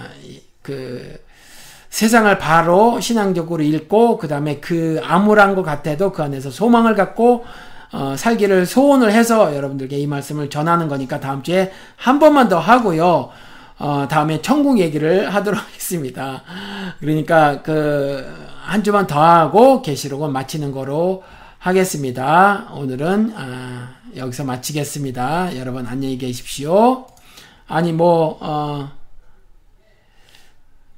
그 0.61 1.19
세상을 1.99 2.37
바로 2.37 2.99
신앙적으로 2.99 3.63
읽고 3.63 4.17
그 4.17 4.27
다음에 4.27 4.59
그 4.59 5.01
암울한 5.03 5.55
것 5.55 5.63
같아도 5.63 6.11
그 6.11 6.23
안에서 6.23 6.49
소망을 6.49 6.95
갖고 6.95 7.45
어, 7.91 8.15
살기를 8.15 8.65
소원을 8.65 9.11
해서 9.11 9.55
여러분들께 9.55 9.97
이 9.97 10.07
말씀을 10.07 10.49
전하는 10.49 10.87
거니까 10.87 11.19
다음 11.19 11.43
주에 11.43 11.71
한 11.95 12.19
번만 12.19 12.47
더 12.47 12.59
하고요. 12.59 13.29
어, 13.79 14.07
다음에 14.09 14.41
천국 14.41 14.79
얘기를 14.79 15.33
하도록 15.33 15.59
하겠습니다. 15.59 16.43
그러니까 16.99 17.61
그 17.61 18.49
한 18.69 18.83
주만 18.83 19.07
더 19.07 19.19
하고 19.19 19.81
계시록은 19.81 20.31
마치는 20.31 20.71
거로 20.71 21.23
하겠습니다. 21.57 22.67
오늘은 22.75 23.33
아, 23.35 23.95
여기서 24.15 24.43
마치겠습니다. 24.43 25.57
여러분 25.57 25.87
안녕히 25.87 26.19
계십시오. 26.19 27.07
아니 27.67 27.91
뭐 27.91 28.37
어, 28.39 28.91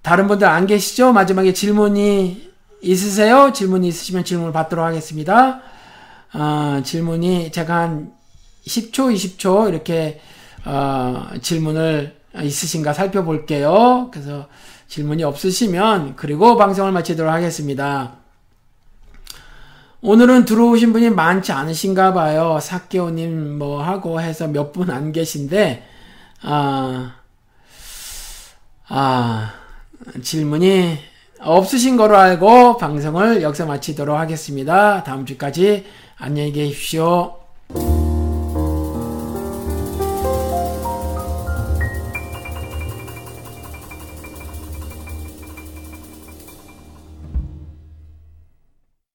다른 0.02 0.28
분들 0.28 0.48
안 0.48 0.66
계시죠? 0.68 1.14
마지막에 1.14 1.54
질문이 1.54 2.52
있으세요? 2.82 3.52
질문이 3.54 3.88
있으시면 3.88 4.24
질문을 4.26 4.52
받도록 4.52 4.84
하겠습니다. 4.84 5.62
어, 6.34 6.82
질문이 6.84 7.52
제가 7.52 7.76
한 7.76 8.14
10초, 8.66 9.14
20초 9.14 9.70
이렇게 9.70 10.20
어, 10.66 11.28
질문을 11.42 12.20
있으신가 12.42 12.94
살펴볼게요. 12.94 14.10
그래서 14.12 14.48
질문이 14.88 15.24
없으시면 15.24 16.16
그리고 16.16 16.58
방송을 16.58 16.92
마치도록 16.92 17.32
하겠습니다. 17.32 18.14
오늘은 20.02 20.46
들어오신 20.46 20.94
분이 20.94 21.12
많지 21.12 21.52
않으신가 21.52 22.14
봐요. 22.14 22.58
사케오님 22.60 23.60
뭐 23.60 23.84
하고 23.84 24.20
해서 24.20 24.48
몇 24.48 24.72
분 24.74 24.90
안 24.90 25.12
계신데 25.12 25.86
아, 26.42 27.16
아 28.88 29.54
질문이 30.22 30.98
없으신 31.40 31.98
거로 31.98 32.18
알고 32.18 32.78
방송을 32.78 33.42
여기서 33.42 33.66
마치도록 33.66 34.18
하겠습니다. 34.18 35.04
다음 35.04 35.26
주까지 35.26 35.86
안녕히 36.18 36.52
계십시오. 36.52 37.41